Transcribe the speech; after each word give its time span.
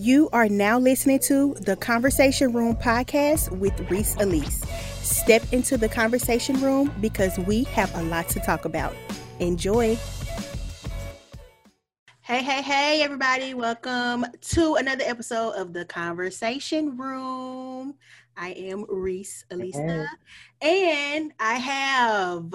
You 0.00 0.28
are 0.32 0.48
now 0.48 0.78
listening 0.78 1.18
to 1.24 1.54
the 1.54 1.74
Conversation 1.74 2.52
Room 2.52 2.76
podcast 2.76 3.50
with 3.58 3.90
Reese 3.90 4.14
Elise. 4.20 4.62
Step 5.02 5.42
into 5.52 5.76
the 5.76 5.88
conversation 5.88 6.60
room 6.60 6.94
because 7.00 7.36
we 7.36 7.64
have 7.64 7.92
a 7.96 8.04
lot 8.04 8.28
to 8.28 8.38
talk 8.38 8.64
about. 8.64 8.94
Enjoy. 9.40 9.98
Hey, 12.20 12.44
hey, 12.44 12.62
hey, 12.62 13.02
everybody. 13.02 13.54
Welcome 13.54 14.24
to 14.40 14.76
another 14.76 15.02
episode 15.04 15.54
of 15.54 15.72
the 15.72 15.84
Conversation 15.84 16.96
Room. 16.96 17.96
I 18.36 18.50
am 18.50 18.84
Reese 18.88 19.46
Elisa, 19.50 20.08
hey. 20.60 21.16
and 21.16 21.32
I 21.40 21.54
have 21.54 22.54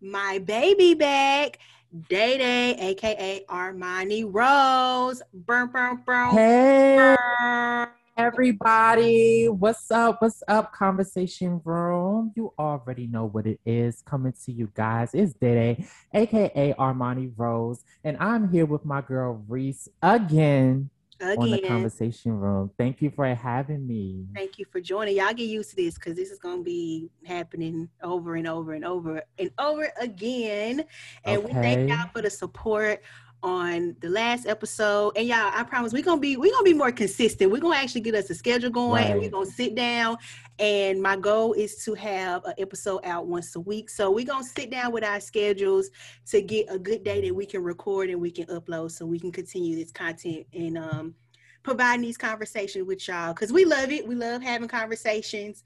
my 0.00 0.38
baby 0.38 0.94
back. 0.94 1.58
Day 1.94 2.38
Day, 2.38 2.74
aka 2.74 3.44
Armani 3.48 4.24
Rose. 4.26 5.22
Burn, 5.32 5.68
burn, 5.68 6.02
burn. 6.04 6.30
Hey, 6.30 6.96
burn. 6.96 7.88
everybody. 8.16 9.46
What's 9.48 9.88
up? 9.92 10.20
What's 10.20 10.42
up, 10.48 10.72
Conversation 10.72 11.60
Room? 11.64 12.32
You 12.34 12.52
already 12.58 13.06
know 13.06 13.26
what 13.26 13.46
it 13.46 13.60
is 13.64 14.02
coming 14.02 14.34
to 14.44 14.50
you 14.50 14.72
guys. 14.74 15.10
It's 15.14 15.34
Day 15.34 15.54
Day, 15.54 15.86
aka 16.12 16.74
Armani 16.76 17.32
Rose. 17.36 17.84
And 18.02 18.16
I'm 18.18 18.50
here 18.50 18.66
with 18.66 18.84
my 18.84 19.00
girl 19.00 19.44
Reese 19.46 19.88
again. 20.02 20.90
Again. 21.20 21.38
on 21.38 21.50
the 21.50 21.60
conversation 21.60 22.32
room. 22.32 22.70
Thank 22.76 23.00
you 23.00 23.10
for 23.10 23.26
having 23.34 23.86
me. 23.86 24.26
Thank 24.34 24.58
you 24.58 24.66
for 24.70 24.80
joining. 24.80 25.16
Y'all 25.16 25.32
get 25.32 25.44
used 25.44 25.70
to 25.70 25.76
this 25.76 25.94
because 25.94 26.16
this 26.16 26.30
is 26.30 26.38
going 26.38 26.58
to 26.58 26.64
be 26.64 27.08
happening 27.24 27.88
over 28.02 28.34
and 28.36 28.46
over 28.46 28.74
and 28.74 28.84
over 28.84 29.22
and 29.38 29.50
over 29.58 29.92
again. 30.00 30.84
And 31.24 31.38
okay. 31.38 31.46
we 31.46 31.52
thank 31.52 31.88
y'all 31.88 32.08
for 32.12 32.22
the 32.22 32.30
support 32.30 33.02
on 33.44 33.94
the 34.00 34.08
last 34.08 34.46
episode. 34.46 35.12
And 35.16 35.28
y'all, 35.28 35.50
I 35.54 35.62
promise 35.64 35.92
we're 35.92 36.02
gonna 36.02 36.20
be 36.20 36.36
we're 36.36 36.50
gonna 36.50 36.64
be 36.64 36.72
more 36.72 36.90
consistent. 36.90 37.52
We're 37.52 37.60
gonna 37.60 37.76
actually 37.76 38.00
get 38.00 38.14
us 38.14 38.30
a 38.30 38.34
schedule 38.34 38.70
going 38.70 39.02
right. 39.02 39.10
and 39.10 39.20
we're 39.20 39.30
gonna 39.30 39.46
sit 39.46 39.74
down. 39.74 40.16
And 40.58 41.02
my 41.02 41.16
goal 41.16 41.52
is 41.52 41.84
to 41.84 41.94
have 41.94 42.44
an 42.46 42.54
episode 42.58 43.04
out 43.04 43.26
once 43.26 43.54
a 43.54 43.60
week. 43.60 43.90
So 43.90 44.10
we're 44.10 44.24
gonna 44.24 44.44
sit 44.44 44.70
down 44.70 44.92
with 44.92 45.04
our 45.04 45.20
schedules 45.20 45.90
to 46.30 46.40
get 46.40 46.66
a 46.70 46.78
good 46.78 47.04
day 47.04 47.20
that 47.20 47.34
we 47.34 47.44
can 47.44 47.62
record 47.62 48.08
and 48.08 48.20
we 48.20 48.30
can 48.30 48.46
upload 48.46 48.90
so 48.90 49.04
we 49.04 49.20
can 49.20 49.30
continue 49.30 49.76
this 49.76 49.92
content 49.92 50.46
and 50.54 50.78
um 50.78 51.14
providing 51.62 52.02
these 52.02 52.18
conversations 52.18 52.86
with 52.86 53.06
y'all 53.06 53.34
because 53.34 53.52
we 53.52 53.66
love 53.66 53.92
it. 53.92 54.08
We 54.08 54.14
love 54.14 54.42
having 54.42 54.68
conversations. 54.68 55.62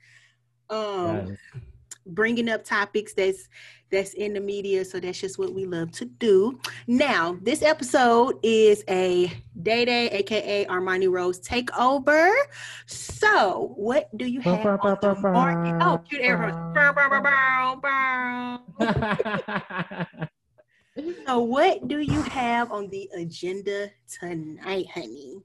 Um 0.68 1.28
yes 1.28 1.62
bringing 2.08 2.48
up 2.48 2.64
topics 2.64 3.14
that's 3.14 3.48
that's 3.90 4.14
in 4.14 4.32
the 4.34 4.40
media. 4.40 4.84
So 4.84 5.00
that's 5.00 5.20
just 5.20 5.38
what 5.38 5.54
we 5.54 5.66
love 5.66 5.90
to 5.92 6.04
do. 6.04 6.60
Now 6.86 7.38
this 7.42 7.62
episode 7.62 8.38
is 8.42 8.84
a 8.88 9.32
day 9.62 9.84
day 9.84 10.08
aka 10.10 10.66
armani 10.66 11.10
rose 11.10 11.40
takeover. 11.40 12.30
So 12.86 13.72
what 13.76 14.16
do 14.16 14.26
you 14.26 14.40
have 14.40 14.62
the 14.62 15.16
market? 15.20 15.84
Oh 15.84 15.98
cute 16.08 16.22
air 16.22 16.36
so 21.26 21.38
what 21.38 21.88
do 21.88 22.00
you 22.00 22.22
have 22.22 22.72
on 22.72 22.88
the 22.88 23.08
agenda 23.16 23.90
tonight 24.20 24.86
honey? 24.92 25.42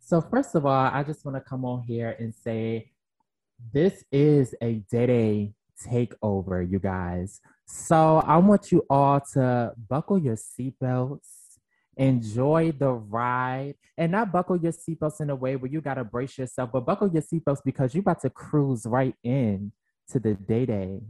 So 0.00 0.20
first 0.20 0.56
of 0.56 0.66
all 0.66 0.90
i 0.92 1.04
just 1.04 1.24
want 1.24 1.36
to 1.36 1.40
come 1.40 1.64
on 1.64 1.82
here 1.82 2.16
and 2.18 2.34
say 2.34 2.90
this 3.72 4.04
is 4.10 4.54
a 4.60 4.74
day 4.90 5.06
day 5.06 5.54
takeover, 5.86 6.68
you 6.68 6.78
guys. 6.78 7.40
So 7.66 8.22
I 8.26 8.36
want 8.38 8.72
you 8.72 8.84
all 8.90 9.20
to 9.32 9.72
buckle 9.88 10.18
your 10.18 10.36
seatbelts, 10.36 11.28
enjoy 11.96 12.72
the 12.72 12.90
ride, 12.90 13.74
and 13.96 14.12
not 14.12 14.32
buckle 14.32 14.56
your 14.56 14.72
seatbelts 14.72 15.20
in 15.20 15.30
a 15.30 15.36
way 15.36 15.56
where 15.56 15.70
you 15.70 15.80
gotta 15.80 16.04
brace 16.04 16.38
yourself, 16.38 16.70
but 16.72 16.84
buckle 16.86 17.08
your 17.08 17.22
seatbelts 17.22 17.60
because 17.64 17.94
you're 17.94 18.00
about 18.00 18.20
to 18.22 18.30
cruise 18.30 18.86
right 18.86 19.14
in 19.22 19.72
to 20.08 20.18
the 20.18 20.34
day 20.34 20.66
day 20.66 21.00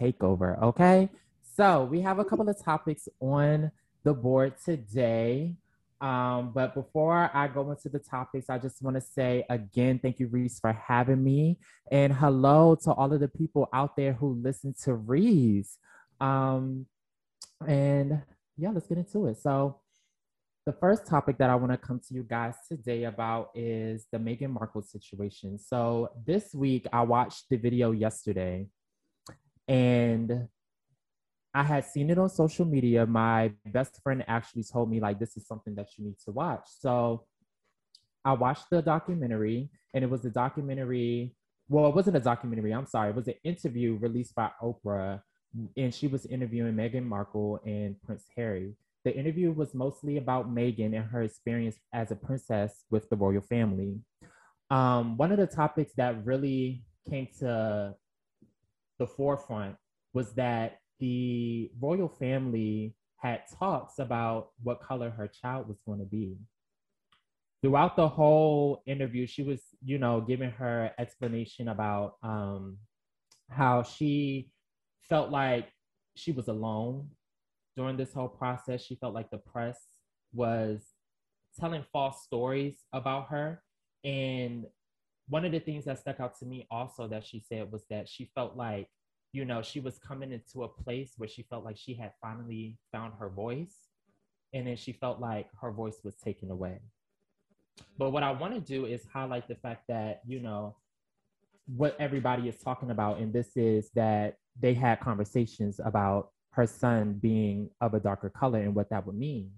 takeover. 0.00 0.60
Okay. 0.62 1.08
So 1.56 1.84
we 1.84 2.00
have 2.02 2.18
a 2.18 2.24
couple 2.24 2.48
of 2.48 2.62
topics 2.62 3.08
on 3.20 3.70
the 4.04 4.12
board 4.12 4.54
today. 4.62 5.56
Um, 6.00 6.52
but 6.54 6.74
before 6.74 7.30
I 7.32 7.48
go 7.48 7.70
into 7.70 7.88
the 7.88 7.98
topics, 7.98 8.50
I 8.50 8.58
just 8.58 8.82
want 8.82 8.96
to 8.96 9.00
say 9.00 9.44
again, 9.48 9.98
thank 9.98 10.20
you, 10.20 10.28
Reese, 10.28 10.60
for 10.60 10.72
having 10.72 11.22
me. 11.24 11.58
And 11.90 12.12
hello 12.12 12.76
to 12.84 12.92
all 12.92 13.12
of 13.12 13.20
the 13.20 13.28
people 13.28 13.68
out 13.72 13.96
there 13.96 14.12
who 14.12 14.38
listen 14.42 14.74
to 14.84 14.94
Reese. 14.94 15.78
Um, 16.20 16.86
and 17.66 18.22
yeah, 18.56 18.70
let's 18.70 18.86
get 18.86 18.98
into 18.98 19.26
it. 19.26 19.38
So, 19.38 19.80
the 20.66 20.72
first 20.72 21.06
topic 21.06 21.38
that 21.38 21.48
I 21.48 21.54
want 21.54 21.70
to 21.70 21.78
come 21.78 22.00
to 22.08 22.14
you 22.14 22.24
guys 22.24 22.54
today 22.68 23.04
about 23.04 23.50
is 23.54 24.06
the 24.10 24.18
Meghan 24.18 24.50
Markle 24.50 24.82
situation. 24.82 25.58
So, 25.58 26.10
this 26.26 26.52
week 26.54 26.86
I 26.92 27.02
watched 27.02 27.44
the 27.48 27.56
video 27.56 27.92
yesterday, 27.92 28.66
and 29.68 30.48
I 31.56 31.62
had 31.62 31.86
seen 31.86 32.10
it 32.10 32.18
on 32.18 32.28
social 32.28 32.66
media. 32.66 33.06
My 33.06 33.50
best 33.64 34.02
friend 34.02 34.22
actually 34.28 34.64
told 34.64 34.90
me, 34.90 35.00
like, 35.00 35.18
this 35.18 35.38
is 35.38 35.46
something 35.46 35.74
that 35.76 35.88
you 35.96 36.04
need 36.04 36.18
to 36.26 36.30
watch. 36.30 36.66
So 36.84 37.24
I 38.26 38.32
watched 38.34 38.68
the 38.70 38.82
documentary, 38.82 39.70
and 39.94 40.04
it 40.04 40.10
was 40.10 40.22
a 40.26 40.30
documentary. 40.30 41.34
Well, 41.70 41.88
it 41.88 41.94
wasn't 41.94 42.18
a 42.18 42.20
documentary. 42.20 42.72
I'm 42.74 42.84
sorry. 42.84 43.08
It 43.08 43.16
was 43.16 43.28
an 43.28 43.40
interview 43.42 43.96
released 43.96 44.34
by 44.34 44.50
Oprah, 44.62 45.22
and 45.78 45.94
she 45.94 46.08
was 46.08 46.26
interviewing 46.26 46.74
Meghan 46.74 47.04
Markle 47.04 47.58
and 47.64 47.96
Prince 48.02 48.26
Harry. 48.36 48.74
The 49.06 49.16
interview 49.16 49.50
was 49.50 49.72
mostly 49.72 50.18
about 50.18 50.54
Meghan 50.54 50.94
and 50.94 51.06
her 51.06 51.22
experience 51.22 51.76
as 51.90 52.10
a 52.10 52.16
princess 52.16 52.84
with 52.90 53.08
the 53.08 53.16
royal 53.16 53.40
family. 53.40 54.00
Um, 54.68 55.16
one 55.16 55.32
of 55.32 55.38
the 55.38 55.46
topics 55.46 55.92
that 55.96 56.22
really 56.26 56.84
came 57.08 57.28
to 57.38 57.94
the 58.98 59.06
forefront 59.06 59.76
was 60.12 60.34
that 60.34 60.80
the 60.98 61.70
royal 61.80 62.08
family 62.08 62.94
had 63.18 63.42
talks 63.58 63.98
about 63.98 64.50
what 64.62 64.80
color 64.80 65.10
her 65.10 65.28
child 65.28 65.68
was 65.68 65.80
going 65.86 65.98
to 65.98 66.04
be. 66.04 66.36
Throughout 67.62 67.96
the 67.96 68.08
whole 68.08 68.82
interview, 68.86 69.26
she 69.26 69.42
was, 69.42 69.60
you 69.84 69.98
know, 69.98 70.20
giving 70.20 70.50
her 70.50 70.92
explanation 70.98 71.68
about 71.68 72.16
um, 72.22 72.76
how 73.50 73.82
she 73.82 74.50
felt 75.08 75.30
like 75.30 75.68
she 76.14 76.32
was 76.32 76.48
alone 76.48 77.08
during 77.76 77.96
this 77.96 78.12
whole 78.12 78.28
process. 78.28 78.82
She 78.82 78.96
felt 78.96 79.14
like 79.14 79.30
the 79.30 79.38
press 79.38 79.78
was 80.32 80.82
telling 81.58 81.84
false 81.92 82.22
stories 82.24 82.84
about 82.92 83.28
her. 83.28 83.62
And 84.04 84.66
one 85.28 85.44
of 85.44 85.52
the 85.52 85.58
things 85.58 85.86
that 85.86 85.98
stuck 85.98 86.20
out 86.20 86.38
to 86.38 86.46
me 86.46 86.66
also 86.70 87.08
that 87.08 87.24
she 87.24 87.40
said 87.40 87.72
was 87.72 87.84
that 87.90 88.08
she 88.08 88.30
felt 88.34 88.56
like 88.56 88.88
you 89.36 89.44
know, 89.44 89.60
she 89.60 89.80
was 89.80 89.98
coming 89.98 90.32
into 90.32 90.64
a 90.64 90.68
place 90.68 91.12
where 91.18 91.28
she 91.28 91.42
felt 91.42 91.62
like 91.62 91.76
she 91.76 91.92
had 91.92 92.12
finally 92.22 92.78
found 92.90 93.12
her 93.20 93.28
voice. 93.28 93.74
And 94.54 94.66
then 94.66 94.76
she 94.76 94.92
felt 94.92 95.20
like 95.20 95.48
her 95.60 95.70
voice 95.70 95.98
was 96.02 96.14
taken 96.14 96.50
away. 96.50 96.80
But 97.98 98.12
what 98.12 98.22
I 98.22 98.32
want 98.32 98.54
to 98.54 98.60
do 98.60 98.86
is 98.86 99.02
highlight 99.12 99.46
the 99.46 99.56
fact 99.56 99.82
that, 99.88 100.22
you 100.26 100.40
know, 100.40 100.76
what 101.66 101.94
everybody 101.98 102.48
is 102.48 102.56
talking 102.56 102.90
about, 102.90 103.18
and 103.18 103.30
this 103.30 103.58
is 103.58 103.90
that 103.94 104.38
they 104.58 104.72
had 104.72 105.00
conversations 105.00 105.82
about 105.84 106.30
her 106.52 106.66
son 106.66 107.18
being 107.20 107.68
of 107.82 107.92
a 107.92 108.00
darker 108.00 108.30
color 108.30 108.60
and 108.60 108.74
what 108.74 108.88
that 108.88 109.04
would 109.04 109.18
mean. 109.18 109.50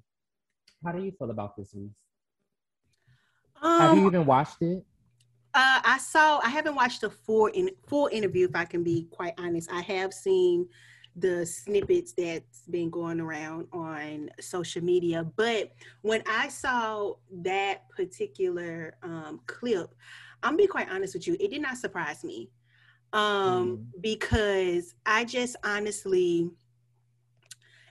How 0.84 0.90
do 0.90 1.00
you 1.00 1.12
feel 1.12 1.30
about 1.30 1.56
this, 1.56 1.70
Reese? 1.72 1.92
Um, 3.62 3.80
Have 3.80 3.94
you 3.94 4.00
um, 4.00 4.06
even 4.08 4.26
watched 4.26 4.60
it? 4.60 4.84
Uh, 5.58 5.80
I 5.82 5.98
saw. 5.98 6.38
I 6.38 6.50
haven't 6.50 6.76
watched 6.76 7.00
the 7.00 7.10
full 7.10 7.46
in 7.46 7.70
full 7.88 8.08
interview. 8.12 8.46
If 8.46 8.54
I 8.54 8.64
can 8.64 8.84
be 8.84 9.08
quite 9.10 9.34
honest, 9.38 9.68
I 9.72 9.80
have 9.80 10.14
seen 10.14 10.68
the 11.16 11.44
snippets 11.44 12.12
that's 12.12 12.62
been 12.70 12.90
going 12.90 13.18
around 13.18 13.66
on 13.72 14.30
social 14.38 14.84
media. 14.84 15.24
But 15.34 15.72
when 16.02 16.22
I 16.28 16.46
saw 16.46 17.14
that 17.42 17.88
particular 17.88 18.94
um, 19.02 19.40
clip, 19.46 19.96
I'm 20.44 20.50
gonna 20.52 20.58
be 20.58 20.68
quite 20.68 20.88
honest 20.90 21.14
with 21.14 21.26
you. 21.26 21.36
It 21.40 21.50
did 21.50 21.62
not 21.62 21.76
surprise 21.76 22.22
me 22.22 22.50
um, 23.12 23.20
mm. 23.78 23.84
because 24.00 24.94
I 25.06 25.24
just 25.24 25.56
honestly, 25.64 26.52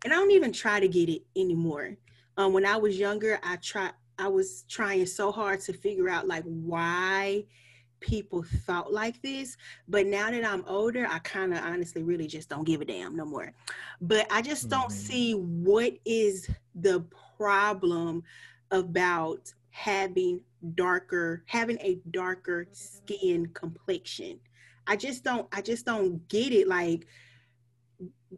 and 0.06 0.14
I 0.14 0.16
don't 0.16 0.32
even 0.32 0.54
try 0.54 0.80
to 0.80 0.88
get 0.88 1.10
it 1.10 1.24
anymore. 1.36 1.98
Um, 2.38 2.54
when 2.54 2.66
I 2.66 2.78
was 2.78 2.98
younger, 2.98 3.42
I 3.44 3.58
tried. 3.58 3.92
I 4.20 4.28
was 4.28 4.64
trying 4.68 5.06
so 5.06 5.32
hard 5.32 5.62
to 5.62 5.74
figure 5.74 6.10
out 6.10 6.28
like 6.28 6.44
why 6.44 7.46
people 8.00 8.44
thought 8.66 8.94
like 8.94 9.22
this 9.22 9.58
but 9.88 10.06
now 10.06 10.30
that 10.30 10.46
i'm 10.46 10.64
older 10.68 11.08
i 11.10 11.18
kind 11.20 11.54
of 11.54 11.60
honestly 11.64 12.04
really 12.04 12.28
just 12.28 12.50
don't 12.50 12.64
give 12.64 12.82
a 12.82 12.86
damn 12.86 13.16
no 13.16 13.26
more 13.26 13.52
but 14.02 14.28
i 14.32 14.42
just 14.42 14.70
don't 14.70 14.90
mm-hmm. 14.90 14.92
see 14.92 15.34
what 15.34 15.94
is 16.06 16.50
the 16.76 17.04
problem 17.38 18.24
about 18.72 19.52
having 19.72 20.40
darker 20.76 21.44
having 21.46 21.78
a 21.82 22.00
darker 22.12 22.68
skin 22.72 23.48
complexion 23.54 24.40
i 24.86 24.96
just 24.96 25.24
don't 25.24 25.48
i 25.52 25.62
just 25.62 25.86
don't 25.86 26.28
get 26.30 26.54
it 26.54 26.68
like 26.68 27.08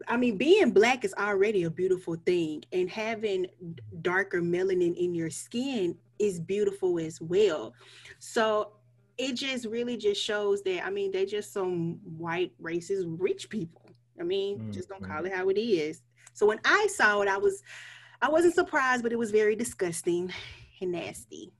I 0.07 0.17
mean, 0.17 0.37
being 0.37 0.71
black 0.71 1.03
is 1.03 1.13
already 1.17 1.63
a 1.63 1.69
beautiful 1.69 2.15
thing, 2.25 2.63
and 2.71 2.89
having 2.89 3.47
darker 4.01 4.41
melanin 4.41 4.95
in 4.95 5.15
your 5.15 5.29
skin 5.29 5.97
is 6.19 6.39
beautiful 6.39 6.99
as 6.99 7.19
well. 7.21 7.73
So 8.19 8.73
it 9.17 9.33
just 9.33 9.65
really 9.65 9.97
just 9.97 10.23
shows 10.23 10.61
that 10.63 10.85
I 10.85 10.89
mean, 10.89 11.11
they 11.11 11.25
just 11.25 11.53
some 11.53 11.99
white 12.03 12.51
racist 12.61 13.03
rich 13.19 13.49
people. 13.49 13.81
I 14.19 14.23
mean, 14.23 14.59
mm-hmm. 14.59 14.71
just 14.71 14.89
don't 14.89 15.03
call 15.03 15.25
it 15.25 15.33
how 15.33 15.49
it 15.49 15.59
is. 15.59 16.01
So 16.33 16.45
when 16.45 16.59
I 16.65 16.87
saw 16.87 17.21
it, 17.21 17.27
I 17.27 17.37
was 17.37 17.63
I 18.21 18.29
wasn't 18.29 18.55
surprised, 18.55 19.03
but 19.03 19.11
it 19.11 19.19
was 19.19 19.31
very 19.31 19.55
disgusting 19.55 20.31
and 20.81 20.91
nasty. 20.91 21.51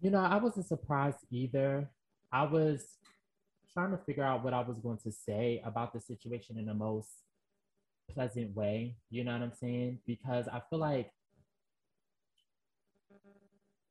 You 0.00 0.10
know, 0.10 0.20
I 0.20 0.36
wasn't 0.36 0.66
surprised 0.66 1.18
either. 1.30 1.90
I 2.30 2.44
was 2.44 2.97
trying 3.72 3.90
to 3.90 3.98
figure 3.98 4.24
out 4.24 4.44
what 4.44 4.54
I 4.54 4.60
was 4.60 4.78
going 4.78 4.98
to 5.04 5.12
say 5.12 5.62
about 5.64 5.92
the 5.92 6.00
situation 6.00 6.58
in 6.58 6.66
the 6.66 6.74
most 6.74 7.08
pleasant 8.12 8.54
way. 8.56 8.96
You 9.10 9.24
know 9.24 9.32
what 9.32 9.42
I'm 9.42 9.52
saying? 9.52 9.98
Because 10.06 10.48
I 10.48 10.62
feel 10.70 10.78
like 10.78 11.10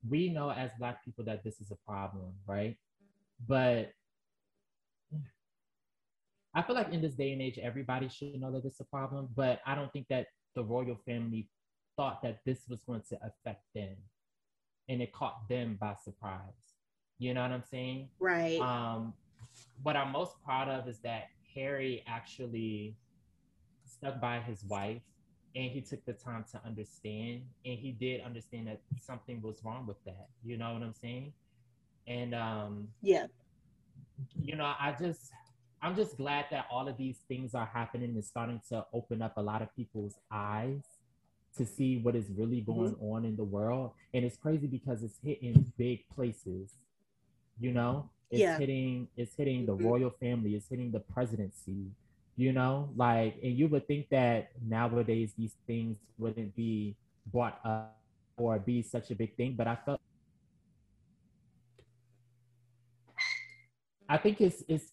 we 0.07 0.29
know 0.29 0.51
as 0.51 0.71
Black 0.79 1.03
people 1.03 1.25
that 1.25 1.43
this 1.43 1.59
is 1.59 1.71
a 1.71 1.77
problem, 1.89 2.33
right? 2.45 2.77
But 3.47 3.91
I 6.53 6.61
feel 6.63 6.75
like 6.75 6.91
in 6.91 7.01
this 7.01 7.13
day 7.13 7.33
and 7.33 7.41
age, 7.41 7.59
everybody 7.59 8.09
should 8.09 8.39
know 8.39 8.51
that 8.51 8.65
it's 8.65 8.79
a 8.79 8.85
problem. 8.85 9.29
But 9.35 9.59
I 9.65 9.75
don't 9.75 9.91
think 9.93 10.07
that 10.09 10.27
the 10.55 10.63
royal 10.63 10.97
family 11.05 11.49
thought 11.95 12.21
that 12.23 12.39
this 12.45 12.61
was 12.67 12.81
going 12.81 13.01
to 13.09 13.17
affect 13.17 13.63
them, 13.75 13.95
and 14.89 15.01
it 15.01 15.11
caught 15.13 15.47
them 15.49 15.77
by 15.79 15.95
surprise. 16.03 16.39
You 17.19 17.33
know 17.33 17.41
what 17.41 17.51
I'm 17.51 17.63
saying? 17.69 18.09
Right. 18.19 18.59
Um, 18.59 19.13
what 19.83 19.95
I'm 19.95 20.11
most 20.11 20.33
proud 20.43 20.69
of 20.69 20.87
is 20.87 20.99
that 20.99 21.27
Harry 21.55 22.03
actually 22.07 22.95
stuck 23.85 24.19
by 24.21 24.39
his 24.39 24.63
wife 24.65 25.01
and 25.55 25.71
he 25.71 25.81
took 25.81 26.03
the 26.05 26.13
time 26.13 26.45
to 26.51 26.61
understand 26.65 27.41
and 27.65 27.79
he 27.79 27.91
did 27.91 28.21
understand 28.21 28.67
that 28.67 28.81
something 29.01 29.41
was 29.41 29.63
wrong 29.63 29.87
with 29.87 30.03
that. 30.05 30.27
You 30.43 30.57
know 30.57 30.73
what 30.73 30.83
I'm 30.83 30.93
saying? 30.93 31.33
And 32.07 32.35
um 32.35 32.87
yeah. 33.01 33.27
You 34.41 34.55
know, 34.55 34.73
I 34.79 34.95
just 34.99 35.31
I'm 35.81 35.95
just 35.95 36.17
glad 36.17 36.45
that 36.51 36.65
all 36.71 36.87
of 36.87 36.97
these 36.97 37.17
things 37.27 37.53
are 37.53 37.69
happening 37.71 38.11
and 38.11 38.25
starting 38.25 38.61
to 38.69 38.85
open 38.93 39.21
up 39.21 39.37
a 39.37 39.41
lot 39.41 39.61
of 39.61 39.75
people's 39.75 40.15
eyes 40.31 40.81
to 41.57 41.65
see 41.65 41.97
what 41.97 42.15
is 42.15 42.29
really 42.35 42.61
mm-hmm. 42.61 42.71
going 42.71 42.91
mm-hmm. 42.93 43.05
on 43.05 43.25
in 43.25 43.35
the 43.35 43.43
world. 43.43 43.91
And 44.13 44.25
it's 44.25 44.37
crazy 44.37 44.67
because 44.67 45.03
it's 45.03 45.19
hitting 45.23 45.71
big 45.77 46.07
places, 46.09 46.71
you 47.59 47.71
know? 47.71 48.09
It's 48.29 48.41
yeah. 48.41 48.57
hitting 48.57 49.07
it's 49.15 49.35
hitting 49.35 49.65
the 49.65 49.73
mm-hmm. 49.73 49.87
royal 49.87 50.09
family, 50.09 50.55
it's 50.55 50.67
hitting 50.67 50.91
the 50.91 50.99
presidency, 50.99 51.91
you 52.35 52.51
know, 52.51 52.89
like 52.95 53.35
and 53.41 53.57
you 53.57 53.67
would 53.69 53.87
think 53.87 54.09
that 54.09 54.51
nowadays 54.65 55.33
these 55.37 55.55
things 55.65 55.97
wouldn't 56.17 56.55
be 56.55 56.95
brought 57.31 57.59
up 57.63 57.97
or 58.37 58.59
be 58.59 58.81
such 58.81 59.11
a 59.11 59.15
big 59.15 59.35
thing, 59.35 59.55
but 59.57 59.67
I 59.67 59.77
felt 59.85 60.01
I 64.09 64.17
think 64.17 64.41
it's 64.41 64.63
it's 64.67 64.91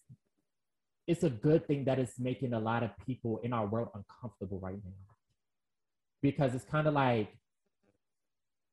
it's 1.07 1.23
a 1.23 1.29
good 1.29 1.67
thing 1.67 1.85
that 1.85 1.99
it's 1.99 2.19
making 2.19 2.53
a 2.53 2.59
lot 2.59 2.83
of 2.83 2.91
people 3.05 3.39
in 3.43 3.53
our 3.53 3.65
world 3.67 3.89
uncomfortable 3.93 4.59
right 4.59 4.79
now. 4.83 4.91
Because 6.21 6.55
it's 6.55 6.65
kind 6.65 6.87
of 6.87 6.93
like 6.93 7.29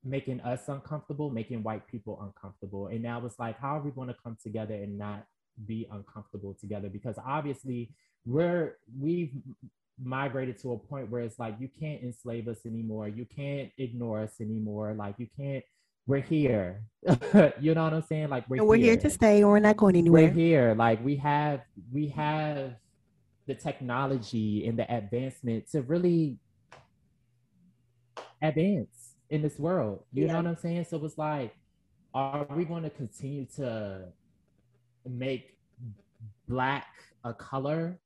making 0.05 0.41
us 0.41 0.69
uncomfortable, 0.69 1.31
making 1.31 1.63
white 1.63 1.87
people 1.87 2.21
uncomfortable. 2.23 2.89
And 2.89 3.03
now 3.03 3.25
it's 3.25 3.39
like, 3.39 3.59
how 3.59 3.77
are 3.79 3.83
we 3.83 3.91
going 3.91 4.09
to 4.09 4.17
come 4.23 4.37
together 4.43 4.75
and 4.75 4.99
not 4.99 5.27
be 5.67 5.87
uncomfortable 5.93 6.57
together? 6.61 6.89
Because 6.89 7.17
obviously 7.25 7.91
we're 8.25 8.77
we've 8.99 9.33
migrated 10.03 10.61
to 10.63 10.73
a 10.73 10.79
point 10.79 11.11
where 11.11 11.23
it's 11.23 11.39
like 11.39 11.55
you 11.61 11.69
can't 11.79 12.03
enslave 12.03 12.49
us 12.49 12.59
anymore. 12.67 13.09
You 13.09 13.25
can't 13.25 13.71
ignore 13.79 14.23
us 14.23 14.41
anymore. 14.41 14.95
Like 14.95 15.15
you 15.19 15.29
can't 15.37 15.65
we're 16.07 16.21
here. 16.21 16.83
you 17.61 17.75
know 17.75 17.85
what 17.85 17.95
I'm 17.95 18.03
saying? 18.03 18.29
Like 18.29 18.49
we're, 18.49 18.57
and 18.57 18.67
we're 18.67 18.77
here. 18.77 18.87
here 18.87 18.97
to 19.03 19.11
stay. 19.11 19.45
Or 19.45 19.53
we're 19.53 19.61
not 19.61 19.77
going 19.77 19.95
anywhere. 19.97 20.25
We're 20.25 20.31
here. 20.31 20.75
Like 20.77 21.05
we 21.05 21.17
have 21.17 21.61
we 21.93 22.09
have 22.09 22.73
the 23.47 23.55
technology 23.55 24.67
and 24.67 24.79
the 24.79 24.93
advancement 24.93 25.71
to 25.71 25.83
really 25.83 26.39
advance 28.41 29.12
in 29.33 29.41
this 29.41 29.59
world. 29.59 30.05
You 30.13 30.27
yeah. 30.27 30.33
know 30.33 30.39
what 30.39 30.47
I'm 30.47 30.57
saying? 30.57 30.87
So 30.89 31.03
it's 31.05 31.17
like, 31.17 31.57
are 32.13 32.47
we 32.55 32.67
going 32.67 32.83
to 32.83 32.91
continue 32.91 33.47
to 33.57 34.05
make 35.09 35.57
black 36.47 36.87
a 37.25 37.33
color? 37.33 37.99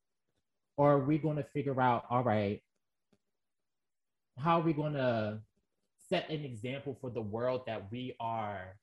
Or 0.77 0.93
are 0.93 1.05
we 1.05 1.19
going 1.19 1.37
to 1.37 1.43
figure 1.43 1.81
out, 1.81 2.05
all 2.11 2.23
right, 2.23 2.63
how 4.39 4.61
are 4.61 4.63
we 4.63 4.73
going 4.73 4.93
to 4.93 5.41
set 6.09 6.31
an 6.31 6.45
example 6.45 6.97
for 7.01 7.11
the 7.11 7.21
world 7.21 7.63
that 7.67 7.91
we 7.91 8.15
are 8.21 8.77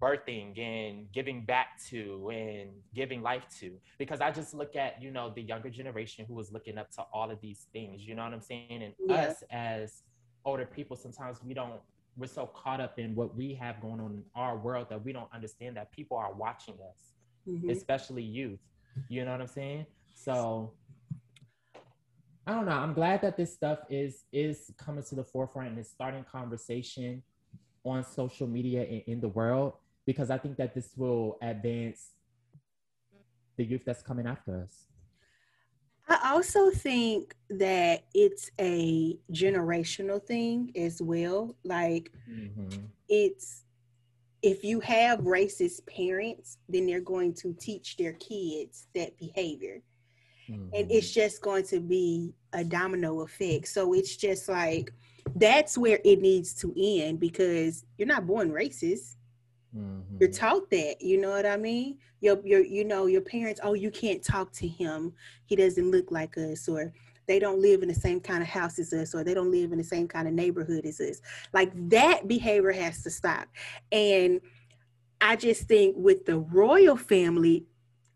birthing 0.00 0.58
and 0.58 1.12
giving 1.12 1.44
back 1.44 1.78
to 1.88 2.30
and 2.30 2.70
giving 2.94 3.20
life 3.20 3.44
to 3.60 3.72
because 3.98 4.20
i 4.20 4.30
just 4.30 4.54
look 4.54 4.76
at 4.76 5.00
you 5.02 5.10
know 5.10 5.30
the 5.34 5.42
younger 5.42 5.68
generation 5.68 6.24
who 6.26 6.38
is 6.40 6.50
looking 6.50 6.78
up 6.78 6.90
to 6.90 7.02
all 7.12 7.30
of 7.30 7.38
these 7.42 7.66
things 7.72 8.06
you 8.06 8.14
know 8.14 8.24
what 8.24 8.32
i'm 8.32 8.40
saying 8.40 8.82
and 8.82 8.94
yeah. 9.06 9.14
us 9.14 9.44
as 9.50 10.02
older 10.46 10.64
people 10.64 10.96
sometimes 10.96 11.38
we 11.44 11.52
don't 11.52 11.80
we're 12.16 12.26
so 12.26 12.46
caught 12.46 12.80
up 12.80 12.98
in 12.98 13.14
what 13.14 13.36
we 13.36 13.52
have 13.54 13.80
going 13.80 14.00
on 14.00 14.12
in 14.12 14.22
our 14.34 14.56
world 14.56 14.86
that 14.88 15.04
we 15.04 15.12
don't 15.12 15.28
understand 15.34 15.76
that 15.76 15.92
people 15.92 16.16
are 16.16 16.32
watching 16.32 16.74
us 16.74 17.12
mm-hmm. 17.46 17.68
especially 17.68 18.22
youth 18.22 18.60
you 19.10 19.22
know 19.22 19.32
what 19.32 19.40
i'm 19.40 19.46
saying 19.46 19.84
so 20.14 20.72
i 22.46 22.52
don't 22.52 22.64
know 22.64 22.72
i'm 22.72 22.94
glad 22.94 23.20
that 23.20 23.36
this 23.36 23.52
stuff 23.52 23.80
is 23.90 24.24
is 24.32 24.70
coming 24.78 25.04
to 25.04 25.14
the 25.14 25.24
forefront 25.24 25.68
and 25.68 25.78
is 25.78 25.90
starting 25.90 26.24
conversation 26.24 27.22
on 27.84 28.04
social 28.04 28.46
media 28.46 28.82
and 28.82 29.02
in 29.06 29.20
the 29.20 29.28
world 29.28 29.74
because 30.06 30.30
I 30.30 30.38
think 30.38 30.56
that 30.56 30.74
this 30.74 30.90
will 30.96 31.38
advance 31.42 32.10
the 33.56 33.64
youth 33.64 33.82
that's 33.84 34.02
coming 34.02 34.26
after 34.26 34.62
us. 34.62 34.86
I 36.08 36.32
also 36.34 36.70
think 36.70 37.34
that 37.48 38.04
it's 38.12 38.50
a 38.60 39.16
generational 39.32 40.22
thing 40.22 40.72
as 40.76 41.00
well. 41.00 41.56
Like 41.64 42.12
mm-hmm. 42.30 42.84
it's 43.08 43.64
if 44.42 44.62
you 44.62 44.80
have 44.80 45.20
racist 45.20 45.86
parents, 45.86 46.58
then 46.68 46.86
they're 46.86 47.00
going 47.00 47.32
to 47.32 47.54
teach 47.54 47.96
their 47.96 48.12
kids 48.12 48.88
that 48.94 49.16
behavior. 49.18 49.80
Mm-hmm. 50.50 50.74
And 50.74 50.90
it's 50.92 51.10
just 51.10 51.40
going 51.40 51.64
to 51.68 51.80
be 51.80 52.34
a 52.52 52.62
domino 52.62 53.22
effect. 53.22 53.68
So 53.68 53.94
it's 53.94 54.16
just 54.16 54.50
like 54.50 54.92
that's 55.36 55.76
where 55.76 56.00
it 56.04 56.20
needs 56.20 56.54
to 56.54 56.74
end 56.76 57.20
because 57.20 57.84
you're 57.98 58.08
not 58.08 58.26
born 58.26 58.50
racist. 58.50 59.16
Mm-hmm. 59.76 60.16
You're 60.20 60.30
taught 60.30 60.70
that, 60.70 61.00
you 61.00 61.20
know 61.20 61.30
what 61.30 61.46
I 61.46 61.56
mean? 61.56 61.98
Your 62.20 62.40
your 62.44 62.60
you 62.64 62.84
know, 62.84 63.06
your 63.06 63.20
parents, 63.20 63.60
oh, 63.62 63.74
you 63.74 63.90
can't 63.90 64.22
talk 64.22 64.52
to 64.54 64.68
him. 64.68 65.12
He 65.46 65.56
doesn't 65.56 65.90
look 65.90 66.10
like 66.10 66.36
us 66.38 66.68
or 66.68 66.92
they 67.26 67.38
don't 67.38 67.60
live 67.60 67.82
in 67.82 67.88
the 67.88 67.94
same 67.94 68.20
kind 68.20 68.42
of 68.42 68.48
house 68.48 68.78
as 68.78 68.92
us 68.92 69.14
or 69.14 69.24
they 69.24 69.34
don't 69.34 69.50
live 69.50 69.72
in 69.72 69.78
the 69.78 69.84
same 69.84 70.06
kind 70.06 70.28
of 70.28 70.34
neighborhood 70.34 70.84
as 70.84 71.00
us. 71.00 71.20
Like 71.52 71.72
that 71.90 72.28
behavior 72.28 72.72
has 72.72 73.02
to 73.02 73.10
stop. 73.10 73.48
And 73.90 74.40
I 75.20 75.36
just 75.36 75.62
think 75.62 75.96
with 75.98 76.26
the 76.26 76.38
royal 76.38 76.96
family, 76.96 77.64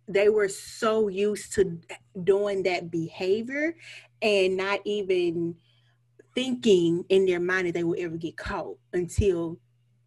they 0.07 0.29
were 0.29 0.49
so 0.49 1.09
used 1.09 1.55
to 1.55 1.79
doing 2.23 2.63
that 2.65 2.91
behavior 2.91 3.77
and 4.23 4.57
not 4.57 4.81
even 4.85 5.55
thinking 6.35 7.05
in 7.09 7.27
their 7.27 7.41
mind 7.41 7.67
that 7.67 7.75
they 7.75 7.85
will 7.85 7.97
ever 7.99 8.17
get 8.17 8.37
caught 8.37 8.77
until 8.93 9.59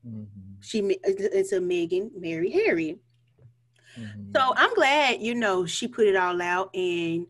mm-hmm. 0.07 0.23
she 0.59 0.79
until 1.03 1.61
Meghan 1.61 2.11
married 2.15 2.53
Harry. 2.53 2.99
Mm-hmm. 3.97 4.31
So 4.35 4.53
I'm 4.55 4.73
glad 4.73 5.21
you 5.21 5.35
know 5.35 5.65
she 5.65 5.87
put 5.87 6.07
it 6.07 6.15
all 6.15 6.41
out, 6.41 6.73
and 6.73 7.27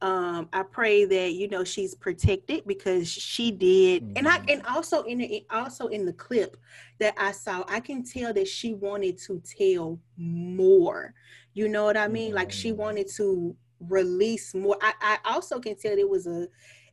um, 0.00 0.48
I 0.52 0.62
pray 0.62 1.04
that 1.04 1.32
you 1.32 1.48
know 1.48 1.64
she's 1.64 1.94
protected 1.94 2.66
because 2.66 3.08
she 3.08 3.50
did, 3.50 4.02
mm-hmm. 4.02 4.12
and 4.16 4.28
I 4.28 4.38
mm-hmm. 4.38 4.50
and 4.50 4.66
also 4.66 5.02
in 5.02 5.18
the 5.18 5.46
also 5.50 5.88
in 5.88 6.06
the 6.06 6.12
clip 6.12 6.56
that 6.98 7.14
I 7.18 7.32
saw, 7.32 7.64
I 7.68 7.80
can 7.80 8.04
tell 8.04 8.32
that 8.32 8.48
she 8.48 8.74
wanted 8.74 9.18
to 9.26 9.42
tell 9.58 10.00
more. 10.16 11.14
You 11.54 11.68
know 11.68 11.84
what 11.84 11.96
I 11.96 12.08
mean? 12.08 12.34
Like 12.34 12.52
she 12.52 12.72
wanted 12.72 13.08
to 13.16 13.54
release 13.80 14.54
more. 14.54 14.76
I, 14.80 14.92
I 15.00 15.32
also 15.32 15.58
can 15.58 15.76
tell 15.76 15.96
it 15.96 16.08
was 16.08 16.26
a 16.26 16.48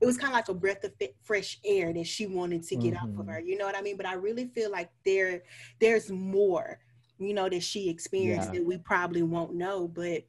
it 0.05 0.07
was 0.07 0.17
kind 0.17 0.31
of 0.31 0.35
like 0.35 0.49
a 0.49 0.53
breath 0.53 0.83
of 0.83 0.93
fresh 1.23 1.59
air 1.65 1.91
that 1.91 2.05
she 2.05 2.27
wanted 2.27 2.61
to 2.63 2.75
get 2.75 2.93
mm-hmm. 2.93 3.17
off 3.17 3.19
of 3.19 3.27
her. 3.27 3.39
You 3.39 3.57
know 3.57 3.65
what 3.65 3.75
I 3.75 3.81
mean? 3.81 3.97
But 3.97 4.05
I 4.05 4.13
really 4.13 4.45
feel 4.53 4.71
like 4.71 4.91
there 5.03 5.41
there's 5.81 6.11
more, 6.11 6.79
you 7.17 7.33
know, 7.33 7.49
that 7.49 7.63
she 7.63 7.89
experienced 7.89 8.49
yeah. 8.53 8.59
that 8.59 8.65
we 8.65 8.77
probably 8.77 9.23
won't 9.23 9.55
know. 9.55 9.87
But 9.87 10.23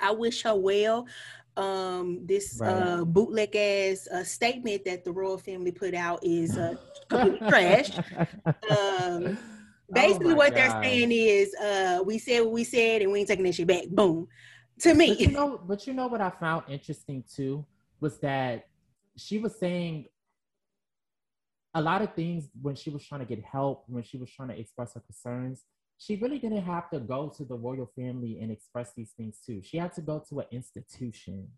I 0.00 0.10
wish 0.10 0.42
her 0.42 0.54
well. 0.54 1.06
Um, 1.56 2.26
this 2.26 2.58
right. 2.60 2.70
uh, 2.70 3.04
bootleg 3.04 3.54
ass 3.54 4.08
uh, 4.08 4.24
statement 4.24 4.86
that 4.86 5.04
the 5.04 5.12
royal 5.12 5.38
family 5.38 5.70
put 5.70 5.94
out 5.94 6.18
is 6.22 6.56
uh, 6.56 6.74
completely 7.08 7.48
trash. 7.48 7.90
Um, 8.70 9.38
basically, 9.92 10.32
oh 10.32 10.36
what 10.36 10.54
God. 10.54 10.56
they're 10.56 10.82
saying 10.82 11.12
is, 11.12 11.54
uh, 11.56 12.02
we 12.04 12.18
said 12.18 12.40
what 12.40 12.52
we 12.52 12.64
said, 12.64 13.02
and 13.02 13.12
we 13.12 13.20
ain't 13.20 13.28
taking 13.28 13.44
that 13.44 13.54
shit 13.54 13.66
back. 13.66 13.86
Boom. 13.88 14.28
To 14.80 14.94
me. 14.94 15.10
But 15.10 15.20
you 15.20 15.30
know, 15.30 15.60
but 15.62 15.86
you 15.86 15.92
know 15.92 16.06
what 16.06 16.22
I 16.22 16.30
found 16.30 16.64
interesting 16.68 17.22
too 17.32 17.64
was 18.00 18.18
that 18.18 18.66
she 19.16 19.38
was 19.38 19.58
saying 19.58 20.06
a 21.74 21.82
lot 21.82 22.02
of 22.02 22.14
things 22.14 22.48
when 22.60 22.76
she 22.76 22.90
was 22.90 23.04
trying 23.04 23.20
to 23.20 23.26
get 23.26 23.44
help, 23.44 23.84
when 23.88 24.04
she 24.04 24.16
was 24.16 24.30
trying 24.30 24.48
to 24.48 24.58
express 24.58 24.94
her 24.94 25.00
concerns, 25.00 25.64
she 25.98 26.16
really 26.16 26.38
didn't 26.38 26.62
have 26.62 26.90
to 26.90 27.00
go 27.00 27.32
to 27.36 27.44
the 27.44 27.54
royal 27.54 27.90
family 27.96 28.38
and 28.40 28.50
express 28.50 28.92
these 28.96 29.12
things 29.16 29.38
too. 29.44 29.60
She 29.62 29.78
had 29.78 29.92
to 29.94 30.00
go 30.00 30.22
to 30.28 30.40
an 30.40 30.46
institution. 30.52 31.48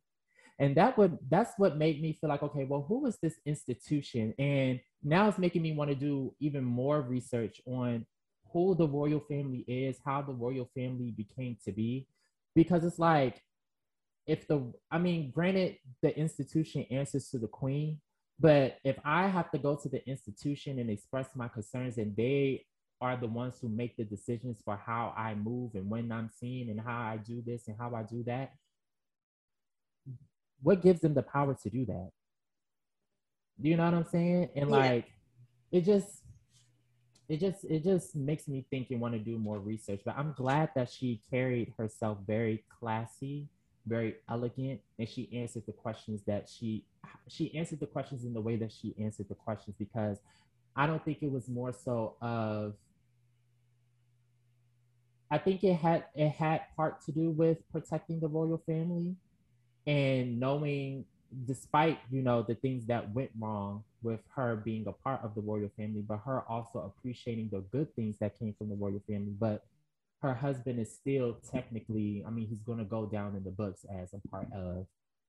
And 0.58 0.74
that 0.76 0.96
would 0.96 1.18
that's 1.28 1.52
what 1.58 1.76
made 1.76 2.00
me 2.00 2.14
feel 2.14 2.30
like, 2.30 2.42
okay, 2.42 2.64
well, 2.64 2.84
who 2.88 3.06
is 3.06 3.18
this 3.22 3.34
institution? 3.44 4.32
And 4.38 4.80
now 5.02 5.28
it's 5.28 5.38
making 5.38 5.62
me 5.62 5.72
want 5.72 5.90
to 5.90 5.96
do 5.96 6.34
even 6.40 6.64
more 6.64 7.02
research 7.02 7.60
on 7.66 8.06
who 8.52 8.74
the 8.74 8.88
royal 8.88 9.20
family 9.20 9.64
is, 9.68 9.98
how 10.04 10.22
the 10.22 10.32
royal 10.32 10.70
family 10.74 11.10
became 11.10 11.58
to 11.64 11.72
be. 11.72 12.06
Because 12.54 12.84
it's 12.84 12.98
like 12.98 13.42
if 14.26 14.46
the 14.48 14.72
I 14.90 14.98
mean, 14.98 15.30
granted, 15.30 15.76
the 16.02 16.16
institution 16.16 16.86
answers 16.90 17.28
to 17.30 17.38
the 17.38 17.48
queen, 17.48 18.00
but 18.38 18.78
if 18.84 18.96
I 19.04 19.28
have 19.28 19.50
to 19.52 19.58
go 19.58 19.76
to 19.76 19.88
the 19.88 20.06
institution 20.08 20.78
and 20.78 20.90
express 20.90 21.28
my 21.34 21.48
concerns 21.48 21.98
and 21.98 22.14
they 22.16 22.66
are 23.00 23.16
the 23.16 23.26
ones 23.26 23.58
who 23.60 23.68
make 23.68 23.96
the 23.96 24.04
decisions 24.04 24.60
for 24.64 24.76
how 24.76 25.14
I 25.16 25.34
move 25.34 25.74
and 25.74 25.88
when 25.88 26.10
I'm 26.10 26.30
seen 26.30 26.70
and 26.70 26.80
how 26.80 26.98
I 26.98 27.18
do 27.18 27.42
this 27.44 27.68
and 27.68 27.76
how 27.78 27.94
I 27.94 28.02
do 28.02 28.22
that, 28.24 28.52
what 30.62 30.82
gives 30.82 31.00
them 31.00 31.14
the 31.14 31.22
power 31.22 31.56
to 31.62 31.70
do 31.70 31.84
that? 31.86 32.10
Do 33.60 33.68
you 33.68 33.76
know 33.76 33.84
what 33.84 33.94
I'm 33.94 34.04
saying? 34.04 34.50
And 34.56 34.70
yeah. 34.70 34.76
like, 34.76 35.06
it 35.70 35.82
just, 35.82 36.22
it 37.28 37.40
just, 37.40 37.64
it 37.64 37.84
just 37.84 38.14
makes 38.14 38.48
me 38.48 38.66
think 38.70 38.90
and 38.90 39.00
want 39.00 39.14
to 39.14 39.18
do 39.18 39.38
more 39.38 39.58
research. 39.58 40.00
But 40.04 40.16
I'm 40.16 40.32
glad 40.32 40.70
that 40.74 40.90
she 40.90 41.22
carried 41.30 41.74
herself 41.78 42.18
very 42.26 42.64
classy, 42.78 43.48
very 43.86 44.16
elegant, 44.28 44.80
and 44.98 45.08
she 45.08 45.28
answered 45.32 45.64
the 45.66 45.72
questions 45.72 46.22
that 46.26 46.48
she, 46.48 46.84
she 47.28 47.54
answered 47.56 47.80
the 47.80 47.86
questions 47.86 48.24
in 48.24 48.34
the 48.34 48.40
way 48.40 48.56
that 48.56 48.72
she 48.72 48.94
answered 49.00 49.28
the 49.28 49.34
questions 49.34 49.76
because 49.78 50.18
I 50.74 50.86
don't 50.86 51.04
think 51.04 51.18
it 51.22 51.30
was 51.30 51.48
more 51.48 51.72
so 51.72 52.16
of 52.20 52.74
I 55.30 55.38
think 55.38 55.64
it 55.64 55.74
had 55.74 56.04
it 56.14 56.30
had 56.30 56.62
part 56.76 57.00
to 57.06 57.12
do 57.12 57.30
with 57.30 57.58
protecting 57.72 58.20
the 58.20 58.28
royal 58.28 58.62
family 58.66 59.16
and 59.86 60.38
knowing 60.38 61.04
despite 61.46 61.98
you 62.10 62.22
know 62.22 62.42
the 62.42 62.54
things 62.54 62.86
that 62.86 63.12
went 63.12 63.30
wrong 63.40 63.82
with 64.02 64.20
her 64.36 64.56
being 64.56 64.86
a 64.86 64.92
part 64.92 65.20
of 65.24 65.34
the 65.34 65.40
royal 65.40 65.68
family 65.76 66.02
but 66.06 66.18
her 66.18 66.42
also 66.48 66.78
appreciating 66.80 67.48
the 67.50 67.60
good 67.72 67.92
things 67.96 68.16
that 68.20 68.38
came 68.38 68.54
from 68.56 68.68
the 68.68 68.76
royal 68.76 69.02
family. 69.08 69.32
But 69.38 69.64
her 70.26 70.34
husband 70.34 70.80
is 70.80 70.92
still 70.92 71.38
technically 71.50 72.24
i 72.26 72.30
mean 72.30 72.46
he's 72.46 72.62
going 72.62 72.78
to 72.78 72.84
go 72.84 73.06
down 73.06 73.36
in 73.36 73.44
the 73.44 73.50
books 73.50 73.84
as 74.00 74.12
a 74.12 74.28
part 74.28 74.46
of 74.52 74.86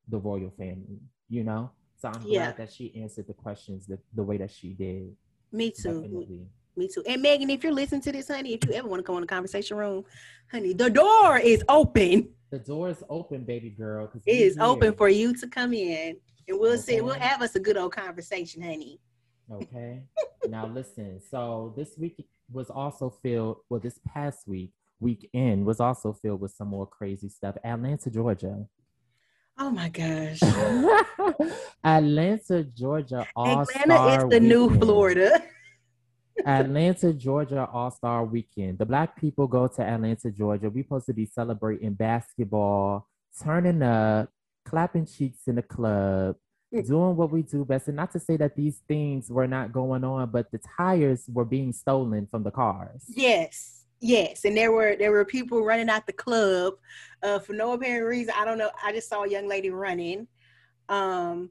the 0.10 0.18
royal 0.18 0.52
family 0.58 1.00
you 1.30 1.44
know 1.44 1.70
so 1.96 2.10
i'm 2.10 2.22
yeah. 2.26 2.46
glad 2.46 2.58
that 2.58 2.72
she 2.72 2.94
answered 3.02 3.28
the 3.28 3.34
questions 3.34 3.86
the, 3.86 4.00
the 4.16 4.24
way 4.24 4.38
that 4.38 4.52
she 4.52 4.74
did 4.74 5.16
me 5.52 5.72
too 5.72 6.02
Definitely. 6.02 6.48
Me 6.78 6.88
too. 6.88 7.02
And 7.08 7.26
Meghan, 7.26 7.50
if 7.50 7.64
you're 7.64 7.74
listening 7.74 8.02
to 8.02 8.12
this, 8.12 8.28
honey, 8.28 8.54
if 8.54 8.64
you 8.68 8.74
ever 8.74 8.88
want 8.88 9.00
to 9.00 9.04
come 9.04 9.16
in 9.16 9.22
the 9.22 9.28
conversation 9.28 9.78
room, 9.78 10.06
honey, 10.52 10.74
the 10.74 10.92
door 10.92 11.40
is 11.40 11.64
open. 11.68 12.30
The 12.52 12.60
door 12.60 12.90
is 12.90 13.04
open, 13.10 13.46
baby 13.46 13.72
girl. 13.72 14.12
It 14.28 14.32
is 14.32 14.54
here. 14.54 14.64
open 14.64 14.94
for 14.94 15.10
you 15.10 15.36
to 15.38 15.48
come 15.48 15.74
in, 15.74 16.18
and 16.48 16.60
we'll 16.60 16.74
okay. 16.74 16.82
see. 16.82 17.02
We'll 17.02 17.16
have 17.16 17.42
us 17.42 17.56
a 17.56 17.60
good 17.60 17.78
old 17.78 17.94
conversation, 17.94 18.62
honey. 18.62 19.00
Okay. 19.52 20.04
now 20.48 20.68
listen. 20.68 21.20
So 21.32 21.74
this 21.76 21.98
week 21.98 22.24
was 22.52 22.70
also 22.70 23.10
filled. 23.24 23.58
Well, 23.70 23.80
this 23.80 24.00
past 24.08 24.48
week 24.48 24.72
weekend 25.00 25.66
was 25.66 25.80
also 25.80 26.14
filled 26.14 26.42
with 26.42 26.52
some 26.52 26.68
more 26.68 26.88
crazy 26.88 27.30
stuff. 27.30 27.56
Atlanta, 27.64 28.10
Georgia. 28.10 28.66
Oh 29.60 29.72
my 29.72 29.90
gosh. 29.90 30.40
Atlanta, 31.84 32.64
Georgia. 32.64 33.28
All-Star 33.36 33.82
Atlanta 33.82 34.16
is 34.16 34.22
the 34.22 34.28
weekend. 34.28 34.48
new 34.48 34.80
Florida. 34.80 35.44
Atlanta, 36.46 37.14
Georgia 37.14 37.68
All 37.72 37.92
Star 37.92 38.24
Weekend. 38.24 38.78
The 38.78 38.86
Black 38.86 39.20
people 39.20 39.48
go 39.48 39.68
to 39.68 39.82
Atlanta, 39.82 40.32
Georgia. 40.32 40.70
We're 40.70 40.84
supposed 40.84 41.08
to 41.08 41.14
be 41.14 41.26
celebrating 41.26 41.94
basketball, 41.94 43.08
turning 43.42 43.82
up, 43.82 44.30
clapping 44.66 45.06
cheeks 45.06 45.48
in 45.48 45.56
the 45.56 45.62
club, 45.62 46.36
mm. 46.74 46.86
doing 46.86 47.16
what 47.16 47.32
we 47.32 47.42
do 47.42 47.66
best. 47.66 47.88
And 47.88 47.98
not 47.98 48.12
to 48.12 48.20
say 48.20 48.38
that 48.38 48.56
these 48.56 48.82
things 48.88 49.30
were 49.30 49.48
not 49.48 49.72
going 49.72 50.04
on, 50.04 50.30
but 50.30 50.52
the 50.52 50.60
tires 50.78 51.26
were 51.28 51.46
being 51.46 51.74
stolen 51.74 52.28
from 52.28 52.44
the 52.44 52.52
cars. 52.52 53.04
Yes. 53.08 53.77
Yes, 54.00 54.46
and 54.46 54.56
there 54.56 54.72
were 54.72 54.96
there 54.96 55.12
were 55.12 55.26
people 55.26 55.64
running 55.64 55.90
out 55.90 56.06
the 56.06 56.14
club 56.14 56.76
uh, 57.24 57.40
for 57.40 57.54
no 57.54 57.74
apparent 57.74 58.06
reason. 58.06 58.34
I 58.38 58.46
don't 58.46 58.58
know. 58.58 58.70
I 58.84 58.92
just 58.92 59.10
saw 59.10 59.24
a 59.24 59.30
young 59.30 59.48
lady 59.48 59.72
running. 59.72 60.28
Um, 60.90 61.50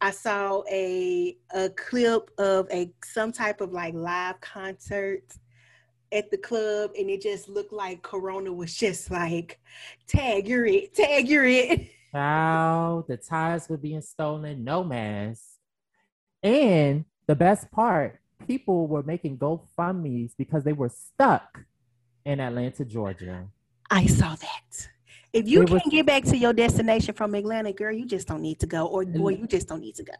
I 0.00 0.12
saw 0.12 0.62
a 0.70 1.36
a 1.54 1.70
clip 1.70 2.30
of 2.38 2.68
a 2.70 2.92
some 3.04 3.32
type 3.32 3.60
of 3.60 3.72
like 3.72 3.94
live 3.94 4.40
concert 4.40 5.24
at 6.12 6.30
the 6.30 6.38
club 6.38 6.90
and 6.98 7.10
it 7.10 7.20
just 7.20 7.48
looked 7.48 7.72
like 7.72 8.02
Corona 8.02 8.52
was 8.52 8.74
just 8.74 9.10
like 9.10 9.60
tag 10.06 10.48
you're 10.48 10.66
it, 10.66 10.94
tag 10.94 11.28
you're 11.28 11.44
it. 11.44 11.90
Wow, 12.14 13.04
the 13.06 13.18
tires 13.18 13.68
were 13.68 13.76
being 13.76 14.00
stolen, 14.00 14.64
no 14.64 14.82
mask. 14.82 15.42
And 16.42 17.04
the 17.26 17.36
best 17.36 17.70
part, 17.70 18.18
people 18.46 18.86
were 18.86 19.02
making 19.02 19.36
GoFundMe's 19.36 20.34
because 20.34 20.64
they 20.64 20.72
were 20.72 20.88
stuck 20.88 21.66
in 22.28 22.40
Atlanta, 22.40 22.84
Georgia. 22.84 23.46
I 23.90 24.04
saw 24.06 24.36
that. 24.36 24.88
If 25.32 25.48
you 25.48 25.64
can't 25.64 25.70
was, 25.70 25.82
get 25.90 26.04
back 26.04 26.24
to 26.24 26.36
your 26.36 26.52
destination 26.52 27.14
from 27.14 27.34
Atlanta, 27.34 27.72
girl, 27.72 27.92
you 27.92 28.06
just 28.06 28.28
don't 28.28 28.42
need 28.42 28.60
to 28.60 28.66
go, 28.66 28.86
or 28.86 29.04
boy, 29.04 29.30
you 29.30 29.46
just 29.46 29.66
don't 29.66 29.80
need 29.80 29.94
to 29.94 30.02
go. 30.02 30.12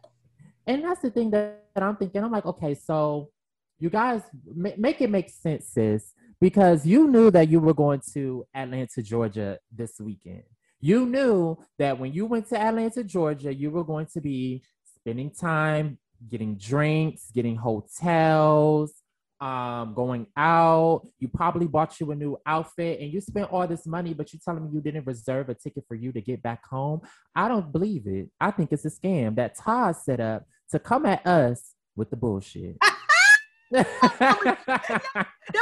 And 0.65 0.83
that's 0.83 1.01
the 1.01 1.11
thing 1.11 1.29
that, 1.31 1.65
that 1.75 1.83
I'm 1.83 1.95
thinking. 1.95 2.23
I'm 2.23 2.31
like, 2.31 2.47
okay, 2.47 2.73
so 2.73 3.29
you 3.77 3.91
guys 3.91 4.23
make 4.55 5.01
it 5.01 5.09
make 5.11 5.29
sense, 5.29 5.67
sis, 5.67 6.13
because 6.41 6.85
you 6.85 7.07
knew 7.07 7.29
that 7.29 7.47
you 7.47 7.59
were 7.59 7.75
going 7.75 8.01
to 8.13 8.45
Atlanta, 8.55 9.03
Georgia 9.03 9.59
this 9.71 9.99
weekend. 9.99 10.43
You 10.81 11.05
knew 11.05 11.57
that 11.77 11.99
when 11.99 12.11
you 12.11 12.25
went 12.25 12.49
to 12.49 12.59
Atlanta, 12.59 13.03
Georgia, 13.03 13.53
you 13.53 13.69
were 13.69 13.83
going 13.83 14.07
to 14.13 14.21
be 14.21 14.63
spending 14.95 15.29
time 15.29 15.99
getting 16.27 16.55
drinks, 16.55 17.29
getting 17.31 17.55
hotels, 17.55 18.93
um, 19.41 19.93
going 19.93 20.27
out. 20.35 21.07
You 21.19 21.27
probably 21.27 21.67
bought 21.67 21.99
you 21.99 22.11
a 22.11 22.15
new 22.15 22.37
outfit 22.45 22.99
and 22.99 23.11
you 23.11 23.21
spent 23.21 23.51
all 23.51 23.67
this 23.67 23.85
money, 23.85 24.13
but 24.13 24.33
you're 24.33 24.41
telling 24.43 24.65
me 24.65 24.69
you 24.73 24.81
didn't 24.81 25.05
reserve 25.05 25.49
a 25.49 25.53
ticket 25.53 25.85
for 25.87 25.95
you 25.95 26.11
to 26.11 26.21
get 26.21 26.41
back 26.41 26.65
home. 26.65 27.01
I 27.35 27.47
don't 27.47 27.71
believe 27.71 28.07
it. 28.07 28.29
I 28.39 28.51
think 28.51 28.71
it's 28.71 28.85
a 28.85 28.89
scam 28.89 29.35
that 29.35 29.55
Todd 29.55 29.95
set 29.95 30.19
up 30.19 30.45
to 30.71 30.79
come 30.79 31.05
at 31.05 31.25
us 31.25 31.73
with 31.95 32.09
the 32.09 32.17
bullshit. 32.17 32.77
that 33.71 33.85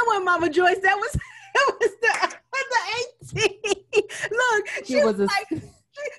wasn't 0.06 0.24
Mama 0.24 0.48
Joyce. 0.50 0.78
That 0.82 0.96
was 0.96 1.12
that 1.54 1.72
was 1.80 1.90
the 2.00 2.36
the 3.32 3.38
18. 3.40 3.50
Look, 4.30 4.68
she 4.84 4.94
it 4.94 5.04
was, 5.04 5.16
was 5.16 5.20
a, 5.20 5.24
like 5.24 5.48
to 5.50 5.60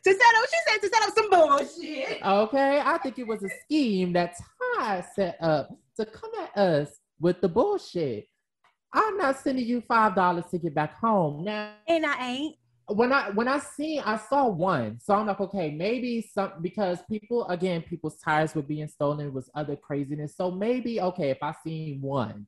set 0.03 0.13
up. 0.13 0.45
She 0.49 0.57
said 0.67 0.81
to 0.81 0.89
set 0.89 1.03
up 1.03 1.15
some 1.15 1.29
bullshit. 1.29 2.25
Okay, 2.25 2.81
I 2.83 2.97
think 2.99 3.19
it 3.19 3.27
was 3.27 3.43
a 3.43 3.49
scheme 3.63 4.13
that 4.13 4.35
Todd 4.77 5.05
set 5.15 5.37
up 5.41 5.69
to 5.97 6.05
come 6.05 6.31
at 6.41 6.57
us 6.57 6.89
with 7.19 7.41
the 7.41 7.49
bullshit. 7.49 8.27
I'm 8.93 9.17
not 9.17 9.39
sending 9.39 9.65
you 9.65 9.81
five 9.81 10.15
dollars 10.15 10.45
to 10.51 10.57
get 10.57 10.73
back 10.73 10.97
home 10.99 11.43
now. 11.43 11.73
And 11.87 12.05
I 12.05 12.27
ain't. 12.27 12.55
When 12.87 13.13
I 13.13 13.29
when 13.29 13.47
I 13.47 13.59
seen 13.59 14.01
I 14.03 14.17
saw 14.17 14.47
one, 14.47 14.99
so 14.99 15.13
I'm 15.13 15.27
like, 15.27 15.39
okay, 15.39 15.69
maybe 15.69 16.27
some 16.33 16.53
because 16.61 16.99
people 17.07 17.47
again, 17.47 17.83
people's 17.83 18.17
tires 18.17 18.55
were 18.55 18.63
being 18.63 18.87
stolen, 18.87 19.31
was 19.31 19.49
other 19.53 19.75
craziness. 19.75 20.35
So 20.35 20.49
maybe 20.49 20.99
okay, 20.99 21.29
if 21.29 21.37
I 21.43 21.53
seen 21.63 22.01
one, 22.01 22.47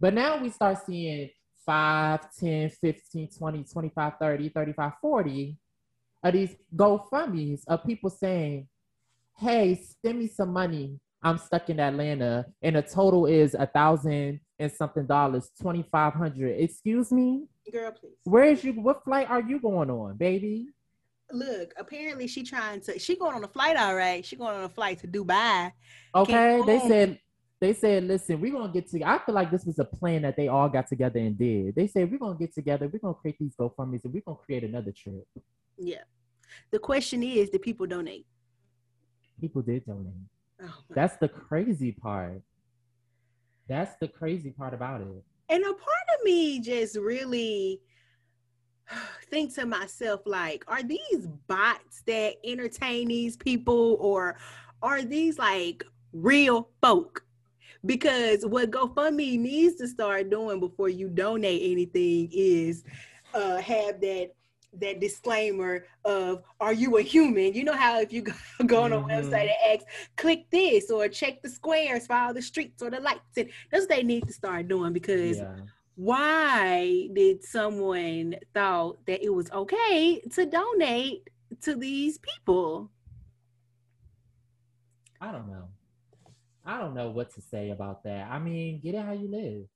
but 0.00 0.14
now 0.14 0.40
we 0.40 0.48
start 0.48 0.78
seeing 0.86 1.28
5, 1.66 2.20
10, 2.40 2.70
15, 2.70 3.28
20, 3.38 3.64
25, 3.64 4.12
30, 4.18 4.48
35, 4.48 4.92
40 5.00 5.58
of 6.24 6.32
these 6.32 6.56
GoFundMe's 6.74 7.64
of 7.64 7.84
people 7.84 8.10
saying, 8.10 8.68
hey, 9.38 9.80
send 10.04 10.18
me 10.18 10.28
some 10.28 10.52
money 10.52 10.98
I'm 11.22 11.38
stuck 11.38 11.70
in 11.70 11.78
Atlanta 11.78 12.46
and 12.62 12.76
the 12.76 12.82
total 12.82 13.26
is 13.26 13.54
a 13.54 13.66
thousand 13.66 14.40
and 14.58 14.72
something 14.72 15.06
dollars, 15.06 15.50
twenty 15.60 15.84
five 15.90 16.14
hundred. 16.14 16.60
Excuse 16.60 17.12
me, 17.12 17.46
girl, 17.72 17.92
please. 17.92 18.12
Where 18.24 18.44
is 18.44 18.64
you? 18.64 18.72
What 18.72 19.04
flight 19.04 19.30
are 19.30 19.42
you 19.42 19.60
going 19.60 19.90
on, 19.90 20.16
baby? 20.16 20.68
Look, 21.30 21.72
apparently 21.78 22.26
she 22.26 22.42
trying 22.42 22.80
to. 22.82 22.98
She 22.98 23.16
going 23.16 23.34
on 23.34 23.44
a 23.44 23.48
flight, 23.48 23.76
all 23.76 23.94
right. 23.94 24.24
She 24.24 24.36
going 24.36 24.56
on 24.56 24.64
a 24.64 24.68
flight 24.68 24.98
to 25.00 25.06
Dubai. 25.06 25.72
Okay, 26.14 26.60
they 26.66 26.80
said. 26.80 27.18
They 27.60 27.74
said, 27.74 28.02
listen, 28.08 28.40
we're 28.40 28.50
gonna 28.50 28.72
get 28.72 28.90
together. 28.90 29.12
I 29.12 29.24
feel 29.24 29.36
like 29.36 29.52
this 29.52 29.64
was 29.64 29.78
a 29.78 29.84
plan 29.84 30.22
that 30.22 30.36
they 30.36 30.48
all 30.48 30.68
got 30.68 30.88
together 30.88 31.20
and 31.20 31.38
did. 31.38 31.76
They 31.76 31.86
said, 31.86 32.10
we're 32.10 32.18
gonna 32.18 32.36
get 32.36 32.52
together, 32.52 32.88
we're 32.88 32.98
gonna 32.98 33.14
create 33.14 33.38
these 33.38 33.54
GoFundMe's 33.54 34.04
and 34.04 34.12
we're 34.12 34.22
gonna 34.26 34.36
create 34.44 34.64
another 34.64 34.90
trip. 34.90 35.24
Yeah. 35.78 36.02
The 36.72 36.80
question 36.80 37.22
is, 37.22 37.50
did 37.50 37.62
people 37.62 37.86
donate? 37.86 38.26
People 39.40 39.62
did 39.62 39.86
donate. 39.86 40.12
Oh 40.62 40.82
That's 40.90 41.16
the 41.16 41.28
crazy 41.28 41.92
part. 41.92 42.42
That's 43.68 43.94
the 44.00 44.08
crazy 44.08 44.50
part 44.50 44.74
about 44.74 45.00
it. 45.00 45.24
And 45.48 45.62
a 45.62 45.66
part 45.66 46.06
of 46.18 46.24
me 46.24 46.60
just 46.60 46.96
really 46.96 47.80
think 49.30 49.54
to 49.54 49.66
myself, 49.66 50.20
like, 50.26 50.64
are 50.68 50.82
these 50.82 51.26
bots 51.48 52.02
that 52.06 52.34
entertain 52.44 53.08
these 53.08 53.36
people, 53.36 53.96
or 54.00 54.38
are 54.82 55.02
these 55.02 55.38
like 55.38 55.84
real 56.12 56.68
folk? 56.80 57.24
Because 57.84 58.46
what 58.46 58.70
GoFundMe 58.70 59.38
needs 59.38 59.74
to 59.76 59.88
start 59.88 60.30
doing 60.30 60.60
before 60.60 60.88
you 60.88 61.08
donate 61.08 61.62
anything 61.72 62.28
is 62.32 62.84
uh, 63.34 63.56
have 63.56 64.00
that 64.00 64.30
that 64.80 65.00
disclaimer 65.00 65.84
of 66.04 66.42
are 66.60 66.72
you 66.72 66.98
a 66.98 67.02
human? 67.02 67.54
You 67.54 67.64
know 67.64 67.76
how 67.76 68.00
if 68.00 68.12
you 68.12 68.22
go, 68.66 68.82
on 68.82 68.92
a 68.92 68.96
mm-hmm. 68.96 69.10
website 69.10 69.50
and 69.50 69.80
ask 69.80 69.86
click 70.16 70.46
this 70.50 70.90
or 70.90 71.08
check 71.08 71.42
the 71.42 71.48
squares 71.48 72.06
follow 72.06 72.32
the 72.32 72.42
streets 72.42 72.82
or 72.82 72.90
the 72.90 73.00
lights 73.00 73.36
and 73.36 73.50
that's 73.70 73.82
what 73.82 73.90
they 73.90 74.02
need 74.02 74.26
to 74.26 74.32
start 74.32 74.68
doing 74.68 74.92
because 74.92 75.38
yeah. 75.38 75.54
why 75.94 77.08
did 77.12 77.44
someone 77.44 78.34
thought 78.54 79.04
that 79.06 79.22
it 79.22 79.32
was 79.32 79.50
okay 79.52 80.20
to 80.32 80.46
donate 80.46 81.28
to 81.60 81.76
these 81.76 82.18
people? 82.18 82.90
I 85.20 85.30
don't 85.30 85.48
know. 85.48 85.68
I 86.64 86.78
don't 86.78 86.94
know 86.94 87.10
what 87.10 87.32
to 87.34 87.40
say 87.42 87.70
about 87.70 88.04
that. 88.04 88.30
I 88.30 88.38
mean 88.38 88.80
get 88.80 88.94
it 88.94 89.04
how 89.04 89.12
you 89.12 89.30
live 89.30 89.66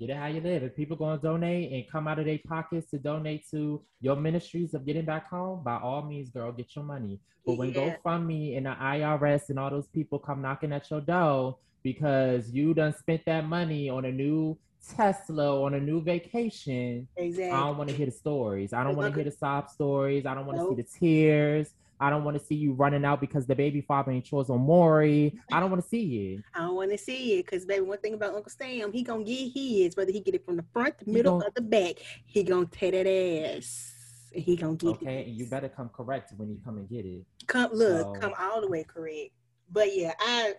Get 0.00 0.10
it 0.10 0.16
how 0.16 0.26
you 0.26 0.40
live. 0.40 0.62
If 0.64 0.74
people 0.74 0.96
going 0.96 1.18
to 1.18 1.22
donate 1.22 1.72
and 1.72 1.84
come 1.90 2.08
out 2.08 2.18
of 2.18 2.24
their 2.24 2.40
pockets 2.48 2.90
to 2.90 2.98
donate 2.98 3.48
to 3.52 3.80
your 4.00 4.16
ministries 4.16 4.74
of 4.74 4.84
getting 4.84 5.04
back 5.04 5.28
home, 5.28 5.62
by 5.62 5.76
all 5.76 6.02
means, 6.02 6.30
girl, 6.30 6.50
get 6.50 6.74
your 6.74 6.84
money. 6.84 7.20
But 7.46 7.58
when 7.58 7.72
yeah. 7.72 7.96
GoFundMe 8.04 8.56
and 8.56 8.66
the 8.66 8.70
IRS 8.70 9.50
and 9.50 9.58
all 9.58 9.70
those 9.70 9.86
people 9.86 10.18
come 10.18 10.42
knocking 10.42 10.72
at 10.72 10.90
your 10.90 11.00
door 11.00 11.58
because 11.82 12.50
you 12.50 12.74
done 12.74 12.94
spent 12.98 13.24
that 13.26 13.46
money 13.46 13.88
on 13.88 14.04
a 14.06 14.12
new 14.12 14.58
Tesla 14.96 15.62
on 15.62 15.74
a 15.74 15.80
new 15.80 16.02
vacation. 16.02 17.08
Exactly. 17.16 17.50
I 17.50 17.60
don't 17.60 17.78
want 17.78 17.90
to 17.90 17.96
hear 17.96 18.06
the 18.06 18.12
stories. 18.12 18.72
I 18.72 18.84
don't 18.84 18.96
want 18.96 19.14
to 19.14 19.14
hear 19.14 19.30
the 19.30 19.36
sob 19.36 19.70
stories. 19.70 20.26
I 20.26 20.34
don't 20.34 20.46
want 20.46 20.58
to 20.58 20.64
nope. 20.64 20.76
see 20.76 20.82
the 20.82 20.88
tears. 20.98 21.74
I 22.04 22.10
don't 22.10 22.22
want 22.22 22.38
to 22.38 22.44
see 22.44 22.54
you 22.54 22.74
running 22.74 23.02
out 23.02 23.18
because 23.18 23.46
the 23.46 23.54
baby 23.54 23.80
father 23.80 24.12
ain't 24.12 24.26
chose 24.26 24.50
on 24.50 24.60
Maury. 24.60 25.40
I 25.50 25.58
don't 25.58 25.70
want 25.70 25.82
to 25.82 25.88
see 25.88 26.02
you. 26.02 26.42
I 26.54 26.58
don't 26.58 26.74
want 26.74 26.90
to 26.90 26.98
see 26.98 27.38
it 27.38 27.46
because 27.46 27.64
baby, 27.64 27.80
one 27.80 27.96
thing 27.96 28.12
about 28.12 28.34
Uncle 28.34 28.50
Sam, 28.50 28.92
he 28.92 29.02
gonna 29.02 29.24
get 29.24 29.52
his, 29.54 29.96
whether 29.96 30.12
he 30.12 30.20
get 30.20 30.34
it 30.34 30.44
from 30.44 30.56
the 30.58 30.66
front, 30.70 30.98
the 30.98 31.10
middle, 31.10 31.42
or 31.42 31.50
the 31.54 31.62
back. 31.62 31.94
He 32.26 32.42
gonna 32.42 32.66
tear 32.66 32.90
that 32.90 33.56
ass. 33.56 33.94
He 34.34 34.54
gonna 34.54 34.76
get 34.76 34.88
okay, 34.88 35.20
it. 35.20 35.20
Okay, 35.22 35.30
you 35.30 35.46
better 35.46 35.70
come 35.70 35.88
correct 35.88 36.34
when 36.36 36.50
you 36.50 36.60
come 36.62 36.76
and 36.76 36.86
get 36.90 37.06
it. 37.06 37.24
Come 37.46 37.72
look, 37.72 38.16
so. 38.16 38.20
come 38.20 38.34
all 38.38 38.60
the 38.60 38.68
way 38.68 38.84
correct. 38.84 39.30
But 39.72 39.96
yeah, 39.96 40.12
I 40.20 40.56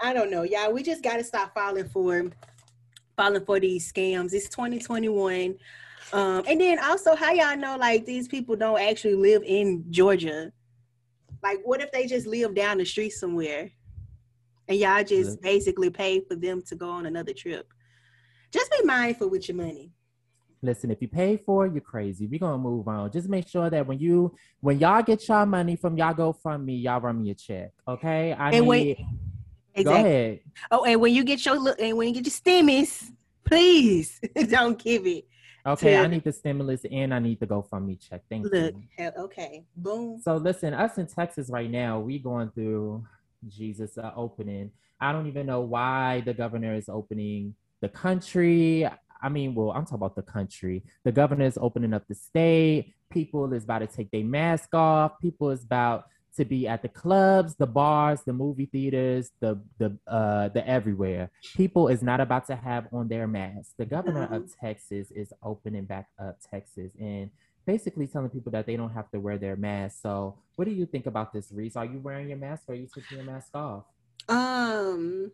I 0.00 0.12
don't 0.12 0.28
know, 0.28 0.42
y'all. 0.42 0.72
We 0.72 0.82
just 0.82 1.04
gotta 1.04 1.22
stop 1.22 1.54
falling 1.54 1.88
for 1.88 2.30
falling 3.16 3.44
for 3.44 3.60
these 3.60 3.92
scams. 3.92 4.32
It's 4.32 4.48
2021. 4.48 5.54
Um, 6.12 6.42
and 6.48 6.60
then 6.60 6.80
also 6.80 7.14
how 7.14 7.30
y'all 7.30 7.56
know 7.56 7.76
like 7.76 8.06
these 8.06 8.26
people 8.26 8.56
don't 8.56 8.80
actually 8.80 9.14
live 9.14 9.44
in 9.46 9.84
Georgia. 9.92 10.52
Like, 11.42 11.60
what 11.64 11.80
if 11.80 11.90
they 11.92 12.06
just 12.06 12.26
live 12.26 12.54
down 12.54 12.78
the 12.78 12.84
street 12.84 13.10
somewhere 13.10 13.70
and 14.68 14.78
y'all 14.78 15.04
just 15.04 15.38
yeah. 15.42 15.50
basically 15.50 15.90
pay 15.90 16.20
for 16.20 16.36
them 16.36 16.62
to 16.62 16.74
go 16.74 16.90
on 16.90 17.06
another 17.06 17.32
trip? 17.32 17.72
Just 18.52 18.70
be 18.70 18.84
mindful 18.84 19.30
with 19.30 19.48
your 19.48 19.56
money. 19.56 19.92
Listen, 20.62 20.90
if 20.90 21.00
you 21.00 21.08
pay 21.08 21.38
for 21.38 21.66
it, 21.66 21.72
you're 21.72 21.80
crazy. 21.80 22.26
We're 22.26 22.40
gonna 22.40 22.58
move 22.58 22.86
on. 22.86 23.10
Just 23.10 23.28
make 23.28 23.48
sure 23.48 23.70
that 23.70 23.86
when 23.86 23.98
you 23.98 24.34
when 24.60 24.78
y'all 24.78 25.02
get 25.02 25.26
y'all 25.26 25.46
money 25.46 25.74
from 25.76 25.96
y'all 25.96 26.12
GoFundMe, 26.12 26.82
y'all 26.82 27.00
run 27.00 27.22
me 27.22 27.30
a 27.30 27.34
check. 27.34 27.70
Okay? 27.88 28.34
I 28.34 28.50
and 28.50 28.68
need 28.68 28.98
exactly. 29.74 29.84
go 29.84 29.92
ahead. 29.92 30.40
Oh, 30.70 30.84
and 30.84 31.00
when 31.00 31.14
you 31.14 31.24
get 31.24 31.46
your 31.46 31.58
look 31.58 31.80
and 31.80 31.96
when 31.96 32.08
you 32.08 32.20
get 32.20 32.26
your 32.26 32.32
stimmies, 32.32 33.10
please 33.44 34.20
don't 34.48 34.78
give 34.78 35.06
it 35.06 35.24
Okay, 35.66 35.96
I 35.96 36.06
need 36.06 36.24
the 36.24 36.32
stimulus 36.32 36.82
and 36.90 37.12
I 37.12 37.18
need 37.18 37.40
the 37.40 37.46
GoFundMe 37.46 38.00
check. 38.00 38.22
Thank 38.30 38.44
Look, 38.44 38.74
you. 38.98 39.10
okay, 39.18 39.64
boom. 39.76 40.20
So 40.22 40.36
listen, 40.36 40.72
us 40.72 40.98
in 40.98 41.06
Texas 41.06 41.50
right 41.50 41.70
now, 41.70 42.00
we 42.00 42.18
going 42.18 42.50
through 42.50 43.04
Jesus 43.48 43.98
uh, 43.98 44.12
opening. 44.16 44.70
I 45.00 45.12
don't 45.12 45.26
even 45.26 45.46
know 45.46 45.60
why 45.60 46.22
the 46.24 46.34
governor 46.34 46.74
is 46.74 46.88
opening 46.88 47.54
the 47.80 47.88
country. 47.88 48.86
I 49.22 49.28
mean, 49.28 49.54
well, 49.54 49.72
I'm 49.72 49.84
talking 49.84 49.96
about 49.96 50.16
the 50.16 50.22
country. 50.22 50.82
The 51.04 51.12
governor 51.12 51.44
is 51.44 51.58
opening 51.60 51.92
up 51.92 52.06
the 52.08 52.14
state. 52.14 52.94
People 53.10 53.52
is 53.52 53.64
about 53.64 53.80
to 53.80 53.86
take 53.86 54.10
their 54.10 54.24
mask 54.24 54.74
off. 54.74 55.18
People 55.20 55.50
is 55.50 55.62
about 55.62 56.04
to 56.36 56.44
be 56.44 56.68
at 56.68 56.82
the 56.82 56.88
clubs, 56.88 57.54
the 57.56 57.66
bars, 57.66 58.22
the 58.24 58.32
movie 58.32 58.66
theaters, 58.66 59.30
the 59.40 59.60
the 59.78 59.96
uh 60.06 60.48
the 60.48 60.66
everywhere. 60.68 61.30
People 61.56 61.88
is 61.88 62.02
not 62.02 62.20
about 62.20 62.46
to 62.46 62.56
have 62.56 62.86
on 62.92 63.08
their 63.08 63.26
masks. 63.26 63.74
The 63.76 63.86
governor 63.86 64.24
of 64.24 64.42
mm-hmm. 64.42 64.66
Texas 64.66 65.10
is 65.10 65.32
opening 65.42 65.84
back 65.84 66.08
up 66.18 66.38
Texas 66.50 66.92
and 66.98 67.30
basically 67.66 68.06
telling 68.06 68.30
people 68.30 68.52
that 68.52 68.66
they 68.66 68.76
don't 68.76 68.92
have 68.92 69.10
to 69.10 69.20
wear 69.20 69.38
their 69.38 69.56
mask. 69.56 70.00
So 70.02 70.38
what 70.56 70.66
do 70.66 70.72
you 70.72 70.86
think 70.86 71.06
about 71.06 71.32
this, 71.32 71.50
Reese? 71.52 71.76
Are 71.76 71.84
you 71.84 71.98
wearing 71.98 72.28
your 72.28 72.38
mask 72.38 72.64
or 72.68 72.72
are 72.72 72.76
you 72.76 72.88
taking 72.94 73.18
your 73.18 73.26
mask 73.26 73.54
off? 73.54 73.84
Um 74.28 75.32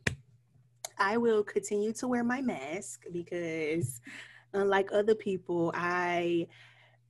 I 0.99 1.19
will 1.19 1.45
continue 1.45 1.93
to 1.95 2.09
wear 2.09 2.25
my 2.25 2.41
mask 2.41 3.05
because 3.13 4.01
unlike 4.55 4.91
other 4.93 5.15
people, 5.15 5.73
I 5.75 6.49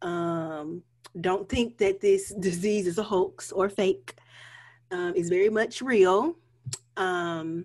um 0.02 0.82
don't 1.20 1.48
think 1.48 1.78
that 1.78 2.00
this 2.00 2.32
disease 2.40 2.86
is 2.86 2.98
a 2.98 3.02
hoax 3.02 3.52
or 3.52 3.68
fake. 3.68 4.14
Um, 4.90 5.14
it's 5.16 5.28
very 5.28 5.50
much 5.50 5.82
real. 5.82 6.36
Um, 6.96 7.64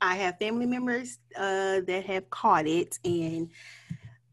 I 0.00 0.14
have 0.16 0.38
family 0.38 0.66
members 0.66 1.18
uh, 1.36 1.80
that 1.80 2.04
have 2.06 2.28
caught 2.30 2.66
it, 2.66 2.98
and 3.04 3.50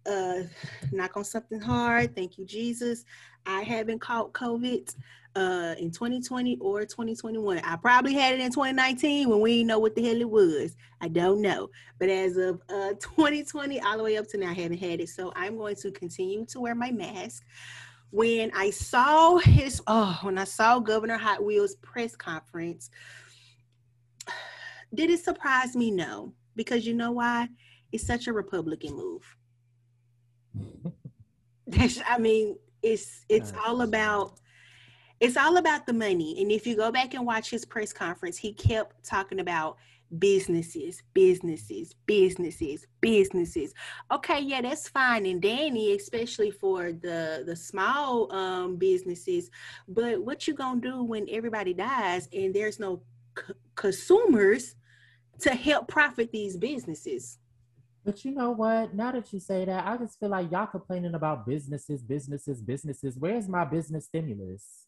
uh, 0.06 0.44
knock 0.92 1.18
on 1.18 1.24
something 1.24 1.60
hard. 1.60 2.16
Thank 2.16 2.38
you, 2.38 2.46
Jesus. 2.46 3.06
I 3.46 3.62
haven't 3.62 4.00
caught 4.00 4.34
COVID 4.34 4.96
uh, 5.36 5.76
in 5.78 5.92
2020 5.92 6.58
or 6.60 6.82
2021. 6.82 7.60
I 7.60 7.76
probably 7.78 8.14
had 8.14 8.36
it 8.36 8.40
in 8.40 8.52
2019 8.52 9.30
when 9.30 9.42
we 9.42 9.58
didn't 9.58 9.68
know 9.68 9.80
what 9.80 9.96
the 9.96 10.04
hell 10.04 10.20
it 10.20 10.30
was. 10.30 10.76
I 11.02 11.08
don't 11.08 11.42
know. 11.42 11.70
But 12.00 12.10
as 12.10 12.38
of 12.38 12.62
uh, 12.70 12.94
2020, 13.00 13.82
all 13.82 13.98
the 13.98 14.04
way 14.04 14.18
up 14.18 14.28
to 14.30 14.38
now, 14.38 14.50
I 14.50 14.54
haven't 14.54 14.78
had 14.78 15.02
it. 15.02 15.10
So 15.10 15.34
I'm 15.36 15.58
going 15.58 15.76
to 15.78 15.92
continue 15.92 16.46
to 16.48 16.60
wear 16.60 16.76
my 16.76 16.92
mask 16.92 17.44
when 18.14 18.52
I 18.54 18.70
saw 18.70 19.38
his 19.38 19.82
oh 19.88 20.20
when 20.22 20.38
I 20.38 20.44
saw 20.44 20.78
Governor 20.78 21.18
Hot 21.18 21.44
Wheels 21.44 21.78
press 21.78 22.16
conference, 22.16 22.92
did 24.94 25.10
it 25.10 25.24
surprise 25.24 25.76
me? 25.76 25.90
No, 25.90 26.32
because 26.56 26.86
you 26.86 26.94
know 26.94 27.12
why? 27.14 27.50
It's 27.92 28.06
such 28.06 28.28
a 28.28 28.34
Republican 28.34 28.96
move. 28.96 29.38
That's, 31.68 32.00
I 32.08 32.20
mean, 32.20 32.56
it's 32.84 33.26
it's 33.30 33.52
all 33.66 33.82
about 33.82 34.40
it's 35.20 35.36
all 35.36 35.58
about 35.58 35.88
the 35.88 35.94
money. 35.94 36.40
And 36.40 36.52
if 36.52 36.68
you 36.68 36.76
go 36.76 36.92
back 36.92 37.16
and 37.16 37.26
watch 37.26 37.50
his 37.50 37.66
press 37.66 37.92
conference, 37.92 38.38
he 38.38 38.54
kept 38.54 39.04
talking 39.04 39.40
about 39.40 39.78
businesses, 40.20 41.02
businesses, 41.14 41.94
businesses, 42.06 42.86
businesses. 43.02 43.74
Okay, 44.12 44.42
yeah, 44.42 44.62
that's 44.62 44.88
fine 44.88 45.26
and 45.26 45.42
Danny, 45.42 45.94
especially 45.94 46.52
for 46.52 46.92
the 46.92 47.44
the 47.46 47.56
small 47.56 48.32
um 48.34 48.78
businesses. 48.78 49.50
But 49.88 50.24
what 50.24 50.48
you 50.48 50.54
gonna 50.54 50.82
do 50.82 51.04
when 51.04 51.28
everybody 51.30 51.74
dies 51.74 52.28
and 52.34 52.54
there's 52.54 52.80
no 52.80 53.02
c- 53.38 53.54
consumers 53.76 54.76
to 55.40 55.52
help 55.56 55.88
profit 55.88 56.32
these 56.32 56.58
businesses? 56.58 57.40
But 58.06 58.26
you 58.26 58.32
know 58.32 58.52
what? 58.52 58.94
Now 58.94 59.12
that 59.14 59.32
you 59.32 59.40
say 59.40 59.64
that, 59.66 59.88
I 59.88 59.96
just 59.98 60.20
feel 60.20 60.30
like 60.30 60.52
y'all 60.52 60.68
complaining 60.68 61.16
about 61.16 61.46
businesses, 61.46 62.04
businesses, 62.04 62.62
businesses. 62.62 63.18
Where's 63.18 63.48
my 63.48 63.64
business 63.64 64.06
stimulus? 64.06 64.88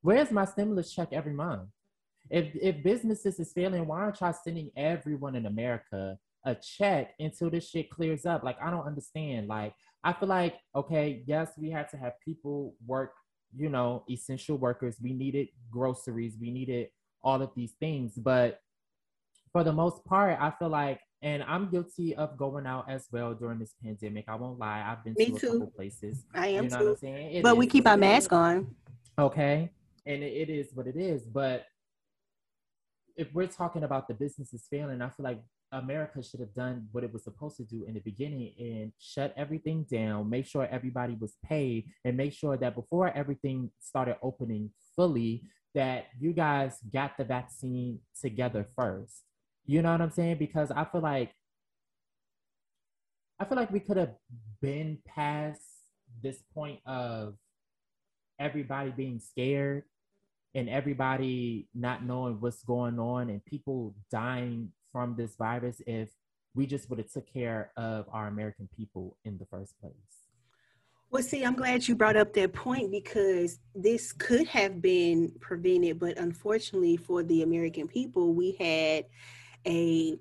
Where's 0.00 0.30
my 0.30 0.46
stimulus 0.46 0.92
check 0.92 1.08
every 1.12 1.34
month? 1.34 1.68
If 2.30 2.54
if 2.54 2.82
businesses 2.82 3.40
is 3.40 3.52
failing, 3.52 3.86
why 3.86 4.00
aren't 4.00 4.20
y'all 4.20 4.32
sending 4.32 4.70
everyone 4.76 5.34
in 5.34 5.46
America 5.46 6.16
a 6.46 6.54
check 6.54 7.14
until 7.18 7.50
this 7.50 7.68
shit 7.68 7.90
clears 7.90 8.24
up? 8.24 8.44
Like 8.44 8.56
I 8.62 8.70
don't 8.70 8.86
understand. 8.86 9.48
Like 9.48 9.74
I 10.04 10.12
feel 10.12 10.28
like 10.28 10.56
okay, 10.74 11.22
yes, 11.26 11.52
we 11.58 11.70
had 11.70 11.88
to 11.90 11.96
have 11.96 12.12
people 12.24 12.74
work, 12.86 13.12
you 13.56 13.68
know, 13.68 14.04
essential 14.08 14.56
workers. 14.56 14.96
We 15.02 15.12
needed 15.12 15.48
groceries. 15.70 16.36
We 16.40 16.50
needed 16.50 16.88
all 17.22 17.42
of 17.42 17.50
these 17.54 17.72
things, 17.80 18.14
but 18.14 18.60
for 19.52 19.64
the 19.64 19.72
most 19.72 20.04
part, 20.04 20.38
I 20.40 20.52
feel 20.58 20.68
like, 20.68 21.00
and 21.22 21.42
I'm 21.42 21.70
guilty 21.70 22.14
of 22.14 22.36
going 22.36 22.66
out 22.66 22.88
as 22.88 23.08
well 23.10 23.34
during 23.34 23.58
this 23.58 23.74
pandemic. 23.82 24.26
I 24.28 24.36
won't 24.36 24.58
lie. 24.58 24.84
I've 24.86 25.04
been 25.04 25.14
Me 25.18 25.26
to 25.32 25.38
too. 25.38 25.46
a 25.48 25.52
couple 25.52 25.72
places. 25.76 26.24
I 26.34 26.48
am 26.48 26.64
you 26.64 26.70
know 26.70 26.94
too. 26.94 27.40
but 27.42 27.56
we 27.56 27.66
keep 27.66 27.86
our 27.86 27.96
mask 27.96 28.32
on. 28.32 28.74
Okay. 29.18 29.70
And 30.06 30.22
it 30.22 30.48
is 30.48 30.68
what 30.72 30.86
it 30.86 30.96
is. 30.96 31.22
But 31.24 31.66
if 33.16 33.32
we're 33.32 33.46
talking 33.46 33.84
about 33.84 34.08
the 34.08 34.14
businesses 34.14 34.66
failing, 34.70 35.02
I 35.02 35.08
feel 35.08 35.24
like 35.24 35.40
America 35.72 36.22
should 36.22 36.40
have 36.40 36.54
done 36.54 36.88
what 36.92 37.04
it 37.04 37.12
was 37.12 37.24
supposed 37.24 37.56
to 37.58 37.64
do 37.64 37.84
in 37.86 37.94
the 37.94 38.00
beginning 38.00 38.54
and 38.58 38.92
shut 38.98 39.32
everything 39.36 39.84
down, 39.90 40.28
make 40.28 40.46
sure 40.46 40.66
everybody 40.70 41.16
was 41.20 41.34
paid, 41.44 41.86
and 42.04 42.16
make 42.16 42.32
sure 42.32 42.56
that 42.56 42.74
before 42.74 43.12
everything 43.16 43.70
started 43.80 44.16
opening 44.22 44.70
fully, 44.96 45.44
that 45.74 46.06
you 46.18 46.32
guys 46.32 46.78
got 46.92 47.16
the 47.16 47.24
vaccine 47.24 48.00
together 48.20 48.66
first. 48.76 49.22
You 49.66 49.82
know 49.82 49.92
what 49.92 50.00
I'm 50.00 50.10
saying? 50.10 50.38
Because 50.38 50.70
I 50.70 50.84
feel 50.84 51.00
like 51.00 51.32
I 53.38 53.44
feel 53.46 53.56
like 53.56 53.70
we 53.70 53.80
could 53.80 53.96
have 53.96 54.14
been 54.60 54.98
past 55.06 55.62
this 56.22 56.42
point 56.52 56.80
of 56.84 57.36
everybody 58.38 58.90
being 58.90 59.18
scared 59.18 59.84
and 60.54 60.68
everybody 60.68 61.68
not 61.74 62.04
knowing 62.04 62.40
what's 62.40 62.62
going 62.64 62.98
on 62.98 63.30
and 63.30 63.44
people 63.44 63.94
dying 64.10 64.72
from 64.92 65.14
this 65.16 65.36
virus 65.36 65.80
if 65.86 66.08
we 66.54 66.66
just 66.66 66.90
would 66.90 66.98
have 66.98 67.10
took 67.10 67.32
care 67.32 67.70
of 67.76 68.06
our 68.12 68.26
American 68.26 68.68
people 68.76 69.16
in 69.24 69.38
the 69.38 69.46
first 69.46 69.78
place. 69.80 69.94
Well, 71.10 71.22
see, 71.22 71.44
I'm 71.44 71.56
glad 71.56 71.88
you 71.88 71.96
brought 71.96 72.16
up 72.16 72.32
that 72.34 72.52
point 72.52 72.92
because 72.92 73.58
this 73.74 74.12
could 74.12 74.46
have 74.46 74.80
been 74.80 75.32
prevented, 75.40 75.98
but 75.98 76.16
unfortunately 76.18 76.96
for 76.96 77.24
the 77.24 77.42
American 77.42 77.88
people, 77.88 78.32
we 78.32 78.56
had 78.60 79.06
a 79.66 80.16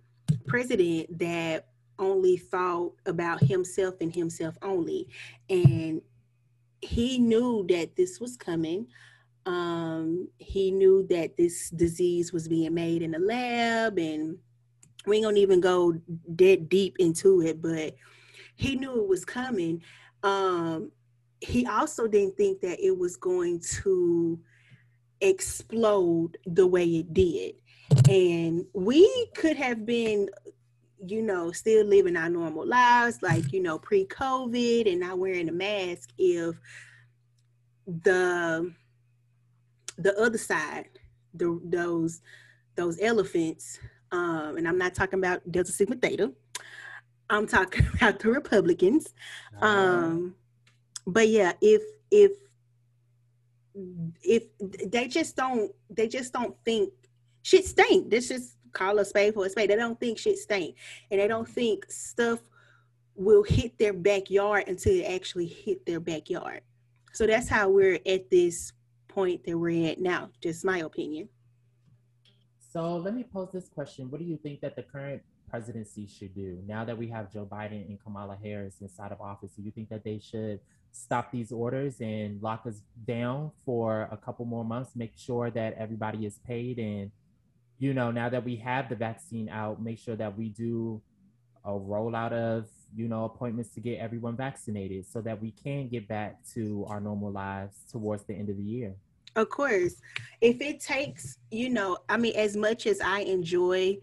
president 0.47 1.19
that 1.19 1.67
only 1.99 2.37
thought 2.37 2.93
about 3.05 3.39
himself 3.43 3.95
and 4.01 4.13
himself 4.13 4.57
only. 4.63 5.07
And 5.49 6.01
he 6.81 7.19
knew 7.19 7.65
that 7.69 7.95
this 7.95 8.19
was 8.19 8.35
coming. 8.35 8.87
Um, 9.49 10.27
he 10.37 10.69
knew 10.69 11.07
that 11.09 11.35
this 11.35 11.71
disease 11.71 12.31
was 12.31 12.47
being 12.47 12.75
made 12.75 13.01
in 13.01 13.11
the 13.11 13.19
lab, 13.19 13.97
and 13.97 14.37
we 15.07 15.17
ain't 15.17 15.25
gonna 15.25 15.39
even 15.39 15.59
go 15.59 15.99
dead 16.35 16.69
deep 16.69 16.97
into 16.99 17.41
it, 17.41 17.59
but 17.59 17.95
he 18.57 18.75
knew 18.75 19.01
it 19.01 19.07
was 19.07 19.25
coming. 19.25 19.81
Um, 20.21 20.91
he 21.41 21.65
also 21.65 22.07
didn't 22.07 22.37
think 22.37 22.61
that 22.61 22.79
it 22.79 22.95
was 22.95 23.17
going 23.17 23.61
to 23.81 24.39
explode 25.19 26.37
the 26.45 26.67
way 26.67 26.85
it 26.85 27.11
did. 27.11 27.55
And 28.07 28.67
we 28.73 29.29
could 29.35 29.57
have 29.57 29.83
been, 29.83 30.29
you 31.03 31.23
know, 31.23 31.51
still 31.53 31.87
living 31.87 32.17
our 32.17 32.29
normal 32.29 32.67
lives, 32.67 33.17
like, 33.23 33.51
you 33.51 33.63
know, 33.63 33.79
pre 33.79 34.05
COVID 34.05 34.91
and 34.91 34.99
not 34.99 35.17
wearing 35.17 35.49
a 35.49 35.53
mask 35.53 36.11
if 36.19 36.55
the 37.87 38.71
the 40.01 40.19
other 40.19 40.37
side, 40.37 40.89
the 41.33 41.59
those 41.63 42.21
those 42.75 42.97
elephants, 43.01 43.79
um, 44.11 44.57
and 44.57 44.67
I'm 44.67 44.77
not 44.77 44.95
talking 44.95 45.19
about 45.19 45.49
Delta 45.51 45.71
Sigma 45.71 45.95
Theta. 45.95 46.31
I'm 47.29 47.47
talking 47.47 47.85
about 47.95 48.19
the 48.19 48.29
Republicans. 48.29 49.13
Uh-huh. 49.61 49.67
Um, 49.67 50.35
but 51.05 51.27
yeah, 51.27 51.53
if 51.61 51.81
if 52.11 52.31
if 54.23 54.43
they 54.59 55.07
just 55.07 55.35
don't 55.35 55.71
they 55.89 56.07
just 56.07 56.33
don't 56.33 56.55
think 56.65 56.91
shit 57.43 57.65
stink. 57.65 58.09
This 58.09 58.29
just 58.29 58.57
call 58.73 58.99
a 58.99 59.05
spade 59.05 59.33
for 59.33 59.45
a 59.45 59.49
spade. 59.49 59.69
They 59.69 59.75
don't 59.75 59.99
think 59.99 60.17
shit 60.17 60.37
stink. 60.37 60.75
And 61.11 61.19
they 61.19 61.27
don't 61.27 61.47
think 61.47 61.91
stuff 61.91 62.39
will 63.15 63.43
hit 63.43 63.77
their 63.77 63.93
backyard 63.93 64.65
until 64.67 64.93
it 64.93 65.03
actually 65.03 65.47
hit 65.47 65.85
their 65.85 65.99
backyard. 65.99 66.61
So 67.13 67.25
that's 67.25 67.49
how 67.49 67.69
we're 67.69 67.99
at 68.05 68.29
this 68.29 68.71
point 69.09 69.43
that 69.45 69.57
we're 69.57 69.89
at 69.91 69.99
now, 69.99 70.29
just 70.41 70.63
my 70.63 70.79
opinion. 70.79 71.27
So 72.71 72.97
let 72.97 73.13
me 73.15 73.23
pose 73.23 73.51
this 73.51 73.67
question. 73.67 74.09
What 74.09 74.19
do 74.19 74.25
you 74.25 74.37
think 74.37 74.61
that 74.61 74.75
the 74.75 74.83
current 74.83 75.21
presidency 75.49 76.07
should 76.07 76.35
do 76.35 76.59
now 76.67 76.85
that 76.85 76.97
we 76.97 77.07
have 77.07 77.33
Joe 77.33 77.47
Biden 77.51 77.87
and 77.89 78.01
Kamala 78.01 78.37
Harris 78.41 78.75
inside 78.81 79.11
of 79.11 79.19
office? 79.19 79.51
Do 79.55 79.63
you 79.63 79.71
think 79.71 79.89
that 79.89 80.03
they 80.03 80.19
should 80.19 80.59
stop 80.91 81.31
these 81.31 81.51
orders 81.51 81.99
and 81.99 82.41
lock 82.41 82.65
us 82.65 82.81
down 83.07 83.51
for 83.65 84.07
a 84.11 84.17
couple 84.17 84.45
more 84.45 84.63
months, 84.63 84.95
make 84.95 85.13
sure 85.15 85.49
that 85.51 85.75
everybody 85.77 86.25
is 86.25 86.39
paid 86.47 86.79
and 86.79 87.11
you 87.79 87.93
know, 87.93 88.11
now 88.11 88.27
that 88.27 88.43
we 88.43 88.57
have 88.57 88.89
the 88.89 88.95
vaccine 88.95 89.47
out, 89.47 89.81
make 89.81 89.97
sure 89.97 90.17
that 90.17 90.37
we 90.37 90.49
do 90.49 91.01
a 91.63 91.71
rollout 91.71 92.33
of, 92.33 92.67
you 92.95 93.07
know, 93.07 93.25
appointments 93.25 93.73
to 93.75 93.79
get 93.79 93.99
everyone 93.99 94.35
vaccinated 94.35 95.05
so 95.05 95.21
that 95.21 95.41
we 95.41 95.51
can 95.51 95.87
get 95.87 96.07
back 96.07 96.43
to 96.53 96.85
our 96.89 96.99
normal 96.99 97.31
lives 97.31 97.75
towards 97.91 98.23
the 98.23 98.33
end 98.33 98.49
of 98.49 98.57
the 98.57 98.63
year. 98.63 98.95
Of 99.35 99.49
course. 99.49 99.95
If 100.41 100.61
it 100.61 100.79
takes, 100.79 101.37
you 101.51 101.69
know, 101.69 101.97
I 102.09 102.17
mean, 102.17 102.35
as 102.35 102.55
much 102.55 102.87
as 102.87 102.99
I 102.99 103.19
enjoy 103.21 103.99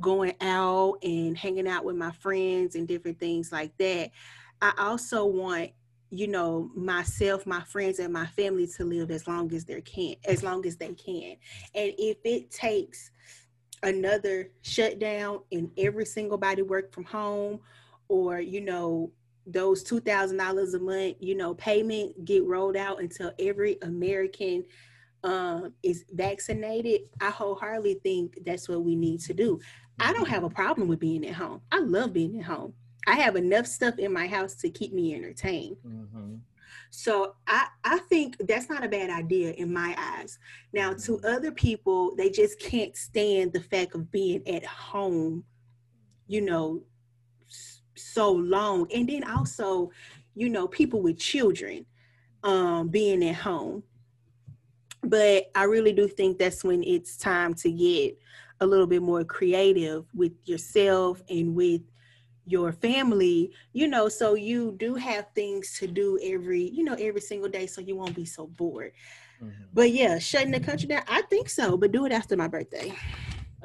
going 0.00 0.34
out 0.40 0.98
and 1.02 1.38
hanging 1.38 1.68
out 1.68 1.84
with 1.84 1.96
my 1.96 2.10
friends 2.10 2.74
and 2.74 2.88
different 2.88 3.20
things 3.20 3.52
like 3.52 3.76
that, 3.78 4.10
I 4.60 4.72
also 4.78 5.24
want 5.24 5.70
you 6.10 6.28
know 6.28 6.70
myself 6.76 7.44
my 7.44 7.62
friends 7.62 7.98
and 7.98 8.12
my 8.12 8.26
family 8.26 8.68
to 8.68 8.84
live 8.84 9.10
as 9.10 9.26
long 9.26 9.52
as 9.52 9.64
they 9.64 9.80
can 9.80 10.14
as 10.26 10.44
long 10.44 10.64
as 10.64 10.76
they 10.76 10.92
can 10.92 11.36
and 11.74 11.92
if 11.98 12.18
it 12.24 12.52
takes 12.52 13.10
another 13.82 14.50
shutdown 14.62 15.40
and 15.50 15.70
every 15.76 16.06
single 16.06 16.38
body 16.38 16.62
work 16.62 16.92
from 16.92 17.04
home 17.04 17.58
or 18.08 18.40
you 18.40 18.60
know 18.60 19.10
those 19.46 19.84
$2000 19.84 20.74
a 20.74 20.78
month 20.78 21.16
you 21.20 21.34
know 21.34 21.54
payment 21.54 22.24
get 22.24 22.44
rolled 22.44 22.76
out 22.76 23.00
until 23.00 23.32
every 23.38 23.78
american 23.82 24.64
um, 25.22 25.72
is 25.82 26.04
vaccinated 26.12 27.02
i 27.20 27.30
wholeheartedly 27.30 27.94
think 28.02 28.38
that's 28.44 28.68
what 28.68 28.82
we 28.82 28.96
need 28.96 29.20
to 29.20 29.34
do 29.34 29.58
i 30.00 30.12
don't 30.12 30.28
have 30.28 30.44
a 30.44 30.50
problem 30.50 30.88
with 30.88 31.00
being 31.00 31.26
at 31.26 31.34
home 31.34 31.60
i 31.72 31.78
love 31.78 32.12
being 32.12 32.38
at 32.38 32.44
home 32.44 32.72
i 33.06 33.14
have 33.14 33.36
enough 33.36 33.66
stuff 33.66 33.98
in 33.98 34.12
my 34.12 34.26
house 34.26 34.54
to 34.54 34.70
keep 34.70 34.92
me 34.92 35.14
entertained 35.14 35.76
mm-hmm. 35.86 36.34
So 36.96 37.34
I, 37.48 37.66
I 37.82 37.98
think 38.08 38.36
that's 38.46 38.68
not 38.68 38.84
a 38.84 38.88
bad 38.88 39.10
idea 39.10 39.50
in 39.52 39.72
my 39.72 39.96
eyes. 39.98 40.38
Now, 40.72 40.92
to 40.92 41.12
mm-hmm. 41.16 41.26
other 41.26 41.50
people, 41.50 42.14
they 42.14 42.30
just 42.30 42.60
can't 42.60 42.96
stand 42.96 43.52
the 43.52 43.60
fact 43.60 43.96
of 43.96 44.12
being 44.12 44.46
at 44.46 44.64
home, 44.64 45.42
you 46.28 46.40
know, 46.40 46.84
so 47.96 48.32
long. 48.32 48.86
And 48.94 49.08
then 49.08 49.24
also, 49.24 49.90
you 50.34 50.48
know, 50.48 50.66
people 50.66 51.02
with 51.02 51.18
children 51.18 51.86
um, 52.42 52.88
being 52.88 53.24
at 53.24 53.36
home. 53.36 53.82
But 55.02 55.50
I 55.54 55.64
really 55.64 55.92
do 55.92 56.08
think 56.08 56.38
that's 56.38 56.64
when 56.64 56.82
it's 56.82 57.16
time 57.16 57.54
to 57.54 57.70
get 57.70 58.18
a 58.60 58.66
little 58.66 58.86
bit 58.86 59.02
more 59.02 59.24
creative 59.24 60.04
with 60.14 60.32
yourself 60.44 61.22
and 61.28 61.54
with 61.54 61.82
your 62.46 62.72
family 62.72 63.50
you 63.72 63.88
know 63.88 64.08
so 64.08 64.34
you 64.34 64.72
do 64.76 64.94
have 64.94 65.26
things 65.34 65.78
to 65.78 65.86
do 65.86 66.18
every 66.22 66.68
you 66.70 66.84
know 66.84 66.94
every 66.98 67.20
single 67.20 67.48
day 67.48 67.66
so 67.66 67.80
you 67.80 67.96
won't 67.96 68.14
be 68.14 68.26
so 68.26 68.46
bored 68.46 68.92
mm-hmm. 69.42 69.64
but 69.72 69.90
yeah 69.90 70.18
shutting 70.18 70.50
the 70.50 70.60
country 70.60 70.86
down 70.86 71.02
i 71.08 71.22
think 71.22 71.48
so 71.48 71.76
but 71.76 71.90
do 71.90 72.04
it 72.04 72.12
after 72.12 72.36
my 72.36 72.46
birthday 72.46 72.92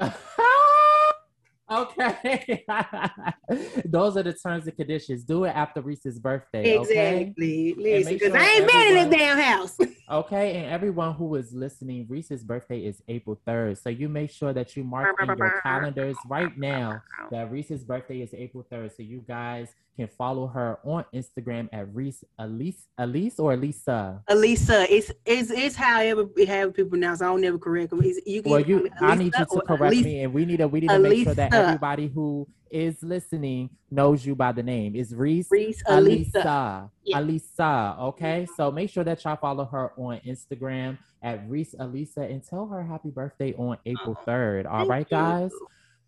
Okay. 1.70 2.64
Those 3.84 4.16
are 4.16 4.22
the 4.22 4.32
terms 4.32 4.66
and 4.66 4.76
conditions. 4.76 5.22
Do 5.22 5.44
it 5.44 5.50
after 5.50 5.80
Reese's 5.80 6.18
birthday. 6.18 6.76
Exactly. 6.76 7.72
Okay? 7.72 7.74
Listen, 7.76 8.12
because 8.14 8.32
sure 8.32 8.40
I 8.40 8.44
ain't 8.44 8.62
everyone, 8.62 8.88
been 8.88 8.96
in 8.96 9.10
this 9.10 9.18
damn 9.18 9.38
house. 9.38 9.78
okay. 10.10 10.56
And 10.56 10.66
everyone 10.66 11.14
who 11.14 11.34
is 11.36 11.52
listening, 11.52 12.06
Reese's 12.08 12.42
birthday 12.42 12.80
is 12.80 13.02
April 13.08 13.40
3rd. 13.46 13.80
So 13.82 13.88
you 13.90 14.08
make 14.08 14.30
sure 14.30 14.52
that 14.52 14.76
you 14.76 14.82
mark 14.82 15.14
in 15.22 15.28
your 15.28 15.60
calendars 15.62 16.16
right 16.28 16.56
now 16.58 17.02
that 17.30 17.50
Reese's 17.52 17.84
birthday 17.84 18.20
is 18.22 18.34
April 18.34 18.66
3rd. 18.70 18.96
So 18.96 19.02
you 19.02 19.24
guys 19.26 19.68
can 20.00 20.08
follow 20.16 20.46
her 20.46 20.78
on 20.82 21.04
Instagram 21.14 21.68
at 21.72 21.94
Reese 21.94 22.24
Elise 22.38 22.86
Elise 22.96 23.38
or 23.38 23.52
Elisa. 23.52 24.22
Elisa. 24.28 24.86
It's 24.92 25.10
it's 25.26 25.50
it's 25.50 25.76
however 25.76 26.24
we 26.24 26.46
have 26.46 26.74
people 26.74 26.90
pronounce. 26.90 27.20
I 27.20 27.26
don't 27.26 27.42
never 27.42 27.58
correct 27.58 27.90
them. 27.90 28.00
It's, 28.02 28.26
you 28.26 28.42
can 28.42 28.52
well, 28.52 28.60
you 28.60 28.88
I 29.00 29.14
need 29.14 29.34
you 29.38 29.44
to 29.44 29.60
correct 29.60 29.92
Elisa. 29.92 30.04
me, 30.04 30.22
and 30.22 30.32
we 30.32 30.46
need 30.46 30.56
to 30.58 30.68
we 30.68 30.80
need 30.80 30.88
to 30.88 30.96
Elisa. 30.96 31.14
make 31.14 31.24
sure 31.24 31.34
that 31.34 31.52
everybody 31.52 32.08
who 32.08 32.48
is 32.70 33.02
listening 33.02 33.68
knows 33.90 34.24
you 34.24 34.34
by 34.34 34.52
the 34.52 34.62
name. 34.62 34.94
It's 34.96 35.12
Reese, 35.12 35.48
Reese 35.50 35.82
Elisa. 35.86 36.90
Elisa. 37.12 37.96
Okay, 38.00 38.46
so 38.56 38.70
make 38.70 38.88
sure 38.88 39.04
that 39.04 39.22
y'all 39.24 39.36
follow 39.36 39.66
her 39.66 39.92
on 39.98 40.20
Instagram 40.26 40.96
at 41.22 41.46
Reese 41.46 41.74
Elisa 41.78 42.22
and 42.22 42.42
tell 42.42 42.66
her 42.68 42.82
happy 42.82 43.10
birthday 43.10 43.52
on 43.58 43.76
April 43.84 44.18
third. 44.24 44.64
All 44.64 44.86
right, 44.86 45.08
guys. 45.08 45.50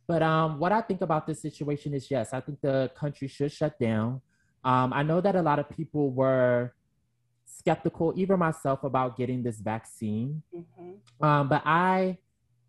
But 0.07 0.23
um, 0.23 0.59
what 0.59 0.73
I 0.73 0.81
think 0.81 1.01
about 1.01 1.27
this 1.27 1.41
situation 1.41 1.95
is 1.95 2.11
yes, 2.11 2.33
I 2.33 2.41
think 2.41 2.61
the 2.61 2.91
country 2.95 3.29
should 3.29 3.53
shut 3.53 3.79
down. 3.79 4.21
Um, 4.65 4.93
I 4.93 5.03
know 5.03 5.21
that 5.21 5.37
a 5.37 5.43
lot 5.43 5.59
of 5.59 5.69
people 5.71 6.11
were 6.11 6.75
skeptical, 7.45 8.13
even 8.17 8.39
myself, 8.39 8.85
about 8.85 9.17
getting 9.17 9.43
this 9.43 9.59
vaccine. 9.59 10.43
Mm-hmm. 10.55 11.25
Um, 11.25 11.49
but 11.49 11.63
I 11.65 12.19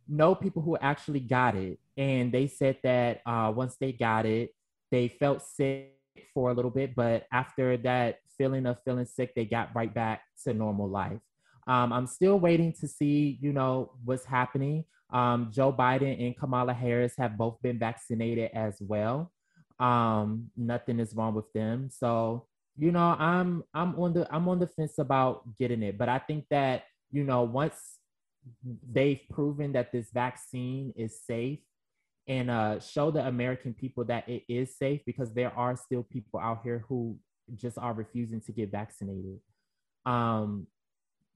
know 0.08 0.36
people 0.36 0.62
who 0.62 0.78
actually 0.78 1.20
got 1.20 1.56
it, 1.56 1.80
and 1.98 2.32
they 2.32 2.48
said 2.48 2.78
that 2.84 3.22
uh, 3.26 3.52
once 3.56 3.76
they 3.80 3.92
got 3.92 4.26
it, 4.26 4.54
they 4.92 5.08
felt 5.08 5.42
sick 5.42 5.94
for 6.34 6.52
a 6.52 6.54
little 6.54 6.72
bit, 6.72 6.96
but 6.96 7.26
after 7.32 7.78
that 7.78 8.20
feeling 8.38 8.66
of 8.66 8.78
feeling 8.84 9.06
sick, 9.06 9.34
they 9.36 9.46
got 9.46 9.70
right 9.76 9.94
back 9.94 10.22
to 10.44 10.54
normal 10.54 10.90
life. 10.90 11.20
Um, 11.68 11.94
I'm 11.94 12.08
still 12.08 12.40
waiting 12.40 12.74
to 12.74 12.88
see, 12.88 13.38
you 13.42 13.54
know, 13.54 13.94
what's 14.04 14.26
happening. 14.26 14.86
Um, 15.12 15.52
Joe 15.52 15.72
Biden 15.72 16.26
and 16.26 16.38
Kamala 16.38 16.74
Harris 16.74 17.14
have 17.18 17.38
both 17.38 17.62
been 17.62 17.78
vaccinated 17.78 18.52
as 18.54 18.78
well. 18.82 19.32
Um, 19.80 20.50
nothing 20.56 21.00
is 21.00 21.14
wrong 21.16 21.34
with 21.34 21.52
them. 21.54 21.90
So, 21.92 22.48
you 22.78 22.92
know, 22.92 23.16
I'm 23.20 23.64
I'm 23.74 24.00
on 24.00 24.14
the 24.14 24.28
I'm 24.34 24.48
on 24.48 24.60
the 24.60 24.68
fence 24.68 24.98
about 24.98 25.56
getting 25.58 25.84
it, 25.84 25.98
but 25.98 26.10
I 26.10 26.20
think 26.20 26.46
that 26.50 26.84
you 27.12 27.24
know 27.24 27.44
once 27.44 28.00
they've 28.92 29.22
proven 29.32 29.74
that 29.74 29.92
this 29.92 30.10
vaccine 30.12 30.94
is 30.96 31.22
safe 31.22 31.60
and 32.28 32.50
uh, 32.50 32.80
show 32.80 33.12
the 33.12 33.26
American 33.26 33.74
people 33.74 34.04
that 34.06 34.28
it 34.30 34.44
is 34.48 34.78
safe 34.78 35.02
because 35.06 35.34
there 35.34 35.52
are 35.58 35.76
still 35.76 36.04
people 36.04 36.40
out 36.40 36.62
here 36.64 36.86
who 36.88 37.18
just 37.56 37.78
are 37.78 37.94
refusing 37.94 38.42
to 38.42 38.52
get 38.52 38.72
vaccinated. 38.72 39.40
Um, 40.06 40.68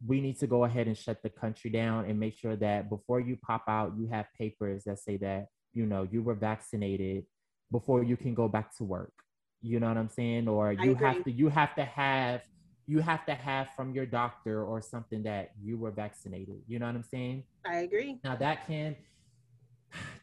we 0.05 0.21
need 0.21 0.39
to 0.39 0.47
go 0.47 0.63
ahead 0.65 0.87
and 0.87 0.97
shut 0.97 1.23
the 1.23 1.29
country 1.29 1.69
down 1.69 2.05
and 2.05 2.19
make 2.19 2.35
sure 2.37 2.55
that 2.55 2.89
before 2.89 3.19
you 3.19 3.35
pop 3.37 3.63
out, 3.67 3.93
you 3.97 4.07
have 4.07 4.27
papers 4.37 4.83
that 4.85 4.99
say 4.99 5.17
that 5.17 5.47
you 5.73 5.85
know 5.85 6.07
you 6.11 6.21
were 6.21 6.35
vaccinated 6.35 7.25
before 7.71 8.03
you 8.03 8.15
can 8.15 8.33
go 8.33 8.47
back 8.47 8.75
to 8.77 8.83
work. 8.83 9.13
You 9.61 9.79
know 9.79 9.87
what 9.87 9.97
I'm 9.97 10.09
saying? 10.09 10.47
Or 10.47 10.71
you 10.71 10.95
have 10.95 11.23
to 11.23 11.31
you 11.31 11.49
have 11.49 11.75
to 11.75 11.83
have 11.83 12.41
you 12.85 12.99
have 13.01 13.25
to 13.25 13.33
have 13.33 13.69
from 13.75 13.93
your 13.93 14.05
doctor 14.05 14.63
or 14.63 14.81
something 14.81 15.23
that 15.23 15.51
you 15.61 15.77
were 15.77 15.91
vaccinated. 15.91 16.61
You 16.67 16.79
know 16.79 16.85
what 16.85 16.95
I'm 16.95 17.03
saying? 17.03 17.43
I 17.65 17.79
agree. 17.79 18.19
Now 18.23 18.35
that 18.35 18.67
can 18.67 18.95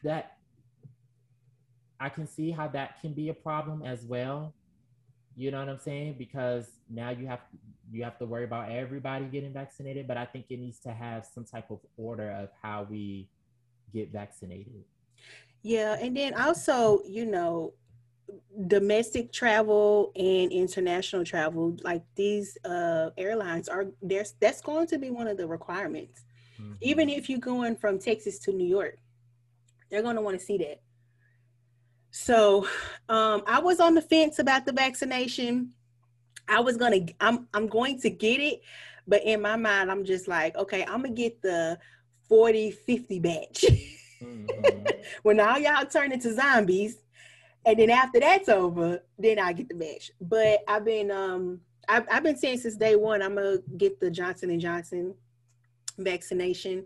that 0.03 0.37
I 1.99 2.09
can 2.09 2.27
see 2.27 2.51
how 2.51 2.67
that 2.69 3.01
can 3.01 3.13
be 3.13 3.29
a 3.29 3.33
problem 3.33 3.83
as 3.83 4.03
well. 4.05 4.53
You 5.35 5.51
know 5.51 5.59
what 5.59 5.69
I'm 5.69 5.79
saying? 5.79 6.15
Because 6.17 6.67
now 6.89 7.09
you 7.09 7.27
have 7.27 7.41
you 7.91 8.03
have 8.03 8.17
to 8.19 8.25
worry 8.25 8.45
about 8.45 8.71
everybody 8.71 9.25
getting 9.25 9.53
vaccinated, 9.53 10.07
but 10.07 10.17
I 10.17 10.25
think 10.25 10.45
it 10.49 10.59
needs 10.59 10.79
to 10.79 10.91
have 10.91 11.25
some 11.25 11.43
type 11.43 11.69
of 11.69 11.79
order 11.97 12.31
of 12.31 12.49
how 12.61 12.87
we 12.89 13.27
get 13.93 14.11
vaccinated. 14.11 14.83
Yeah, 15.61 15.97
and 15.99 16.15
then 16.15 16.33
also, 16.35 17.01
you 17.05 17.25
know, 17.25 17.73
domestic 18.67 19.31
travel 19.31 20.11
and 20.15 20.51
international 20.51 21.25
travel, 21.25 21.77
like 21.83 22.03
these 22.15 22.57
uh 22.65 23.09
airlines 23.17 23.67
are 23.67 23.87
there's 24.01 24.33
that's 24.39 24.61
going 24.61 24.87
to 24.87 24.97
be 24.97 25.09
one 25.09 25.27
of 25.27 25.37
the 25.37 25.47
requirements. 25.47 26.23
Mm-hmm. 26.59 26.73
Even 26.81 27.09
if 27.09 27.29
you're 27.29 27.39
going 27.39 27.75
from 27.75 27.99
Texas 27.99 28.39
to 28.39 28.51
New 28.51 28.67
York, 28.67 28.97
they're 29.89 30.01
going 30.01 30.15
to 30.15 30.21
want 30.21 30.39
to 30.39 30.45
see 30.45 30.57
that. 30.59 30.81
So 32.17 32.65
um, 33.09 33.43
I 33.45 33.59
was 33.59 33.81
on 33.81 33.93
the 33.93 34.01
fence 34.01 34.39
about 34.39 34.65
the 34.65 34.71
vaccination. 34.71 35.73
I 36.47 36.61
was 36.61 36.77
gonna, 36.77 37.01
I'm, 37.19 37.49
I'm 37.53 37.67
going 37.67 37.99
to 37.99 38.09
get 38.09 38.39
it, 38.39 38.61
but 39.05 39.21
in 39.25 39.41
my 39.41 39.57
mind, 39.57 39.91
I'm 39.91 40.05
just 40.05 40.25
like, 40.25 40.55
okay, 40.55 40.85
I'm 40.85 41.01
gonna 41.01 41.09
get 41.09 41.41
the 41.41 41.77
40, 42.29 42.71
50 42.71 43.19
batch. 43.19 43.65
Mm-hmm. 44.23 44.85
when 45.23 45.41
all 45.41 45.59
y'all 45.59 45.85
turn 45.85 46.13
into 46.13 46.33
zombies, 46.33 46.99
and 47.65 47.77
then 47.77 47.89
after 47.89 48.21
that's 48.21 48.47
over, 48.47 49.03
then 49.19 49.37
I 49.37 49.51
get 49.51 49.67
the 49.67 49.75
batch. 49.75 50.09
But 50.21 50.59
I've 50.69 50.85
been, 50.85 51.11
um, 51.11 51.59
I've, 51.89 52.05
I've 52.09 52.23
been 52.23 52.37
saying 52.37 52.59
since 52.59 52.77
day 52.77 52.95
one, 52.95 53.21
I'm 53.21 53.35
gonna 53.35 53.57
get 53.75 53.99
the 53.99 54.09
Johnson 54.09 54.51
and 54.51 54.61
Johnson 54.61 55.15
vaccination 55.97 56.85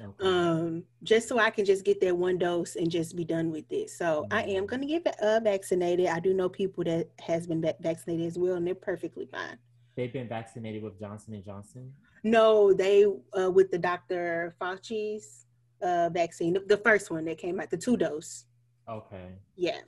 okay. 0.00 0.28
um, 0.28 0.84
just 1.02 1.28
so 1.28 1.38
I 1.38 1.50
can 1.50 1.64
just 1.64 1.84
get 1.84 2.00
that 2.00 2.16
one 2.16 2.38
dose 2.38 2.76
and 2.76 2.90
just 2.90 3.16
be 3.16 3.24
done 3.24 3.50
with 3.50 3.70
it. 3.70 3.90
So 3.90 4.22
mm-hmm. 4.22 4.32
I 4.32 4.42
am 4.44 4.66
going 4.66 4.80
to 4.80 4.86
get 4.86 5.06
uh, 5.20 5.40
vaccinated. 5.40 6.06
I 6.06 6.20
do 6.20 6.34
know 6.34 6.48
people 6.48 6.84
that 6.84 7.08
has 7.20 7.46
been 7.46 7.60
vaccinated 7.80 8.26
as 8.26 8.38
well, 8.38 8.54
and 8.54 8.66
they're 8.66 8.74
perfectly 8.74 9.26
fine. 9.26 9.58
They've 9.96 10.12
been 10.12 10.28
vaccinated 10.28 10.82
with 10.82 10.98
Johnson 10.98 11.34
and 11.34 11.44
Johnson. 11.44 11.92
No, 12.22 12.72
they 12.72 13.04
uh, 13.38 13.50
with 13.50 13.70
the 13.70 13.78
Dr. 13.78 14.54
Fauci's 14.60 15.46
uh, 15.82 16.10
vaccine, 16.10 16.54
the, 16.54 16.60
the 16.60 16.76
first 16.78 17.10
one 17.10 17.24
that 17.24 17.38
came 17.38 17.60
out, 17.60 17.70
the 17.70 17.76
two 17.76 17.96
dose. 17.96 18.44
Okay. 18.88 19.32
Yeah. 19.56 19.80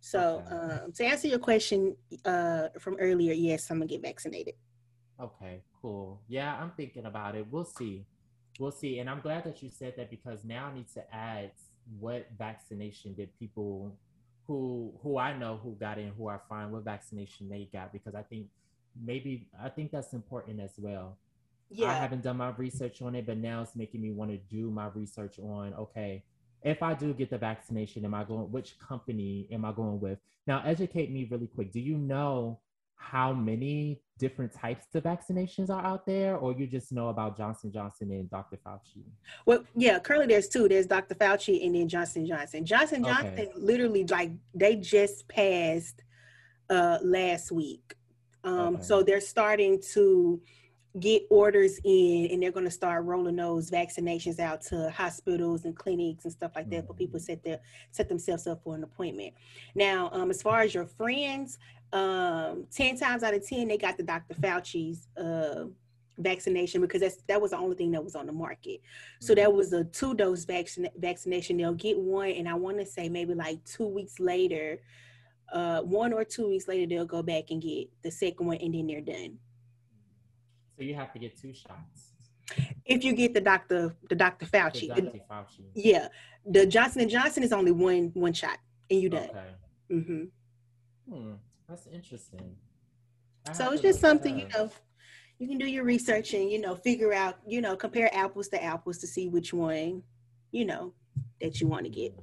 So 0.00 0.44
okay. 0.46 0.82
um, 0.82 0.92
to 0.92 1.04
answer 1.04 1.28
your 1.28 1.38
question 1.38 1.96
uh, 2.24 2.68
from 2.78 2.96
earlier, 3.00 3.32
yes, 3.32 3.70
I'm 3.70 3.78
gonna 3.78 3.86
get 3.86 4.02
vaccinated. 4.02 4.54
Okay, 5.20 5.62
cool. 5.80 6.20
Yeah, 6.28 6.58
I'm 6.60 6.72
thinking 6.72 7.06
about 7.06 7.36
it. 7.36 7.46
We'll 7.50 7.64
see 7.64 8.04
we'll 8.58 8.72
see. 8.72 8.98
And 8.98 9.08
I'm 9.08 9.20
glad 9.20 9.44
that 9.44 9.62
you 9.62 9.70
said 9.70 9.94
that 9.96 10.10
because 10.10 10.44
now 10.44 10.66
I 10.66 10.74
need 10.74 10.88
to 10.94 11.14
add 11.14 11.52
what 11.98 12.28
vaccination 12.38 13.14
did 13.14 13.36
people 13.38 13.96
who 14.46 14.92
who 15.02 15.18
I 15.18 15.36
know 15.36 15.58
who 15.62 15.74
got 15.74 15.98
in 15.98 16.12
who 16.16 16.28
are 16.28 16.42
fine 16.48 16.70
what 16.70 16.84
vaccination 16.84 17.48
they 17.48 17.68
got 17.72 17.92
because 17.92 18.14
I 18.14 18.22
think 18.22 18.46
maybe 19.02 19.48
I 19.62 19.68
think 19.68 19.90
that's 19.90 20.12
important 20.12 20.60
as 20.60 20.72
well. 20.76 21.16
Yeah. 21.70 21.90
I 21.90 21.94
haven't 21.94 22.22
done 22.22 22.36
my 22.36 22.50
research 22.50 23.02
on 23.02 23.14
it, 23.14 23.26
but 23.26 23.38
now 23.38 23.62
it's 23.62 23.74
making 23.74 24.02
me 24.02 24.12
want 24.12 24.30
to 24.30 24.36
do 24.36 24.70
my 24.70 24.88
research 24.94 25.38
on 25.38 25.74
okay, 25.74 26.22
if 26.62 26.82
I 26.82 26.94
do 26.94 27.12
get 27.14 27.30
the 27.30 27.38
vaccination, 27.38 28.04
am 28.04 28.14
I 28.14 28.24
going 28.24 28.50
which 28.50 28.78
company 28.78 29.48
am 29.50 29.64
I 29.64 29.72
going 29.72 30.00
with? 30.00 30.18
Now 30.46 30.62
educate 30.64 31.10
me 31.10 31.26
really 31.30 31.46
quick. 31.48 31.72
Do 31.72 31.80
you 31.80 31.96
know 31.96 32.58
how 32.96 33.32
many 33.32 34.00
different 34.18 34.52
types 34.52 34.86
of 34.94 35.02
vaccinations 35.02 35.70
are 35.70 35.84
out 35.84 36.06
there 36.06 36.36
or 36.36 36.52
you 36.52 36.66
just 36.66 36.92
know 36.92 37.08
about 37.08 37.36
johnson 37.36 37.70
johnson 37.72 38.10
and 38.12 38.30
dr 38.30 38.56
fauci 38.64 39.02
well 39.44 39.64
yeah 39.74 39.98
currently 39.98 40.26
there's 40.26 40.48
two 40.48 40.68
there's 40.68 40.86
dr 40.86 41.14
fauci 41.16 41.64
and 41.66 41.74
then 41.74 41.88
johnson 41.88 42.26
johnson 42.26 42.64
johnson 42.64 43.02
johnson 43.02 43.32
okay. 43.32 43.50
literally 43.56 44.04
like 44.06 44.30
they 44.54 44.76
just 44.76 45.26
passed 45.28 46.02
uh 46.70 46.98
last 47.02 47.50
week 47.50 47.94
um 48.44 48.76
okay. 48.76 48.82
so 48.82 49.02
they're 49.02 49.20
starting 49.20 49.80
to 49.80 50.40
get 51.00 51.22
orders 51.28 51.80
in 51.84 52.28
and 52.30 52.40
they're 52.40 52.52
going 52.52 52.64
to 52.64 52.70
start 52.70 53.04
rolling 53.04 53.34
those 53.34 53.68
vaccinations 53.68 54.38
out 54.38 54.60
to 54.60 54.88
hospitals 54.90 55.64
and 55.64 55.74
clinics 55.76 56.24
and 56.24 56.32
stuff 56.32 56.52
like 56.54 56.70
that 56.70 56.78
mm-hmm. 56.78 56.86
for 56.86 56.94
people 56.94 57.18
set 57.18 57.42
their 57.42 57.58
set 57.90 58.08
themselves 58.08 58.46
up 58.46 58.62
for 58.62 58.76
an 58.76 58.84
appointment 58.84 59.34
now 59.74 60.08
um, 60.12 60.30
as 60.30 60.40
far 60.40 60.60
as 60.60 60.72
your 60.72 60.86
friends 60.86 61.58
um, 61.94 62.66
10 62.72 62.98
times 62.98 63.22
out 63.22 63.34
of 63.34 63.46
10, 63.46 63.68
they 63.68 63.78
got 63.78 63.96
the 63.96 64.02
Dr. 64.02 64.34
Fauci's 64.34 65.06
uh, 65.16 65.66
vaccination 66.18 66.80
because 66.80 67.00
that's 67.00 67.18
that 67.28 67.40
was 67.40 67.52
the 67.52 67.56
only 67.56 67.76
thing 67.76 67.92
that 67.92 68.02
was 68.02 68.16
on 68.16 68.26
the 68.26 68.32
market. 68.32 68.80
So 69.20 69.34
that 69.34 69.48
mm-hmm. 69.48 69.56
was 69.56 69.72
a 69.72 69.84
two 69.84 70.14
dose 70.14 70.44
vaccine 70.44 70.88
vaccination. 70.98 71.56
They'll 71.56 71.72
get 71.72 71.96
one, 71.96 72.30
and 72.30 72.48
I 72.48 72.54
want 72.54 72.78
to 72.78 72.86
say 72.86 73.08
maybe 73.08 73.34
like 73.34 73.64
two 73.64 73.86
weeks 73.86 74.18
later, 74.18 74.80
uh, 75.52 75.82
one 75.82 76.12
or 76.12 76.24
two 76.24 76.48
weeks 76.48 76.66
later, 76.66 76.86
they'll 76.86 77.06
go 77.06 77.22
back 77.22 77.44
and 77.50 77.62
get 77.62 77.88
the 78.02 78.10
second 78.10 78.46
one, 78.46 78.56
and 78.56 78.74
then 78.74 78.86
they're 78.88 79.00
done. 79.00 79.38
So 80.76 80.82
you 80.82 80.94
have 80.96 81.12
to 81.12 81.18
get 81.20 81.40
two 81.40 81.54
shots. 81.54 82.12
If 82.84 83.04
you 83.04 83.14
get 83.14 83.34
the 83.34 83.40
Dr. 83.40 83.94
the 84.08 84.16
Dr. 84.16 84.46
Fauci, 84.46 84.94
the 84.94 85.02
Dr. 85.02 85.20
Fauci. 85.30 85.64
yeah, 85.74 86.08
the 86.44 86.66
Johnson 86.66 87.02
and 87.02 87.10
Johnson 87.10 87.44
is 87.44 87.52
only 87.52 87.70
one 87.70 88.10
one 88.14 88.32
shot, 88.32 88.58
and 88.90 89.00
you 89.00 89.08
done. 89.08 89.30
Okay. 89.30 89.44
Mm-hmm. 89.92 91.14
Hmm. 91.14 91.34
That's 91.68 91.86
interesting. 91.86 92.56
I 93.48 93.52
so 93.52 93.72
it's 93.72 93.82
just 93.82 94.00
something, 94.00 94.38
you 94.38 94.48
know, 94.48 94.70
you 95.38 95.48
can 95.48 95.58
do 95.58 95.66
your 95.66 95.84
research 95.84 96.34
and, 96.34 96.50
you 96.50 96.60
know, 96.60 96.74
figure 96.74 97.12
out, 97.12 97.38
you 97.46 97.60
know, 97.60 97.76
compare 97.76 98.14
apples 98.14 98.48
to 98.48 98.62
apples 98.62 98.98
to 98.98 99.06
see 99.06 99.28
which 99.28 99.52
one, 99.52 100.02
you 100.52 100.64
know, 100.64 100.92
that 101.40 101.60
you 101.60 101.66
want 101.66 101.84
to 101.84 101.90
get. 101.90 102.14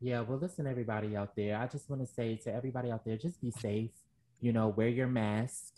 Yeah, 0.00 0.20
well, 0.20 0.38
listen, 0.38 0.66
everybody 0.66 1.16
out 1.16 1.36
there. 1.36 1.58
I 1.58 1.66
just 1.66 1.90
want 1.90 2.00
to 2.00 2.12
say 2.12 2.36
to 2.44 2.54
everybody 2.54 2.90
out 2.90 3.04
there, 3.04 3.16
just 3.16 3.40
be 3.40 3.50
safe. 3.50 3.90
You 4.40 4.52
know, 4.52 4.68
wear 4.68 4.88
your 4.88 5.08
mask 5.08 5.74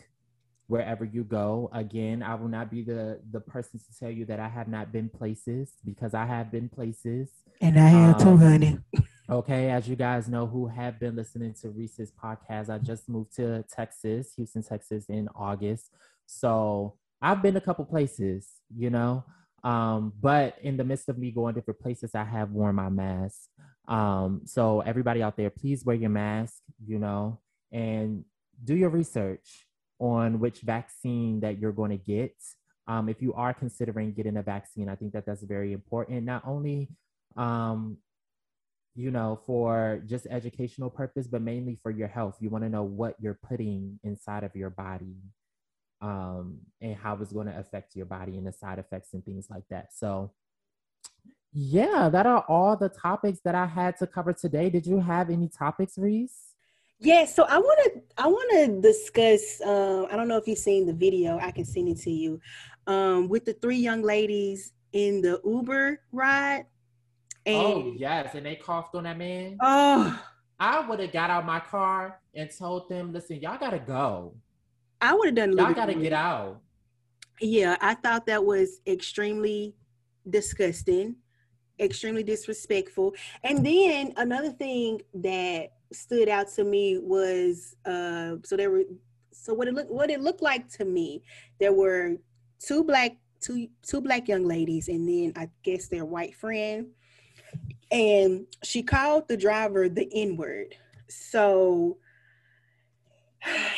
wherever 0.67 1.03
you 1.03 1.23
go. 1.23 1.69
Again, 1.73 2.23
I 2.23 2.35
will 2.35 2.47
not 2.47 2.71
be 2.71 2.83
the 2.83 3.19
the 3.31 3.41
person 3.41 3.79
to 3.79 3.99
tell 3.99 4.09
you 4.09 4.23
that 4.25 4.39
I 4.39 4.47
have 4.47 4.69
not 4.69 4.93
been 4.93 5.09
places 5.09 5.73
because 5.83 6.13
I 6.13 6.25
have 6.25 6.51
been 6.51 6.69
places. 6.69 7.29
And 7.59 7.77
I 7.77 7.89
have 7.89 8.21
um, 8.21 8.39
too, 8.39 8.45
honey. 8.45 8.77
Okay, 9.29 9.69
as 9.69 9.87
you 9.87 9.95
guys 9.95 10.27
know 10.27 10.45
who 10.45 10.67
have 10.67 10.99
been 10.99 11.15
listening 11.15 11.53
to 11.61 11.69
Reese's 11.69 12.11
podcast, 12.11 12.69
I 12.69 12.77
just 12.77 13.07
moved 13.07 13.33
to 13.37 13.63
Texas, 13.73 14.33
Houston, 14.35 14.63
Texas 14.63 15.05
in 15.07 15.29
August. 15.33 15.91
So 16.25 16.95
I've 17.21 17.41
been 17.41 17.55
a 17.55 17.61
couple 17.61 17.85
places, 17.85 18.49
you 18.75 18.89
know. 18.89 19.23
Um, 19.63 20.11
but 20.19 20.57
in 20.61 20.75
the 20.75 20.83
midst 20.83 21.07
of 21.07 21.17
me 21.17 21.31
going 21.31 21.55
different 21.55 21.79
places, 21.79 22.15
I 22.15 22.25
have 22.25 22.51
worn 22.51 22.75
my 22.75 22.89
mask. 22.89 23.47
Um, 23.87 24.41
so 24.43 24.81
everybody 24.81 25.23
out 25.23 25.37
there, 25.37 25.49
please 25.49 25.85
wear 25.85 25.95
your 25.95 26.09
mask, 26.09 26.55
you 26.85 26.99
know, 26.99 27.39
and 27.71 28.25
do 28.61 28.75
your 28.75 28.89
research 28.89 29.65
on 29.99 30.41
which 30.41 30.59
vaccine 30.59 31.39
that 31.39 31.59
you're 31.59 31.71
going 31.71 31.91
to 31.91 31.97
get. 31.97 32.35
Um, 32.89 33.07
if 33.07 33.21
you 33.21 33.33
are 33.35 33.53
considering 33.53 34.11
getting 34.11 34.35
a 34.35 34.43
vaccine, 34.43 34.89
I 34.89 34.95
think 34.95 35.13
that 35.13 35.25
that's 35.25 35.43
very 35.43 35.71
important. 35.71 36.25
Not 36.25 36.43
only 36.45 36.89
um, 37.37 37.99
you 38.95 39.09
know, 39.09 39.39
for 39.45 40.01
just 40.05 40.27
educational 40.29 40.89
purpose, 40.89 41.27
but 41.27 41.41
mainly 41.41 41.77
for 41.81 41.91
your 41.91 42.07
health. 42.07 42.37
You 42.39 42.49
want 42.49 42.63
to 42.63 42.69
know 42.69 42.83
what 42.83 43.15
you're 43.19 43.39
putting 43.47 43.99
inside 44.03 44.43
of 44.43 44.55
your 44.55 44.69
body 44.69 45.15
um, 46.01 46.59
and 46.81 46.95
how 46.95 47.17
it's 47.21 47.33
going 47.33 47.47
to 47.47 47.57
affect 47.57 47.95
your 47.95 48.05
body 48.05 48.37
and 48.37 48.45
the 48.45 48.53
side 48.53 48.77
effects 48.77 49.13
and 49.13 49.25
things 49.25 49.47
like 49.49 49.63
that. 49.69 49.93
So, 49.93 50.31
yeah, 51.51 52.09
that 52.09 52.25
are 52.25 52.45
all 52.47 52.75
the 52.75 52.89
topics 52.89 53.39
that 53.45 53.55
I 53.55 53.65
had 53.65 53.97
to 53.97 54.07
cover 54.07 54.33
today. 54.33 54.69
Did 54.69 54.85
you 54.85 54.99
have 54.99 55.29
any 55.29 55.47
topics, 55.47 55.97
Reese? 55.97 56.53
Yeah, 56.99 57.25
so 57.25 57.43
I 57.43 57.57
want 57.57 57.79
to 57.83 58.01
I 58.17 58.27
want 58.27 58.51
to 58.51 58.81
discuss. 58.81 59.59
Um, 59.61 60.07
I 60.11 60.15
don't 60.15 60.27
know 60.27 60.37
if 60.37 60.47
you've 60.47 60.57
seen 60.57 60.85
the 60.85 60.93
video. 60.93 61.37
I 61.37 61.51
can 61.51 61.65
send 61.65 61.89
it 61.89 61.99
to 62.01 62.11
you. 62.11 62.39
Um, 62.87 63.27
with 63.27 63.45
the 63.45 63.53
three 63.53 63.77
young 63.77 64.03
ladies 64.03 64.71
in 64.93 65.21
the 65.21 65.41
Uber 65.43 65.99
ride 66.11 66.65
and, 67.45 67.55
oh 67.55 67.93
yes, 67.97 68.35
and 68.35 68.45
they 68.45 68.55
coughed 68.55 68.95
on 68.95 69.03
that 69.03 69.17
man. 69.17 69.57
Oh, 69.61 70.21
I 70.59 70.87
would 70.87 70.99
have 70.99 71.11
got 71.11 71.29
out 71.29 71.45
my 71.45 71.59
car 71.59 72.19
and 72.33 72.49
told 72.49 72.89
them, 72.89 73.11
"Listen, 73.13 73.41
y'all 73.41 73.57
gotta 73.57 73.79
go." 73.79 74.35
I 75.01 75.13
would 75.13 75.27
have 75.27 75.35
done. 75.35 75.57
Y'all 75.57 75.73
gotta 75.73 75.93
get 75.93 76.13
out. 76.13 76.61
Yeah, 77.41 77.75
I 77.81 77.95
thought 77.95 78.25
that 78.27 78.45
was 78.45 78.79
extremely 78.87 79.75
disgusting, 80.29 81.15
extremely 81.79 82.23
disrespectful. 82.23 83.13
And 83.43 83.65
then 83.65 84.13
another 84.15 84.51
thing 84.51 85.01
that 85.15 85.73
stood 85.91 86.29
out 86.29 86.47
to 86.47 86.63
me 86.63 86.97
was 86.99 87.75
uh 87.85 88.35
so 88.43 88.57
there 88.57 88.71
were 88.71 88.83
so 89.31 89.53
what 89.53 89.67
it 89.67 89.73
looked 89.73 89.91
what 89.91 90.09
it 90.09 90.21
looked 90.21 90.41
like 90.41 90.67
to 90.67 90.85
me 90.85 91.21
there 91.59 91.73
were 91.73 92.15
two 92.59 92.83
black 92.83 93.11
two 93.39 93.67
two 93.83 94.01
black 94.01 94.27
young 94.27 94.45
ladies 94.45 94.87
and 94.87 95.07
then 95.07 95.33
I 95.35 95.49
guess 95.63 95.87
their 95.87 96.05
white 96.05 96.35
friend 96.35 96.87
and 97.91 98.45
she 98.63 98.83
called 98.83 99.27
the 99.27 99.37
driver 99.37 99.89
the 99.89 100.09
N 100.13 100.37
word 100.37 100.75
so 101.09 101.97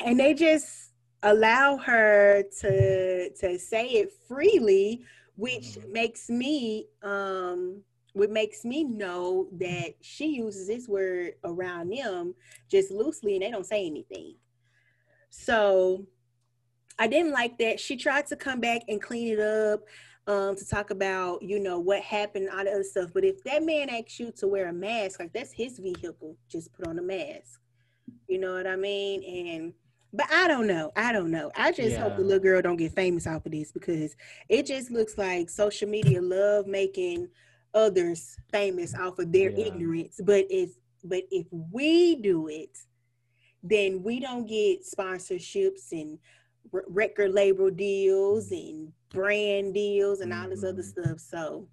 and 0.05 0.19
they 0.19 0.33
just 0.33 0.91
allow 1.23 1.77
her 1.77 2.43
to 2.61 3.29
to 3.31 3.59
say 3.59 3.87
it 3.87 4.13
freely 4.27 5.03
which 5.35 5.63
mm-hmm. 5.63 5.91
makes 5.91 6.29
me 6.29 6.87
um 7.03 7.81
what 8.15 8.31
makes 8.31 8.63
me 8.63 8.85
know 8.85 9.45
that 9.51 9.93
she 9.99 10.27
uses 10.27 10.67
this 10.67 10.87
word 10.87 11.33
around 11.43 11.91
them 11.91 12.33
just 12.71 12.89
loosely 12.89 13.35
and 13.35 13.43
they 13.43 13.51
don't 13.51 13.65
say 13.65 13.85
anything. 13.85 14.35
So 15.31 16.05
I 16.97 17.07
didn't 17.07 17.33
like 17.33 17.57
that. 17.57 17.77
She 17.77 17.97
tried 17.97 18.25
to 18.27 18.37
come 18.37 18.61
back 18.61 18.83
and 18.87 19.01
clean 19.01 19.33
it 19.33 19.41
up 19.41 19.81
um, 20.27 20.55
to 20.55 20.67
talk 20.67 20.89
about, 20.89 21.41
you 21.41 21.59
know, 21.59 21.79
what 21.79 22.01
happened, 22.01 22.49
all 22.49 22.63
the 22.63 22.71
other 22.71 22.83
stuff. 22.83 23.11
But 23.13 23.23
if 23.23 23.43
that 23.43 23.63
man 23.63 23.89
asks 23.89 24.19
you 24.19 24.31
to 24.37 24.47
wear 24.47 24.69
a 24.69 24.73
mask, 24.73 25.19
like 25.19 25.33
that's 25.33 25.51
his 25.51 25.79
vehicle, 25.79 26.37
just 26.49 26.73
put 26.73 26.87
on 26.87 26.99
a 26.99 27.01
mask. 27.01 27.59
You 28.27 28.39
know 28.39 28.53
what 28.53 28.67
I 28.67 28.75
mean? 28.75 29.23
And 29.23 29.73
but 30.13 30.31
I 30.31 30.47
don't 30.47 30.67
know. 30.67 30.91
I 30.95 31.11
don't 31.11 31.29
know. 31.29 31.51
I 31.55 31.71
just 31.71 31.91
yeah. 31.91 32.01
hope 32.01 32.15
the 32.15 32.23
little 32.23 32.41
girl 32.41 32.61
don't 32.61 32.77
get 32.77 32.95
famous 32.95 33.27
off 33.27 33.45
of 33.45 33.51
this 33.51 33.71
because 33.71 34.15
it 34.47 34.65
just 34.65 34.89
looks 34.89 35.17
like 35.17 35.49
social 35.49 35.89
media 35.89 36.21
love 36.21 36.67
making 36.67 37.27
others 37.73 38.37
famous 38.51 38.95
off 38.95 39.19
of 39.19 39.31
their 39.31 39.51
yeah. 39.51 39.65
ignorance. 39.65 40.19
But 40.23 40.45
if 40.49 40.71
but 41.03 41.23
if 41.31 41.45
we 41.51 42.15
do 42.15 42.47
it, 42.47 42.77
then 43.61 44.03
we 44.03 44.19
don't 44.19 44.47
get 44.47 44.85
sponsorships 44.85 45.91
and 45.91 46.17
record 46.71 47.31
label 47.31 47.69
deals 47.69 48.51
and 48.51 48.91
brand 49.15 49.73
deals 49.73 50.19
and 50.21 50.33
all 50.33 50.49
this 50.49 50.59
mm-hmm. 50.59 50.67
other 50.69 50.83
stuff. 50.83 51.19
So 51.19 51.67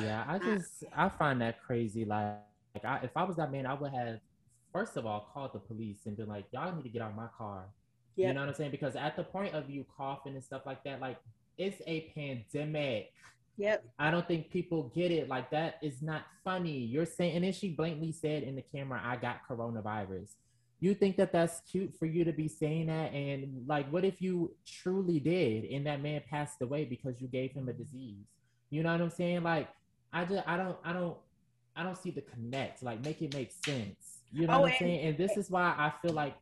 yeah, 0.00 0.24
I 0.26 0.38
just 0.38 0.84
I, 0.94 1.06
I 1.06 1.08
find 1.08 1.40
that 1.40 1.60
crazy. 1.62 2.04
Like, 2.04 2.36
like 2.74 2.84
I, 2.84 3.00
if 3.02 3.10
I 3.16 3.24
was 3.24 3.36
that 3.36 3.50
man, 3.50 3.66
I 3.66 3.74
would 3.74 3.92
have 3.92 4.20
first 4.72 4.96
of 4.96 5.06
all 5.06 5.28
called 5.32 5.52
the 5.52 5.58
police 5.58 6.06
and 6.06 6.16
been 6.16 6.28
like, 6.28 6.44
y'all 6.52 6.74
need 6.74 6.82
to 6.82 6.88
get 6.88 7.02
out 7.02 7.10
of 7.10 7.16
my 7.16 7.28
car. 7.36 7.66
Yep. 8.16 8.28
You 8.28 8.34
know 8.34 8.40
what 8.40 8.48
I'm 8.48 8.54
saying? 8.54 8.70
Because 8.70 8.96
at 8.96 9.16
the 9.16 9.24
point 9.24 9.54
of 9.54 9.70
you 9.70 9.84
coughing 9.96 10.34
and 10.34 10.44
stuff 10.44 10.62
like 10.66 10.84
that, 10.84 11.00
like 11.00 11.18
it's 11.58 11.80
a 11.86 12.12
pandemic. 12.14 13.12
Yep. 13.56 13.84
I 13.98 14.10
don't 14.10 14.26
think 14.26 14.50
people 14.50 14.90
get 14.94 15.12
it. 15.12 15.28
Like 15.28 15.50
that 15.50 15.78
is 15.82 16.02
not 16.02 16.22
funny. 16.42 16.78
You're 16.78 17.06
saying, 17.06 17.36
and 17.36 17.44
then 17.44 17.52
she 17.52 17.70
blatantly 17.70 18.12
said 18.12 18.42
in 18.42 18.56
the 18.56 18.62
camera, 18.62 19.00
"I 19.04 19.16
got 19.16 19.40
coronavirus." 19.48 20.30
You 20.84 20.94
think 20.94 21.16
that 21.16 21.32
that's 21.32 21.62
cute 21.70 21.94
for 21.98 22.04
you 22.04 22.24
to 22.24 22.32
be 22.32 22.46
saying 22.46 22.88
that? 22.88 23.14
And 23.14 23.66
like, 23.66 23.90
what 23.90 24.04
if 24.04 24.20
you 24.20 24.54
truly 24.66 25.18
did, 25.18 25.64
and 25.64 25.86
that 25.86 26.02
man 26.02 26.20
passed 26.28 26.60
away 26.60 26.84
because 26.84 27.22
you 27.22 27.26
gave 27.26 27.52
him 27.52 27.70
a 27.70 27.72
disease? 27.72 28.26
You 28.68 28.82
know 28.82 28.92
what 28.92 29.00
I'm 29.00 29.08
saying? 29.08 29.44
Like, 29.44 29.70
I 30.12 30.26
just, 30.26 30.46
I 30.46 30.58
don't, 30.58 30.76
I 30.84 30.92
don't, 30.92 31.16
I 31.74 31.84
don't 31.84 31.96
see 31.96 32.10
the 32.10 32.20
connect. 32.20 32.82
Like, 32.82 33.02
make 33.02 33.22
it 33.22 33.32
make 33.32 33.50
sense. 33.64 34.24
You 34.30 34.46
know 34.46 34.58
oh, 34.58 34.60
what 34.60 34.66
I'm 34.66 34.72
and, 34.72 34.78
saying? 34.78 35.06
And 35.06 35.16
this 35.16 35.38
is 35.38 35.50
why 35.50 35.74
I 35.78 35.90
feel 36.02 36.12
like 36.12 36.36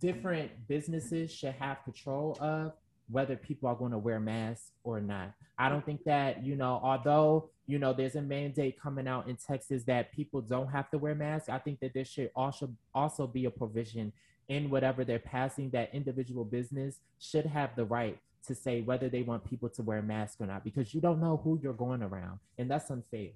different 0.00 0.50
businesses 0.66 1.30
should 1.30 1.54
have 1.60 1.84
control 1.84 2.36
of 2.40 2.72
whether 3.10 3.36
people 3.36 3.68
are 3.68 3.74
going 3.74 3.92
to 3.92 3.98
wear 3.98 4.18
masks 4.20 4.72
or 4.84 5.00
not. 5.00 5.32
I 5.58 5.68
don't 5.68 5.78
mm-hmm. 5.78 5.86
think 5.86 6.04
that, 6.04 6.44
you 6.44 6.56
know, 6.56 6.80
although, 6.82 7.50
you 7.66 7.78
know, 7.78 7.92
there's 7.92 8.16
a 8.16 8.22
mandate 8.22 8.80
coming 8.80 9.08
out 9.08 9.28
in 9.28 9.36
Texas 9.36 9.84
that 9.84 10.12
people 10.12 10.40
don't 10.40 10.68
have 10.68 10.90
to 10.90 10.98
wear 10.98 11.14
masks, 11.14 11.48
I 11.48 11.58
think 11.58 11.80
that 11.80 11.94
there 11.94 12.04
should 12.04 12.30
also 12.34 12.70
also 12.94 13.26
be 13.26 13.44
a 13.44 13.50
provision 13.50 14.12
in 14.48 14.70
whatever 14.70 15.04
they're 15.04 15.18
passing 15.18 15.70
that 15.70 15.92
individual 15.92 16.44
business 16.44 17.00
should 17.18 17.46
have 17.46 17.74
the 17.74 17.84
right 17.84 18.18
to 18.46 18.54
say 18.54 18.80
whether 18.80 19.08
they 19.08 19.22
want 19.22 19.44
people 19.44 19.68
to 19.68 19.82
wear 19.82 20.00
masks 20.02 20.40
or 20.40 20.46
not 20.46 20.62
because 20.62 20.94
you 20.94 21.00
don't 21.00 21.20
know 21.20 21.40
who 21.42 21.58
you're 21.60 21.72
going 21.72 22.02
around 22.02 22.38
and 22.58 22.70
that's 22.70 22.90
unfair. 22.90 23.30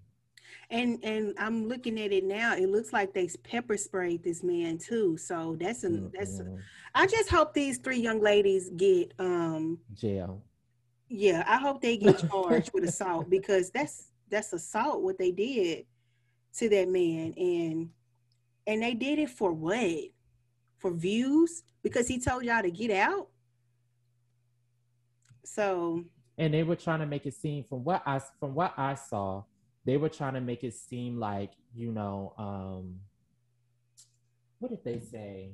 And 0.71 0.99
and 1.03 1.35
I'm 1.39 1.67
looking 1.69 2.01
at 2.01 2.13
it 2.13 2.25
now. 2.25 2.55
It 2.55 2.69
looks 2.69 2.93
like 2.93 3.13
they 3.13 3.29
pepper 3.45 3.77
sprayed 3.77 4.23
this 4.23 4.43
man 4.43 4.79
too. 4.79 5.17
So 5.17 5.57
that's 5.61 5.85
a 5.85 5.91
mm-hmm. 5.91 6.07
that's. 6.13 6.41
A, 6.41 6.57
I 6.95 7.07
just 7.07 7.31
hope 7.31 7.55
these 7.55 7.79
three 7.79 8.01
young 8.01 8.21
ladies 8.21 8.71
get 8.77 9.13
um 9.19 9.79
jail. 9.95 10.43
Yeah, 11.09 11.45
I 11.47 11.59
hope 11.59 11.83
they 11.83 11.97
get 11.97 12.25
charged 12.31 12.71
with 12.73 12.85
assault 12.85 13.29
because 13.29 13.71
that's 13.71 14.11
that's 14.31 14.53
assault 14.53 15.03
what 15.03 15.19
they 15.19 15.33
did 15.33 15.87
to 16.59 16.69
that 16.69 16.89
man 16.89 17.35
and 17.37 17.91
and 18.67 18.83
they 18.83 18.95
did 18.95 19.19
it 19.19 19.31
for 19.31 19.53
what? 19.53 20.05
For 20.79 20.93
views 20.93 21.63
because 21.83 22.07
he 22.07 22.19
told 22.19 22.45
y'all 22.45 22.63
to 22.63 22.71
get 22.71 22.91
out. 22.91 23.29
So 25.45 26.05
and 26.39 26.55
they 26.55 26.63
were 26.63 26.77
trying 26.77 27.01
to 27.01 27.07
make 27.07 27.27
it 27.27 27.35
seem 27.35 27.65
from 27.65 27.85
what 27.85 28.03
I 28.07 28.21
from 28.39 28.55
what 28.55 28.73
I 28.77 28.95
saw 28.95 29.45
they 29.85 29.97
were 29.97 30.09
trying 30.09 30.35
to 30.35 30.41
make 30.41 30.65
it 30.65 30.75
seem 30.75 31.19
like 31.19 31.53
you 31.75 31.93
know 31.93 32.35
um 32.39 32.97
what 34.59 34.69
did 34.71 34.85
they 34.85 35.01
say? 35.01 35.53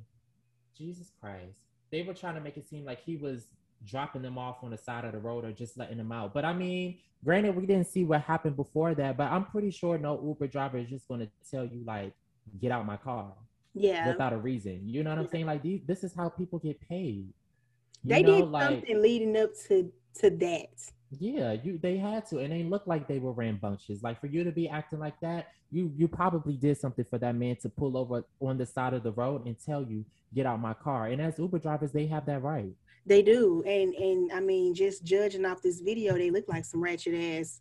Jesus 0.76 1.12
christ. 1.20 1.58
They 1.92 2.02
were 2.02 2.14
trying 2.14 2.34
to 2.34 2.40
make 2.40 2.56
it 2.56 2.68
seem 2.68 2.84
like 2.84 3.00
he 3.04 3.16
was 3.16 3.46
dropping 3.84 4.22
them 4.22 4.36
off 4.36 4.64
on 4.64 4.70
the 4.70 4.78
side 4.78 5.04
of 5.04 5.12
the 5.12 5.18
road 5.18 5.44
or 5.44 5.52
just 5.52 5.78
letting 5.78 5.98
them 5.98 6.12
out. 6.12 6.34
But 6.34 6.44
i 6.44 6.52
mean 6.52 6.98
granted 7.24 7.56
we 7.56 7.66
didn't 7.66 7.86
see 7.86 8.04
what 8.04 8.20
happened 8.20 8.54
before 8.54 8.94
that 8.94 9.16
but 9.16 9.32
i'm 9.32 9.42
pretty 9.46 9.70
sure 9.70 9.96
no 9.96 10.22
uber 10.22 10.46
driver 10.46 10.76
is 10.76 10.86
just 10.86 11.08
going 11.08 11.18
to 11.18 11.28
tell 11.50 11.64
you 11.64 11.82
like 11.86 12.12
get 12.60 12.70
out 12.70 12.84
my 12.84 12.96
car 12.96 13.32
yeah. 13.76 14.08
without 14.08 14.32
a 14.32 14.38
reason. 14.38 14.80
You 14.84 15.04
know 15.04 15.10
what 15.10 15.18
i'm 15.18 15.28
saying? 15.28 15.46
Like 15.46 15.62
these, 15.62 15.80
this 15.86 16.02
is 16.02 16.14
how 16.14 16.28
people 16.28 16.58
get 16.58 16.80
paid. 16.80 17.28
You 18.02 18.14
they 18.14 18.22
know, 18.22 18.40
did 18.40 18.48
like, 18.48 18.68
something 18.70 19.02
leading 19.02 19.36
up 19.36 19.50
to 19.68 19.92
to 20.20 20.30
that 20.30 20.68
yeah, 21.10 21.52
you 21.52 21.78
they 21.78 21.96
had 21.96 22.26
to, 22.28 22.38
and 22.38 22.52
they 22.52 22.64
looked 22.64 22.88
like 22.88 23.06
they 23.06 23.18
were 23.18 23.32
rambunctious. 23.32 24.02
Like 24.02 24.20
for 24.20 24.26
you 24.26 24.44
to 24.44 24.50
be 24.50 24.68
acting 24.68 24.98
like 24.98 25.18
that, 25.20 25.48
you 25.70 25.92
you 25.96 26.08
probably 26.08 26.54
did 26.54 26.78
something 26.78 27.04
for 27.04 27.18
that 27.18 27.34
man 27.34 27.56
to 27.62 27.68
pull 27.68 27.96
over 27.96 28.24
on 28.40 28.58
the 28.58 28.66
side 28.66 28.94
of 28.94 29.02
the 29.02 29.12
road 29.12 29.46
and 29.46 29.56
tell 29.58 29.82
you 29.82 30.04
get 30.34 30.46
out 30.46 30.60
my 30.60 30.74
car. 30.74 31.06
And 31.06 31.22
as 31.22 31.38
Uber 31.38 31.58
drivers, 31.60 31.92
they 31.92 32.06
have 32.06 32.26
that 32.26 32.42
right. 32.42 32.72
They 33.06 33.22
do, 33.22 33.62
and 33.64 33.94
and 33.94 34.32
I 34.32 34.40
mean, 34.40 34.74
just 34.74 35.04
judging 35.04 35.44
off 35.44 35.62
this 35.62 35.80
video, 35.80 36.14
they 36.14 36.30
look 36.30 36.48
like 36.48 36.64
some 36.64 36.82
ratchet 36.82 37.14
ass 37.14 37.60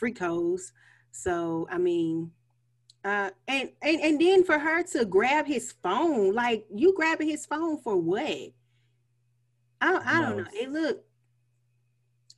freakos. 0.00 0.70
So 1.10 1.66
I 1.70 1.78
mean, 1.78 2.30
uh, 3.04 3.30
and 3.48 3.70
and 3.82 4.00
and 4.00 4.20
then 4.20 4.44
for 4.44 4.58
her 4.58 4.84
to 4.84 5.04
grab 5.04 5.46
his 5.46 5.72
phone, 5.82 6.32
like 6.32 6.64
you 6.72 6.94
grabbing 6.94 7.28
his 7.28 7.44
phone 7.44 7.78
for 7.78 7.96
what? 7.96 8.52
I 9.80 10.00
I 10.04 10.20
don't 10.20 10.36
know. 10.36 10.46
It 10.52 10.70
looked 10.70 11.04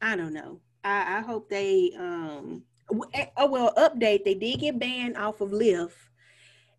I 0.01 0.17
don't 0.17 0.33
know. 0.33 0.61
I, 0.85 1.19
I 1.19 1.21
hope 1.21 1.49
they 1.49 1.93
um 1.99 2.63
eh, 3.15 3.27
oh 3.37 3.51
well 3.51 3.73
update. 3.77 4.25
They 4.25 4.35
did 4.35 4.61
get 4.61 4.79
banned 4.79 5.17
off 5.17 5.41
of 5.41 5.51
Lyft. 5.51 5.93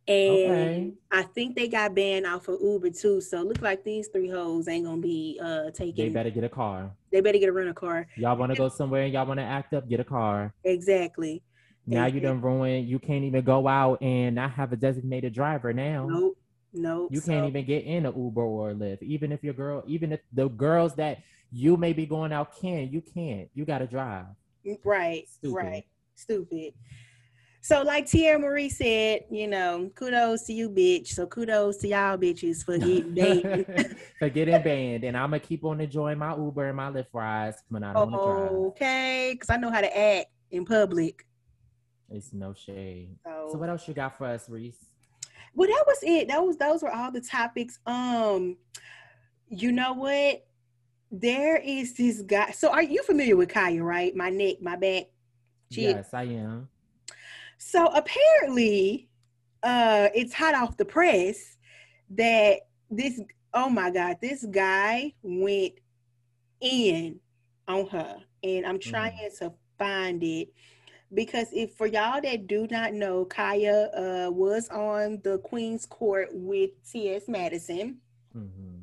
And 0.10 0.15
okay. 0.15 0.91
I 1.12 1.23
think 1.23 1.58
they 1.58 1.67
got 1.67 1.93
banned 1.93 2.25
off 2.25 2.47
of 2.47 2.62
Uber 2.62 2.91
too. 2.91 3.19
So 3.19 3.41
look 3.41 3.62
like 3.62 3.84
these 3.84 4.08
three 4.08 4.30
hoes 4.30 4.69
ain't 4.69 4.86
gonna 4.86 5.01
be 5.01 5.38
uh 5.43 5.71
taking. 5.71 6.06
They 6.06 6.10
better 6.10 6.30
get 6.30 6.45
a 6.45 6.49
car. 6.49 6.91
They 7.12 7.19
better 7.19 7.38
get 7.38 7.49
a 7.49 7.51
rental 7.51 7.73
car. 7.73 8.08
Y'all 8.15 8.38
want 8.38 8.53
to 8.53 8.58
go 8.58 8.69
somewhere 8.69 9.03
and 9.03 9.13
y'all 9.13 9.25
want 9.25 9.39
to 9.39 9.45
act 9.45 9.73
up? 9.73 9.89
Get 9.89 9.99
a 9.99 10.06
car. 10.06 10.53
Exactly. 10.63 11.43
Now 11.86 12.06
you 12.06 12.19
done 12.19 12.41
ruined. 12.41 12.88
You 12.88 12.99
can't 12.99 13.23
even 13.23 13.43
go 13.43 13.67
out 13.67 14.01
and 14.01 14.36
not 14.36 14.51
have 14.51 14.73
a 14.73 14.75
designated 14.75 15.34
driver 15.34 15.73
now. 15.73 16.08
Nope. 16.10 16.38
Nope. 16.73 17.10
You 17.12 17.21
can't 17.21 17.47
even 17.47 17.65
get 17.65 17.86
in 17.86 18.06
an 18.06 18.13
Uber 18.15 18.41
or 18.41 18.71
a 18.71 18.73
Lyft. 18.75 19.01
Even 19.01 19.32
if 19.32 19.43
your 19.43 19.53
girl, 19.53 19.84
even 19.88 20.12
if 20.12 20.19
the 20.34 20.49
girls 20.49 20.95
that 20.95 21.19
you 21.51 21.77
may 21.77 21.93
be 21.93 22.05
going 22.05 22.31
out 22.31 22.60
can, 22.60 22.89
you 22.91 23.01
can't. 23.01 23.49
You 23.53 23.65
got 23.65 23.79
to 23.79 23.88
drive. 23.88 24.25
Right. 24.83 25.27
Stupid. 25.29 25.55
Right. 25.55 25.86
Stupid. 26.15 26.73
So, 27.62 27.81
like 27.81 28.07
Tierra 28.07 28.39
Marie 28.39 28.69
said, 28.69 29.25
you 29.29 29.47
know, 29.47 29.91
kudos 29.95 30.43
to 30.43 30.53
you, 30.53 30.69
bitch. 30.69 31.07
So, 31.07 31.25
kudos 31.25 31.77
to 31.77 31.89
y'all 31.89 32.17
bitches 32.17 32.63
for 32.63 32.77
getting 32.77 33.13
banned. 33.43 33.97
for 34.19 34.29
getting 34.29 34.62
banned. 34.62 35.03
And 35.03 35.17
I'm 35.17 35.31
going 35.31 35.41
to 35.41 35.47
keep 35.47 35.65
on 35.65 35.81
enjoying 35.81 36.17
my 36.17 36.36
Uber 36.36 36.67
and 36.67 36.77
my 36.77 36.89
Lyft 36.89 37.07
rides 37.12 37.57
when 37.67 37.84
I 37.84 37.93
don't 37.93 38.13
oh, 38.13 38.38
drive. 38.38 38.51
Okay. 38.51 39.30
Because 39.34 39.49
I 39.49 39.57
know 39.57 39.69
how 39.69 39.82
to 39.82 39.97
act 39.97 40.28
in 40.51 40.63
public. 40.65 41.26
It's 42.09 42.32
no 42.32 42.53
shade. 42.53 43.17
So, 43.26 43.49
so, 43.51 43.57
what 43.57 43.67
else 43.67 43.86
you 43.88 43.93
got 43.93 44.17
for 44.17 44.28
us, 44.28 44.47
Reese? 44.49 44.86
Well, 45.53 45.67
that 45.67 45.84
was 45.86 45.99
it. 46.03 46.30
That 46.30 46.41
was 46.41 46.55
those 46.55 46.84
were 46.84 46.93
all 46.93 47.11
the 47.11 47.19
topics. 47.19 47.80
Um, 47.86 48.55
you 49.49 49.74
know 49.74 49.93
what? 49.93 50.47
There 51.12 51.58
is 51.58 51.93
this 51.93 52.22
guy. 52.22 52.51
So 52.51 52.70
are 52.70 52.84
you 52.84 53.01
familiar 53.03 53.36
with 53.36 53.49
Khia, 53.49 53.82
right? 53.82 54.16
My 54.16 54.30
neck, 54.30 54.62
my 54.62 54.76
back. 54.76 55.05
Yes, 55.70 56.14
I 56.14 56.24
am. 56.24 56.70
So 57.58 57.88
apparently, 57.88 59.10
uh, 59.64 60.10
it's 60.14 60.34
hot 60.34 60.53
off 60.53 60.78
the 60.78 60.86
press 60.86 61.58
that 62.12 62.60
this 62.89 63.20
oh 63.53 63.70
my 63.70 63.89
god, 63.89 64.18
this 64.22 64.45
guy 64.45 65.14
went 65.24 65.74
in 66.62 67.20
on 67.68 67.88
her. 67.88 68.18
And 68.43 68.66
I'm 68.66 68.80
trying 68.80 69.18
mm. 69.18 69.39
to 69.39 69.53
find 69.78 70.24
it. 70.24 70.49
because 71.14 71.47
if 71.53 71.74
for 71.76 71.88
y'all 71.88 72.22
that 72.22 72.47
do 72.47 72.68
not 72.70 72.93
know, 72.93 73.26
Khia 73.26 74.28
uh, 74.28 74.32
was 74.32 74.70
on 74.70 75.20
the 75.24 75.39
Queen's 75.39 75.86
Court 75.86 76.30
with 76.32 76.72
T.S. 76.89 77.28
Madison. 77.28 77.97
Mm-hmm. 78.36 78.76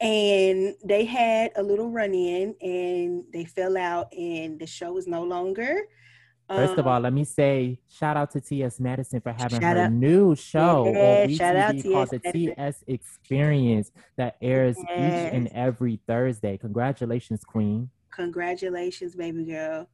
And 0.00 0.74
they 0.84 1.04
had 1.04 1.50
a 1.56 1.62
little 1.62 1.90
run 1.90 2.14
in 2.14 2.54
and 2.60 3.24
they 3.32 3.44
fell 3.44 3.76
out, 3.76 4.12
and 4.12 4.58
the 4.60 4.66
show 4.66 4.96
is 4.96 5.06
no 5.08 5.24
longer. 5.24 5.80
First 6.48 6.74
um, 6.74 6.78
of 6.78 6.86
all, 6.86 7.00
let 7.00 7.12
me 7.12 7.24
say 7.24 7.78
shout 7.88 8.16
out 8.16 8.30
to 8.30 8.40
T.S. 8.40 8.80
Madison 8.80 9.20
for 9.20 9.32
having 9.32 9.60
her 9.60 9.78
out. 9.78 9.92
new 9.92 10.34
show 10.34 10.90
yeah, 10.90 11.24
on 11.24 11.34
shout 11.34 11.56
out 11.56 11.82
called 11.82 12.10
the 12.10 12.20
T.S. 12.32 12.82
Experience 12.86 13.90
that 14.16 14.36
airs 14.40 14.76
yes. 14.88 14.88
each 15.28 15.34
and 15.34 15.48
every 15.48 16.00
Thursday. 16.06 16.56
Congratulations, 16.56 17.44
Queen. 17.44 17.90
Congratulations, 18.10 19.14
baby 19.14 19.44
girl. 19.44 19.88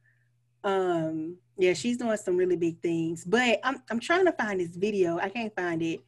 Um, 0.63 1.37
yeah, 1.57 1.73
she's 1.73 1.97
doing 1.97 2.17
some 2.17 2.37
really 2.37 2.55
big 2.55 2.81
things. 2.81 3.25
But 3.25 3.59
I'm 3.61 3.83
I'm 3.91 3.99
trying 3.99 4.25
to 4.25 4.31
find 4.31 4.61
this 4.61 4.77
video. 4.77 5.17
I 5.17 5.27
can't 5.27 5.53
find 5.53 5.81
it. 5.81 5.99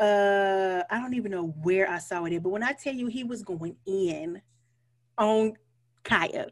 Uh, 0.00 0.82
I 0.90 0.98
don't 1.00 1.14
even 1.14 1.30
know 1.30 1.54
where 1.62 1.88
I 1.88 1.98
saw 1.98 2.24
it. 2.24 2.42
But 2.42 2.50
when 2.50 2.62
I 2.62 2.72
tell 2.72 2.94
you 2.94 3.06
he 3.06 3.24
was 3.24 3.42
going 3.42 3.76
in 3.86 4.42
on 5.16 5.54
Khia, 6.04 6.50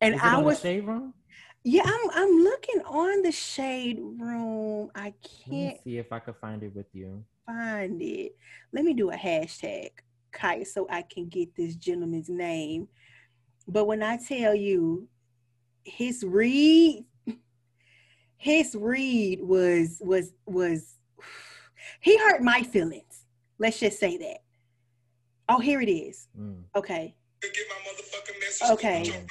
and 0.00 0.20
I 0.20 0.38
was 0.38 0.60
shade 0.60 0.86
room. 0.86 1.14
yeah, 1.64 1.82
I'm 1.84 2.10
I'm 2.12 2.38
looking 2.38 2.82
on 2.82 3.22
the 3.22 3.32
shade 3.32 3.98
room. 4.00 4.90
I 4.94 5.14
can't 5.48 5.82
see 5.82 5.98
if 5.98 6.12
I 6.12 6.18
could 6.18 6.36
find 6.36 6.62
it 6.62 6.74
with 6.74 6.86
you. 6.92 7.24
Find 7.46 8.00
it. 8.02 8.32
Let 8.72 8.84
me 8.84 8.92
do 8.92 9.10
a 9.10 9.16
hashtag 9.16 9.90
Khia 10.32 10.66
so 10.66 10.86
I 10.90 11.02
can 11.02 11.28
get 11.28 11.56
this 11.56 11.74
gentleman's 11.74 12.28
name. 12.28 12.88
But 13.66 13.86
when 13.86 14.02
I 14.02 14.18
tell 14.18 14.54
you 14.54 15.08
his 15.84 16.22
read, 16.22 17.04
his 18.36 18.76
read 18.78 19.40
was 19.42 20.00
was 20.04 20.32
was 20.46 20.96
he 22.00 22.18
hurt 22.18 22.42
my 22.42 22.62
feelings. 22.62 23.24
Let's 23.58 23.78
just 23.80 23.98
say 23.98 24.16
that. 24.18 24.38
Oh, 25.48 25.58
here 25.60 25.80
it 25.80 25.88
is. 25.88 26.28
Mm. 26.38 26.62
Okay. 26.76 27.14
Okay. 28.70 29.24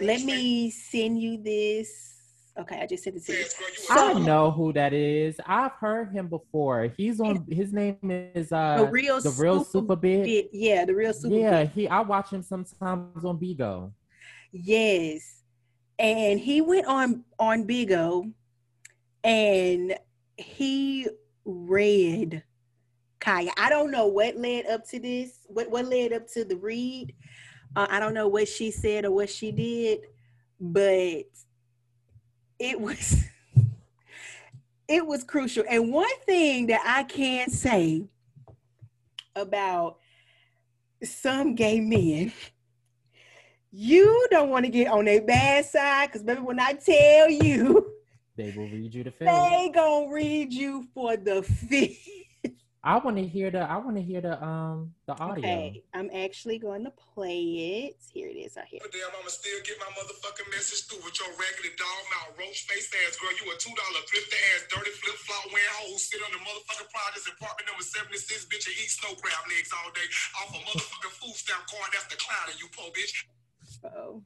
Let 0.00 0.22
me 0.22 0.70
send 0.70 1.20
you 1.20 1.42
this. 1.42 2.16
Okay, 2.58 2.80
I 2.80 2.86
just 2.86 3.04
sent 3.04 3.16
it 3.16 3.24
to 3.26 3.32
you. 3.32 3.44
I 3.90 4.12
know 4.14 4.50
who 4.50 4.72
that 4.72 4.92
is. 4.92 5.40
I've 5.46 5.72
heard 5.72 6.10
him 6.10 6.26
before. 6.28 6.92
He's 6.96 7.20
on. 7.20 7.46
His 7.48 7.72
name 7.72 7.98
is 8.34 8.52
uh 8.52 8.78
the 8.78 8.86
real 8.86 9.20
the 9.20 9.30
real 9.30 9.64
super, 9.64 9.70
super 9.70 9.96
bit. 9.96 10.50
Yeah, 10.52 10.84
the 10.84 10.94
real 10.94 11.12
super. 11.12 11.34
Yeah, 11.34 11.64
he. 11.64 11.88
I 11.88 12.00
watch 12.00 12.30
him 12.30 12.42
sometimes 12.42 13.24
on 13.24 13.38
Bigo. 13.38 13.92
Yes, 14.52 15.42
and 15.98 16.40
he 16.40 16.60
went 16.60 16.86
on 16.86 17.24
on 17.38 17.66
Bigo, 17.66 18.32
and 19.22 19.96
he 20.36 21.08
read 21.44 22.42
Khia. 23.20 23.50
I 23.58 23.68
don't 23.68 23.90
know 23.90 24.06
what 24.06 24.36
led 24.36 24.66
up 24.66 24.86
to 24.88 24.98
this. 24.98 25.46
What 25.46 25.70
what 25.70 25.86
led 25.86 26.12
up 26.12 26.28
to 26.32 26.44
the 26.44 26.56
read? 26.56 27.14
Uh, 27.76 27.86
I 27.90 28.00
don't 28.00 28.14
know 28.14 28.28
what 28.28 28.48
she 28.48 28.70
said 28.70 29.04
or 29.04 29.12
what 29.12 29.30
she 29.30 29.52
did, 29.52 30.00
but 30.60 31.24
it 32.58 32.80
was 32.80 33.24
it 34.88 35.06
was 35.06 35.24
crucial. 35.24 35.64
And 35.68 35.92
one 35.92 36.08
thing 36.26 36.66
that 36.68 36.82
I 36.84 37.04
can 37.04 37.50
say 37.50 38.04
about 39.36 39.98
some 41.02 41.54
gay 41.54 41.80
men 41.80 42.32
you 43.72 44.26
don't 44.30 44.50
want 44.50 44.64
to 44.64 44.70
get 44.70 44.88
on 44.88 45.04
their 45.04 45.22
bad 45.22 45.64
side 45.64 46.08
because 46.08 46.22
baby 46.22 46.40
when 46.40 46.58
i 46.58 46.72
tell 46.72 47.30
you 47.30 47.92
they 48.36 48.52
will 48.56 48.68
read 48.68 48.94
you 48.94 49.04
the 49.04 49.10
film 49.10 49.50
they 49.50 49.70
gonna 49.74 50.10
read 50.10 50.52
you 50.52 50.86
for 50.94 51.16
the 51.16 51.42
fifth 51.42 52.08
I 52.80 52.96
want 52.96 53.20
to 53.20 53.26
hear 53.28 53.52
the 53.52 53.60
I 53.60 53.76
want 53.76 54.00
to 54.00 54.02
hear 54.02 54.24
the 54.24 54.40
um 54.40 54.96
the 55.04 55.12
audio. 55.20 55.44
Okay, 55.44 55.84
I'm 55.92 56.08
actually 56.16 56.56
going 56.56 56.80
to 56.88 56.92
play 56.96 57.84
it. 57.84 58.00
Here 58.08 58.32
it 58.32 58.40
is. 58.40 58.56
I 58.56 58.64
hear. 58.64 58.80
Damn, 58.80 59.12
I'ma 59.20 59.28
still 59.28 59.60
get 59.68 59.76
my 59.76 59.92
motherfucking 60.00 60.48
message 60.48 60.88
through 60.88 61.04
with 61.04 61.12
your 61.20 61.28
raggedy 61.36 61.76
dog 61.76 62.00
mouth, 62.08 62.40
roach 62.40 62.64
face 62.72 62.88
ass 63.04 63.20
girl. 63.20 63.36
You 63.36 63.52
a 63.52 63.54
two 63.60 63.76
dollar 63.76 64.00
thrift 64.08 64.32
ass, 64.32 64.64
dirty 64.72 64.96
flip 64.96 65.18
flop 65.28 65.52
wearing 65.52 65.76
hoes, 65.84 66.08
sit 66.08 66.24
on 66.24 66.32
the 66.32 66.40
motherfucking 66.40 66.88
projects 66.88 67.28
apartment 67.28 67.68
number 67.68 67.84
seventy 67.84 68.16
six, 68.16 68.48
bitch, 68.48 68.64
and 68.64 68.72
eat 68.80 68.88
snow 68.88 69.12
crab 69.20 69.44
legs 69.44 69.68
all 69.76 69.92
day 69.92 70.08
off 70.40 70.48
a 70.56 70.60
motherfucking 70.64 71.14
food 71.20 71.36
stamp 71.36 71.68
card. 71.68 71.92
That's 71.92 72.08
the 72.08 72.16
clown 72.16 72.48
of 72.48 72.56
you 72.56 72.68
po 72.72 72.88
bitch. 72.96 73.12
Oh. 73.92 74.24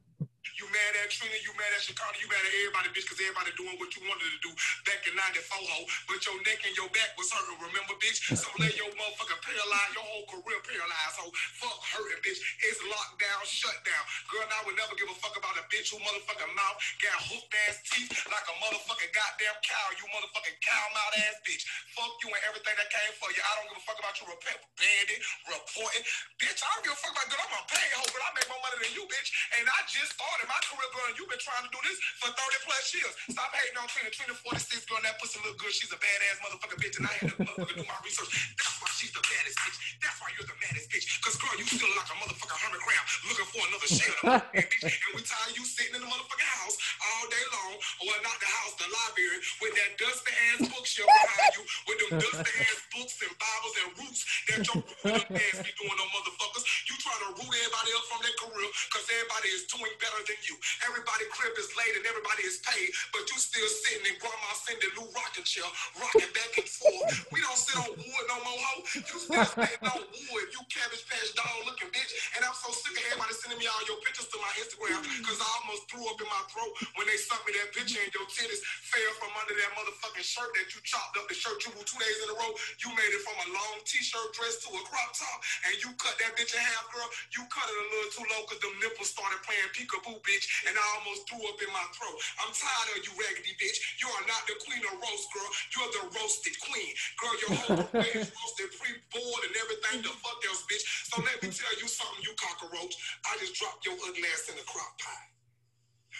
You 0.55 0.67
mad 0.71 0.93
at 1.03 1.11
Trina, 1.11 1.35
you 1.43 1.51
mad 1.59 1.71
at 1.75 1.83
Chicago, 1.83 2.15
you 2.19 2.27
mad 2.31 2.39
at 2.39 2.53
everybody, 2.63 2.87
bitch, 2.95 3.03
because 3.07 3.19
everybody 3.19 3.51
doing 3.59 3.75
what 3.75 3.91
you 3.95 4.01
wanted 4.07 4.27
to 4.31 4.39
do 4.39 4.51
back 4.87 5.03
in 5.03 5.15
94, 5.15 5.51
ho. 5.51 5.79
But 6.07 6.23
your 6.23 6.39
neck 6.47 6.63
and 6.63 6.75
your 6.79 6.87
back 6.95 7.11
was 7.19 7.27
hurting, 7.31 7.59
remember, 7.59 7.95
bitch? 7.99 8.23
So 8.35 8.47
let 8.59 8.71
your 8.79 8.87
motherfucker 8.95 9.39
paralyze, 9.43 9.91
your 9.95 10.07
whole 10.07 10.27
career 10.31 10.59
paralyzed, 10.63 11.17
ho. 11.19 11.27
Fuck 11.59 11.79
hurting, 11.91 12.21
bitch. 12.23 12.39
It's 12.63 12.79
locked 12.87 13.19
down, 13.19 13.41
shut 13.43 13.75
down. 13.83 14.03
Girl, 14.31 14.47
I 14.47 14.59
would 14.63 14.79
never 14.79 14.95
give 14.95 15.11
a 15.11 15.17
fuck 15.19 15.35
about 15.35 15.59
a 15.59 15.65
bitch 15.67 15.91
who 15.91 15.99
motherfucking 15.99 16.51
mouth 16.55 16.77
got 17.03 17.19
hooked 17.27 17.51
ass 17.67 17.83
teeth 17.91 18.11
like 18.31 18.47
a 18.47 18.55
motherfucking 18.63 19.11
goddamn 19.11 19.57
cow, 19.63 19.87
you 19.99 20.05
motherfucking 20.15 20.57
cow 20.63 20.83
mouth 20.95 21.15
ass 21.27 21.37
bitch. 21.43 21.67
Fuck 21.95 22.15
you 22.23 22.31
and 22.31 22.43
everything 22.47 22.75
that 22.79 22.89
came 22.91 23.13
for 23.19 23.27
you. 23.35 23.41
I 23.43 23.51
don't 23.59 23.67
give 23.71 23.79
a 23.79 23.85
fuck 23.85 23.99
about 23.99 24.15
you 24.23 24.25
rep- 24.31 24.63
bandit, 24.79 25.21
reporting. 25.51 26.03
Bitch, 26.39 26.59
I 26.63 26.69
don't 26.79 26.83
give 26.87 26.95
a 26.95 27.01
fuck 27.01 27.13
about 27.15 27.27
good. 27.27 27.41
I'm 27.43 27.53
a 27.55 27.63
pay 27.67 27.87
hoe, 27.95 28.09
but 28.11 28.21
I 28.23 28.29
make 28.35 28.47
more 28.51 28.61
money 28.63 28.77
than 28.83 28.91
you, 28.95 29.03
bitch. 29.07 29.29
And 29.59 29.65
I 29.67 29.79
just 29.87 30.15
started 30.15 30.44
in 30.45 30.49
my 30.53 30.61
career, 30.61 30.89
girl, 30.93 31.09
you've 31.17 31.31
been 31.33 31.41
trying 31.41 31.65
to 31.65 31.71
do 31.73 31.81
this 31.81 31.97
for 32.21 32.29
30 32.29 32.69
plus 32.69 32.85
years. 32.93 33.13
Stop 33.33 33.49
hating 33.49 33.81
on 33.81 33.89
Trina. 33.89 34.13
Trina 34.13 34.37
46, 34.37 34.85
girl, 34.85 35.01
that 35.01 35.17
pussy 35.17 35.41
look 35.41 35.57
good. 35.57 35.73
She's 35.73 35.89
a 35.89 35.97
badass 35.97 36.37
motherfucker 36.45 36.77
bitch, 36.77 37.01
and 37.01 37.09
I 37.09 37.13
had 37.17 37.33
to 37.33 37.37
motherfucker 37.41 37.81
do 37.81 37.85
my 37.89 37.97
research. 38.05 38.53
That's 38.53 38.77
why 38.77 38.89
she's 38.93 39.09
the 39.09 39.25
baddest 39.25 39.57
bitch. 39.65 39.77
That's 40.05 40.17
why 40.21 40.29
you're 40.37 40.45
the 40.45 40.59
baddest 40.61 40.85
bitch. 40.93 41.05
Because, 41.17 41.35
girl, 41.41 41.55
you 41.57 41.65
still 41.65 41.89
like 41.97 42.09
a 42.13 42.15
motherfucking 42.21 42.59
hermit 42.61 42.81
crab 42.85 43.03
looking 43.25 43.49
for 43.49 43.61
another 43.65 43.89
shell. 43.89 44.17
and 44.53 45.11
we 45.17 45.21
tired 45.25 45.55
you 45.57 45.65
sitting 45.65 45.97
in 45.97 46.01
the 46.05 46.09
motherfucking 46.13 46.51
house 46.61 46.77
all 47.01 47.25
day 47.33 47.45
long, 47.49 47.73
or 48.05 48.13
not 48.21 48.37
the 48.37 48.49
house, 48.49 48.73
the 48.77 48.85
library, 48.85 49.39
with 49.65 49.73
that 49.73 49.97
dusty 49.97 50.29
ass 50.53 50.61
bookshelf 50.69 51.09
behind 51.09 51.53
you, 51.57 51.63
with 51.89 51.97
them 52.05 52.11
dusty 52.21 52.53
ass 52.61 52.79
books 52.93 53.17
and 53.25 53.33
Bibles 53.33 53.75
and 53.81 53.89
roots 53.97 54.21
that 54.53 54.61
your 54.61 54.81
ass 55.09 55.57
be 55.65 55.73
doing 55.73 55.97
on 55.97 56.09
motherfuckers. 56.13 56.63
You 56.85 56.93
trying 57.01 57.21
to 57.25 57.29
root 57.33 57.49
everybody 57.49 57.91
up 57.97 58.05
from 58.13 58.21
their 58.21 58.37
career 58.37 58.69
because 58.93 59.05
everybody 59.09 59.49
is 59.49 59.63
doing 59.71 59.93
better 59.97 60.21
than 60.27 60.34
you. 60.47 60.55
Everybody 60.83 61.25
crib 61.31 61.55
is 61.55 61.71
laid 61.79 61.95
and 61.95 62.05
everybody 62.05 62.43
is 62.43 62.59
paid, 62.63 62.89
but 63.15 63.23
you 63.31 63.37
still 63.39 63.67
sitting 63.67 64.05
in 64.11 64.15
Grandma 64.19 64.51
Cindy 64.67 64.89
Lou 64.99 65.07
rocking 65.15 65.47
chair, 65.47 65.67
rocking 65.95 66.31
back 66.35 66.51
and 66.59 66.67
forth. 66.67 67.31
We 67.31 67.39
don't 67.39 67.59
sit 67.59 67.79
on 67.79 67.91
wood 67.95 68.25
no 68.27 68.37
more, 68.43 68.59
ho. 68.59 68.75
You 68.95 69.15
still 69.15 69.47
sitting 69.47 69.85
on 69.87 70.01
wood, 70.03 70.47
you 70.51 70.61
cabbage 70.67 71.03
patch 71.07 71.31
dog 71.37 71.69
looking 71.69 71.91
bitch. 71.95 72.11
And 72.35 72.43
I'm 72.43 72.55
so 72.55 72.71
sick 72.75 72.95
of 72.95 73.03
everybody 73.11 73.33
sending 73.37 73.59
me 73.61 73.67
all 73.71 73.83
your 73.87 73.99
pictures 74.03 74.27
to 74.33 74.37
my 74.43 74.51
Instagram 74.59 74.99
because 75.23 75.39
I 75.39 75.49
almost 75.63 75.87
threw 75.87 76.03
up 76.11 76.19
in 76.19 76.27
my 76.27 76.43
throat 76.51 76.71
when 76.99 77.05
they 77.07 77.17
sent 77.19 77.39
me 77.47 77.55
that 77.61 77.71
picture 77.71 78.01
and 78.01 78.11
your 78.11 78.27
titties 78.27 78.61
fell 78.91 79.11
from 79.21 79.31
under 79.39 79.55
that 79.55 79.71
motherfucking 79.77 80.25
shirt 80.25 80.51
that 80.59 80.67
you 80.75 80.79
chopped 80.83 81.15
up 81.15 81.25
the 81.31 81.35
shirt 81.37 81.61
you 81.63 81.71
wore 81.77 81.87
two 81.87 81.99
days 82.01 82.17
in 82.25 82.27
a 82.33 82.35
row. 82.35 82.51
You 82.83 82.89
made 82.95 83.11
it 83.13 83.21
from 83.23 83.37
a 83.39 83.47
long 83.55 83.75
t-shirt 83.87 84.33
dress 84.35 84.59
to 84.65 84.69
a 84.73 84.81
crop 84.87 85.11
top 85.15 85.39
and 85.69 85.73
you 85.79 85.89
cut 85.97 86.15
that 86.19 86.33
bitch 86.35 86.53
in 86.53 86.61
half, 86.61 86.85
girl. 86.91 87.07
You 87.35 87.43
cut 87.47 87.67
it 87.67 87.77
a 87.77 87.85
little 87.93 88.11
too 88.15 88.25
low 88.31 88.41
because 88.47 88.61
them 88.63 88.75
nipples 88.81 89.11
started 89.13 89.39
playing 89.45 89.69
peekaboo 89.75 90.19
bitch, 90.25 90.45
and 90.67 90.75
I 90.75 90.85
almost 90.99 91.29
threw 91.29 91.41
up 91.45 91.59
in 91.61 91.69
my 91.71 91.85
throat. 91.95 92.17
I'm 92.41 92.51
tired 92.51 92.89
of 92.97 93.01
you, 93.05 93.13
raggedy 93.15 93.53
bitch. 93.61 93.77
You 94.01 94.09
are 94.09 94.25
not 94.25 94.41
the 94.49 94.57
queen 94.65 94.81
of 94.85 94.97
roast, 94.97 95.27
girl. 95.31 95.49
You're 95.73 95.91
the 95.93 96.03
roasted 96.17 96.57
queen. 96.61 96.91
Girl, 97.21 97.35
your 97.41 97.53
whole 97.55 97.85
face 98.03 98.29
roasted, 98.29 98.69
pre-boiled, 98.75 99.43
and 99.45 99.55
everything 99.55 100.01
the 100.03 100.13
fuck 100.19 100.41
else, 100.49 100.65
bitch. 100.67 100.83
So 101.09 101.21
let 101.21 101.37
me 101.41 101.49
tell 101.53 101.75
you 101.77 101.87
something, 101.87 102.21
you 102.25 102.33
cockroach. 102.35 102.95
I 103.29 103.37
just 103.39 103.55
dropped 103.55 103.85
your 103.85 103.95
ugly 104.01 104.25
ass 104.33 104.49
in 104.49 104.57
the 104.57 104.65
crock 104.65 104.97
pot. 104.99 105.23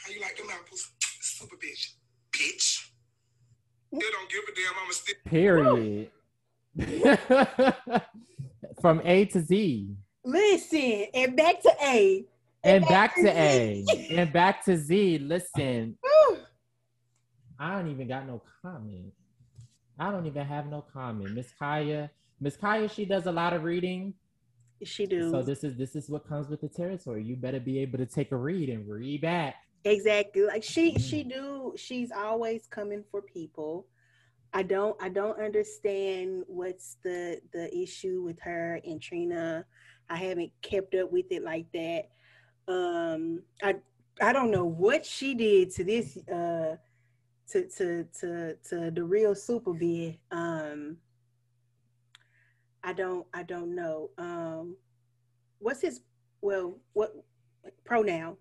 How 0.06 0.12
you 0.14 0.22
like 0.22 0.38
them 0.38 0.48
apples? 0.54 0.94
Super 1.22 1.58
bitch. 1.58 1.98
Bitch. 2.32 2.88
They 3.92 4.10
don't 4.12 4.30
give 4.30 4.44
a 4.46 4.54
damn. 4.54 4.78
I'm 4.82 4.90
a 4.90 4.94
stick. 4.94 5.24
Period. 5.26 6.12
From 8.82 9.02
A 9.04 9.26
to 9.26 9.42
Z. 9.42 9.96
Listen, 10.26 11.06
and 11.14 11.36
back 11.36 11.62
to 11.62 11.72
A 11.82 12.26
and 12.66 12.86
back 12.90 13.16
to 13.16 13.28
A 13.28 13.86
and 14.12 14.34
back 14.34 14.66
to 14.66 14.78
Z. 14.78 15.20
Listen, 15.20 15.98
I 17.60 17.76
don't 17.76 17.90
even 17.90 18.08
got 18.08 18.28
no 18.28 18.42
comment. 18.62 19.14
I 19.98 20.12
don't 20.12 20.26
even 20.26 20.46
have 20.46 20.68
no 20.68 20.84
comment. 20.92 21.34
Miss 21.34 21.54
Khia, 21.62 22.10
Miss 22.42 22.58
Khia, 22.58 22.92
she 22.92 23.06
does 23.06 23.28
a 23.28 23.32
lot 23.32 23.54
of 23.54 23.64
reading. 23.64 24.14
She 24.84 25.06
do. 25.06 25.32
So 25.32 25.42
this 25.42 25.64
is 25.64 25.78
this 25.78 25.96
is 25.96 26.10
what 26.10 26.28
comes 26.28 26.50
with 26.50 26.60
the 26.60 26.68
territory. 26.68 27.24
You 27.24 27.38
better 27.38 27.62
be 27.62 27.80
able 27.80 27.98
to 28.00 28.06
take 28.06 28.34
a 28.34 28.38
read 28.38 28.70
and 28.70 28.88
read 28.90 29.22
back. 29.22 29.56
Exactly. 29.86 30.44
Like 30.44 30.64
she 30.64 30.92
mm-hmm. 30.92 31.00
she 31.00 31.24
do. 31.24 31.74
She's 31.78 32.12
always 32.12 32.68
coming 32.68 33.04
for 33.10 33.22
people. 33.22 33.88
I 34.54 34.64
don't 34.64 35.02
I 35.02 35.10
don't 35.10 35.40
understand 35.40 36.44
what's 36.48 36.98
the 37.04 37.40
the 37.54 37.74
issue 37.76 38.22
with 38.24 38.40
her 38.42 38.82
and 38.84 39.02
Trina. 39.02 39.66
I 40.10 40.18
haven't 40.18 40.52
kept 40.62 40.94
up 40.94 41.12
with 41.12 41.26
it 41.32 41.44
like 41.44 41.68
that 41.74 42.10
um, 42.68 43.42
I 43.62 43.76
I 44.22 44.34
don't 44.34 44.52
know 44.52 44.66
what 44.66 45.06
she 45.06 45.36
did 45.36 45.72
to 45.72 45.84
this 45.84 46.18
uh 46.30 46.78
to 47.52 47.68
to 47.78 48.06
to 48.20 48.56
to 48.70 48.92
the 48.92 49.04
real 49.04 49.36
super 49.36 49.74
bid. 49.74 50.18
Um 50.32 50.98
I 52.84 52.94
don't 52.94 53.26
I 53.34 53.44
don't 53.44 53.76
know. 53.76 54.10
Um 54.18 54.78
what's 55.60 55.82
his 55.82 56.02
well 56.42 56.78
what 56.94 57.14
pronoun? 57.84 58.38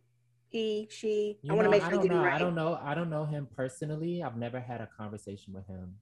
He, 0.48 0.86
she. 0.88 1.36
You 1.42 1.52
I 1.52 1.56
want 1.56 1.66
to 1.66 1.70
make 1.70 1.82
sure 1.82 1.90
I 1.90 1.94
don't 1.96 2.08
know. 2.08 2.22
Right. 2.22 2.34
I 2.34 2.38
don't 2.38 2.54
know. 2.54 2.78
I 2.80 2.94
don't 2.94 3.10
know 3.10 3.24
him 3.24 3.48
personally. 3.56 4.22
I've 4.22 4.36
never 4.36 4.60
had 4.60 4.80
a 4.80 4.88
conversation 4.96 5.52
with 5.52 5.66
him. 5.66 5.94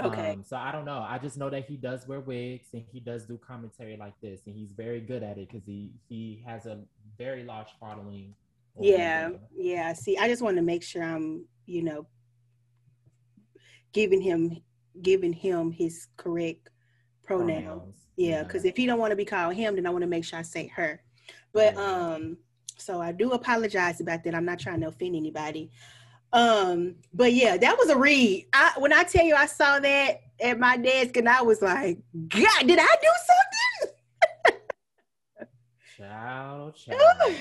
Okay. 0.00 0.30
Um, 0.32 0.44
so 0.44 0.56
I 0.56 0.72
don't 0.72 0.84
know. 0.84 1.04
I 1.06 1.18
just 1.18 1.36
know 1.36 1.50
that 1.50 1.66
he 1.66 1.76
does 1.76 2.06
wear 2.06 2.20
wigs 2.20 2.68
and 2.72 2.84
he 2.90 3.00
does 3.00 3.24
do 3.24 3.38
commentary 3.38 3.96
like 3.96 4.14
this, 4.22 4.40
and 4.46 4.54
he's 4.54 4.70
very 4.76 5.00
good 5.00 5.22
at 5.22 5.38
it 5.38 5.48
because 5.50 5.66
he 5.66 5.90
he 6.08 6.42
has 6.46 6.66
a 6.66 6.78
very 7.18 7.44
large 7.44 7.68
following. 7.78 8.34
Yeah, 8.80 9.30
yeah. 9.54 9.92
See, 9.92 10.16
I 10.16 10.28
just 10.28 10.42
want 10.42 10.56
to 10.56 10.62
make 10.62 10.82
sure 10.82 11.02
I'm, 11.02 11.44
you 11.66 11.82
know, 11.82 12.06
giving 13.92 14.20
him 14.20 14.62
giving 15.02 15.32
him 15.32 15.70
his 15.70 16.06
correct 16.16 16.70
pronouns. 17.22 17.64
pronouns. 17.64 17.96
Yeah, 18.16 18.42
because 18.44 18.64
yeah. 18.64 18.70
if 18.70 18.76
he 18.76 18.86
don't 18.86 18.98
want 18.98 19.10
to 19.10 19.16
be 19.16 19.24
called 19.24 19.54
him, 19.54 19.74
then 19.76 19.86
I 19.86 19.90
want 19.90 20.02
to 20.02 20.08
make 20.08 20.24
sure 20.24 20.38
I 20.38 20.42
say 20.42 20.68
her. 20.68 21.02
But 21.52 21.74
yeah. 21.74 21.80
um, 21.80 22.38
so 22.78 23.00
I 23.00 23.12
do 23.12 23.32
apologize 23.32 24.00
about 24.00 24.24
that. 24.24 24.34
I'm 24.34 24.44
not 24.44 24.58
trying 24.58 24.80
to 24.80 24.88
offend 24.88 25.16
anybody. 25.16 25.70
Um, 26.32 26.94
but 27.12 27.34
yeah, 27.34 27.56
that 27.58 27.76
was 27.78 27.90
a 27.90 27.96
read. 27.96 28.46
I 28.52 28.72
when 28.78 28.92
I 28.92 29.02
tell 29.04 29.24
you 29.24 29.34
I 29.34 29.46
saw 29.46 29.78
that 29.80 30.22
at 30.40 30.58
my 30.58 30.76
desk 30.76 31.16
and 31.16 31.28
I 31.28 31.42
was 31.42 31.60
like, 31.60 31.98
God, 32.28 32.66
did 32.66 32.78
I 32.78 32.96
do 33.02 33.08
something? 33.28 34.58
child, 35.98 36.74
child. 36.74 37.36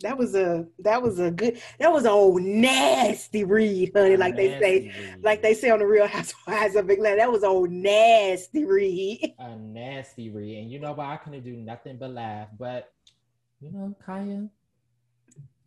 that 0.00 0.16
was 0.16 0.34
a 0.34 0.66
that 0.78 1.02
was 1.02 1.18
a 1.18 1.30
good 1.30 1.60
that 1.78 1.92
was 1.92 2.06
a 2.06 2.10
old 2.10 2.40
nasty 2.40 3.44
read, 3.44 3.92
honey. 3.94 4.16
Like 4.16 4.34
they 4.36 4.58
say, 4.58 4.80
read. 4.80 5.22
like 5.22 5.42
they 5.42 5.52
say 5.52 5.68
on 5.68 5.80
the 5.80 5.86
Real 5.86 6.06
Housewives 6.06 6.74
of 6.74 6.88
Atlanta. 6.88 7.16
That 7.16 7.32
was 7.32 7.42
a 7.42 7.48
old 7.48 7.70
nasty 7.70 8.64
read. 8.64 9.34
A 9.38 9.56
nasty 9.56 10.30
read, 10.30 10.58
and 10.58 10.70
you 10.70 10.78
know 10.78 10.92
what? 10.92 11.06
I 11.06 11.16
couldn't 11.16 11.44
do 11.44 11.54
nothing 11.56 11.98
but 11.98 12.10
laugh. 12.10 12.48
But 12.58 12.90
you 13.60 13.70
know, 13.70 13.94
Khia, 14.06 14.48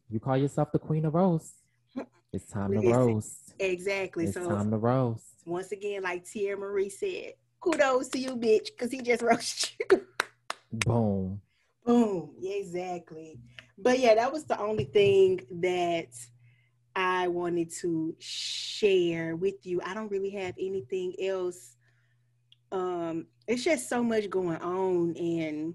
you 0.09 0.19
call 0.19 0.37
yourself 0.37 0.71
the 0.71 0.79
queen 0.79 1.05
of 1.05 1.13
roast. 1.13 1.53
It's 2.35 2.51
time 2.51 2.73
to 2.73 2.81
roast. 2.81 3.53
Exactly. 3.59 4.25
It's 4.25 4.33
so 4.33 4.49
time 4.49 4.69
to 4.69 4.77
roast. 4.77 5.23
Once 5.45 5.71
again, 5.71 6.03
like 6.03 6.25
Tia 6.25 6.57
Marie 6.57 6.89
said, 6.89 7.33
kudos 7.61 8.09
to 8.09 8.19
you, 8.19 8.35
bitch, 8.35 8.67
because 8.71 8.91
he 8.91 9.01
just 9.01 9.21
roasted 9.21 9.71
you. 9.89 10.05
Boom. 10.73 11.41
Boom. 11.85 12.33
Yeah, 12.37 12.55
exactly. 12.55 13.39
But 13.77 13.99
yeah, 13.99 14.15
that 14.15 14.33
was 14.33 14.43
the 14.43 14.59
only 14.59 14.83
thing 14.83 15.39
that 15.61 16.09
I 16.93 17.29
wanted 17.29 17.71
to 17.81 18.13
share 18.19 19.37
with 19.37 19.65
you. 19.65 19.79
I 19.85 19.93
don't 19.93 20.11
really 20.11 20.31
have 20.31 20.55
anything 20.59 21.13
else. 21.21 21.77
Um, 22.73 23.27
it's 23.47 23.63
just 23.63 23.87
so 23.87 24.03
much 24.03 24.29
going 24.29 24.57
on 24.57 25.15
and 25.15 25.73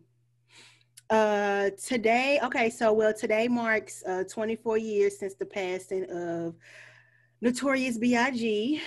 uh, 1.11 1.71
today, 1.83 2.39
okay, 2.45 2.71
so 2.71 2.93
well, 2.93 3.13
today 3.13 3.49
marks 3.49 4.03
uh, 4.07 4.25
24 4.31 4.79
years 4.79 5.19
since 5.19 5.35
the 5.35 5.45
passing 5.45 6.05
of 6.11 6.55
Notorious 7.41 7.99
B.I.G. 7.99 8.81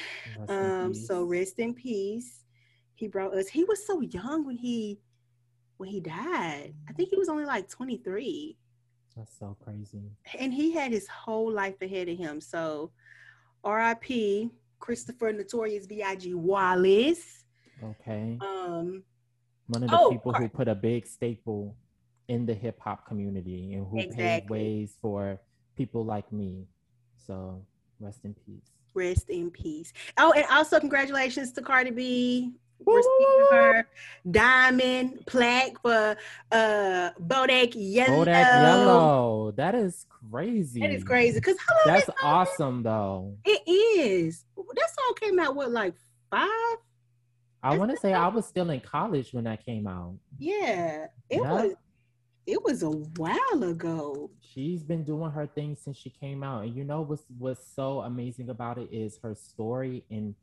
Um, 0.47 0.93
so 0.93 1.23
rest 1.23 1.59
in 1.59 1.73
peace. 1.73 2.45
He 2.95 3.07
brought 3.07 3.33
us. 3.33 3.49
He 3.49 3.63
was 3.65 3.85
so 3.85 4.01
young 4.01 4.45
when 4.45 4.55
he 4.55 4.99
when 5.77 5.89
he 5.89 5.99
died. 5.99 6.73
I 6.87 6.93
think 6.93 7.09
he 7.09 7.17
was 7.17 7.27
only 7.27 7.45
like 7.45 7.67
23. 7.69 8.57
That's 9.17 9.37
so 9.37 9.57
crazy. 9.61 10.11
And 10.39 10.53
he 10.53 10.71
had 10.71 10.91
his 10.91 11.07
whole 11.07 11.51
life 11.51 11.81
ahead 11.81 12.07
of 12.07 12.17
him. 12.17 12.39
So, 12.39 12.91
R.I.P. 13.63 14.49
Christopher 14.79 15.33
Notorious 15.33 15.87
B.I.G. 15.87 16.33
Wallace. 16.35 17.45
Okay. 17.83 18.37
Um, 18.41 19.03
one 19.67 19.83
of 19.83 19.89
the 19.89 19.99
oh, 19.99 20.11
people 20.11 20.33
who 20.33 20.47
put 20.47 20.67
a 20.67 20.75
big 20.75 21.05
staple 21.05 21.75
in 22.27 22.45
the 22.45 22.53
hip 22.53 22.79
hop 22.79 23.07
community 23.07 23.73
and 23.73 23.87
who 23.87 23.99
exactly. 23.99 24.23
paved 24.23 24.49
ways 24.49 24.97
for 25.01 25.39
people 25.75 26.05
like 26.05 26.31
me. 26.31 26.65
So 27.17 27.65
rest 27.99 28.23
in 28.23 28.33
peace. 28.33 28.71
Rest 28.93 29.29
in 29.29 29.51
peace. 29.51 29.91
Oh, 30.17 30.31
and 30.35 30.45
also 30.51 30.79
congratulations 30.79 31.51
to 31.53 31.61
Cardi 31.61 31.91
B 31.91 32.53
receiving 32.85 33.47
her 33.51 33.87
diamond 34.29 35.25
plaque 35.25 35.81
for 35.81 36.17
uh 36.51 37.09
Bodak 37.21 37.73
Yellow. 37.75 38.25
Bodak 38.25 38.61
Yellow. 38.61 39.51
That 39.55 39.75
is 39.75 40.05
crazy. 40.09 40.81
That 40.81 40.91
is 40.91 41.03
crazy. 41.03 41.39
Cause 41.39 41.55
that's 41.85 42.09
awesome 42.21 42.83
though. 42.83 43.37
It 43.45 43.61
is. 43.67 44.45
That 44.57 44.89
song 44.89 45.15
came 45.19 45.39
out 45.39 45.55
what 45.55 45.71
like 45.71 45.93
five? 46.29 46.77
I 47.61 47.77
want 47.77 47.91
to 47.91 47.97
say 47.97 48.13
I 48.13 48.27
was 48.27 48.45
still 48.45 48.69
in 48.71 48.81
college 48.81 49.33
when 49.33 49.45
that 49.45 49.65
came 49.65 49.87
out. 49.87 50.15
Yeah, 50.37 51.05
it 51.29 51.41
yeah. 51.41 51.51
was 51.51 51.73
it 52.45 52.63
was 52.63 52.83
a 52.83 52.89
while 52.89 53.63
ago. 53.63 54.29
She's 54.41 54.83
been 54.83 55.03
doing 55.03 55.31
her 55.31 55.47
thing 55.47 55.75
since 55.81 55.97
she 55.97 56.09
came 56.09 56.43
out. 56.43 56.63
And 56.63 56.75
you 56.75 56.83
know 56.83 57.01
what's 57.01 57.23
what's 57.37 57.65
so 57.75 58.01
amazing 58.01 58.49
about 58.49 58.77
it 58.77 58.89
is 58.91 59.17
her 59.23 59.35
story 59.35 60.03
and 60.09 60.35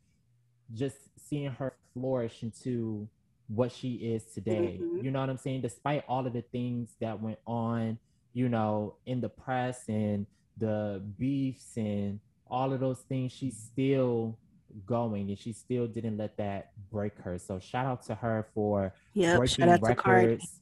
just 0.75 0.97
seeing 1.17 1.51
her 1.51 1.75
flourish 1.95 2.43
into 2.43 3.09
what 3.49 3.73
she 3.73 3.95
is 3.95 4.25
today. 4.33 4.79
Mm-hmm. 4.81 5.05
You 5.05 5.11
know 5.11 5.21
what 5.21 5.31
I'm 5.31 5.37
saying? 5.37 5.63
Despite 5.63 6.05
all 6.09 6.27
of 6.27 6.33
the 6.33 6.43
things 6.43 6.95
that 7.01 7.21
went 7.21 7.39
on, 7.47 7.99
you 8.33 8.49
know, 8.49 8.95
in 9.07 9.21
the 9.21 9.29
press 9.29 9.89
and 9.89 10.27
the 10.57 11.03
beefs 11.19 11.77
and 11.77 12.21
all 12.49 12.73
of 12.73 12.81
those 12.81 13.01
things, 13.01 13.33
she's 13.33 13.57
still 13.57 14.39
going 14.87 15.29
and 15.29 15.39
she 15.39 15.53
still 15.53 15.87
didn't 15.87 16.17
let 16.17 16.37
that 16.37 16.71
break 16.91 17.19
her. 17.19 17.39
So 17.39 17.59
shout 17.59 17.87
out 17.87 18.07
to 18.07 18.15
her 18.15 18.47
for 18.55 18.95
yep, 19.15 19.39
breaking 19.39 19.67
records 19.81 20.60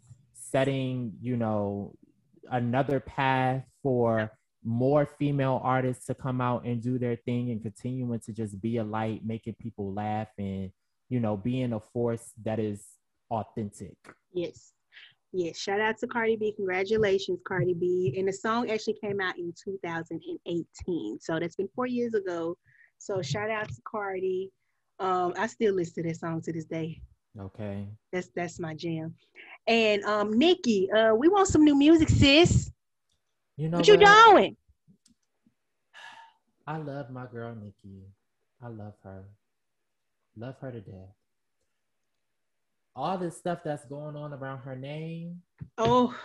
setting, 0.51 1.13
you 1.21 1.37
know, 1.37 1.95
another 2.51 3.01
path 3.01 3.63
for 3.83 4.31
more 4.65 5.07
female 5.19 5.61
artists 5.63 6.07
to 6.07 6.15
come 6.15 6.41
out 6.41 6.65
and 6.65 6.83
do 6.83 6.99
their 6.99 7.17
thing 7.17 7.51
and 7.51 7.63
continuing 7.63 8.21
to 8.21 8.33
just 8.33 8.61
be 8.61 8.79
a 8.79 8.85
light, 8.85 9.25
making 9.25 9.55
people 9.61 9.93
laugh 9.93 10.29
and, 10.39 10.71
you 11.09 11.21
know, 11.21 11.37
being 11.37 11.73
a 11.73 11.81
force 11.81 12.33
that 12.45 12.59
is 12.59 12.85
authentic. 13.31 13.97
Yes. 14.33 14.73
Yes. 15.33 15.59
Shout 15.59 15.81
out 15.81 15.99
to 15.99 16.07
Cardi 16.07 16.37
B. 16.37 16.53
Congratulations, 16.57 17.39
Cardi 17.47 17.75
B. 17.75 18.15
And 18.19 18.29
the 18.29 18.33
song 18.33 18.71
actually 18.71 18.97
came 19.03 19.21
out 19.21 19.39
in 19.39 19.53
2018. 19.63 21.19
So 21.21 21.39
that's 21.39 21.57
been 21.57 21.69
four 21.75 21.87
years 21.87 22.15
ago. 22.15 22.57
So 22.99 23.23
shout 23.23 23.51
out 23.51 23.69
to 23.69 23.81
Cardi. 23.91 24.51
Um, 24.99 25.35
I 25.39 25.47
still 25.47 25.75
listen 25.75 26.03
to 26.03 26.09
that 26.09 26.17
song 26.17 26.41
to 26.43 26.53
this 26.53 26.65
day. 26.65 27.01
Okay. 27.39 27.87
That's 28.13 28.31
that's 28.35 28.59
my 28.59 28.75
jam. 28.75 29.15
And 29.69 30.03
um, 30.05 30.33
Nicki, 30.33 30.91
uh, 30.91 31.15
we 31.15 31.29
want 31.29 31.47
some 31.47 31.63
new 31.63 31.75
music, 31.75 32.09
sis. 32.09 32.73
You 33.59 33.69
know 33.69 33.77
what, 33.77 33.89
what 33.89 34.01
you 34.01 34.33
doing? 34.33 34.57
I 36.67 36.79
love 36.79 37.11
my 37.11 37.27
girl 37.27 37.55
Nicki. 37.55 38.03
I 38.63 38.69
love 38.69 38.95
her. 39.05 39.25
Love 40.39 40.57
her 40.61 40.73
to 40.73 40.81
death. 40.81 41.15
All 42.97 43.19
this 43.19 43.37
stuff 43.37 43.61
that's 43.63 43.85
going 43.85 44.17
on 44.17 44.33
around 44.33 44.61
her 44.61 44.75
name. 44.75 45.43
Oh, 45.77 46.17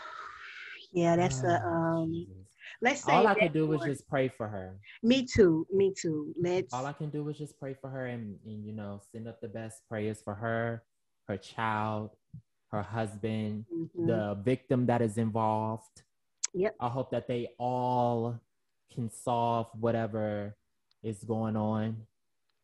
yeah, 0.93 1.17
that's 1.17 1.43
oh, 1.43 1.49
a 1.49 1.55
um. 1.67 2.13
Jesus. 2.13 2.33
Let's 2.81 3.03
say 3.03 3.13
all 3.13 3.27
I 3.27 3.35
can 3.35 3.51
do 3.51 3.71
is 3.73 3.81
just 3.81 4.07
pray 4.07 4.29
for 4.29 4.47
her. 4.47 4.77
Me 5.03 5.25
too. 5.25 5.67
Me 5.71 5.93
too. 5.95 6.33
Let's. 6.41 6.73
All 6.73 6.85
I 6.85 6.93
can 6.93 7.09
do 7.09 7.27
is 7.29 7.37
just 7.37 7.59
pray 7.59 7.73
for 7.73 7.89
her 7.89 8.05
and, 8.07 8.37
and 8.45 8.65
you 8.65 8.71
know 8.71 9.01
send 9.11 9.27
up 9.27 9.41
the 9.41 9.47
best 9.49 9.81
prayers 9.89 10.21
for 10.23 10.33
her, 10.33 10.83
her 11.27 11.37
child, 11.37 12.11
her 12.73 12.81
husband, 12.81 13.65
mm-hmm. 13.71 14.07
the 14.07 14.35
victim 14.43 14.87
that 14.87 15.01
is 15.01 15.17
involved. 15.17 16.01
Yep. 16.55 16.75
I 16.79 16.89
hope 16.89 17.11
that 17.11 17.27
they 17.27 17.49
all 17.59 18.39
can 18.93 19.11
solve 19.11 19.67
whatever 19.79 20.55
is 21.03 21.23
going 21.23 21.55
on. 21.55 21.97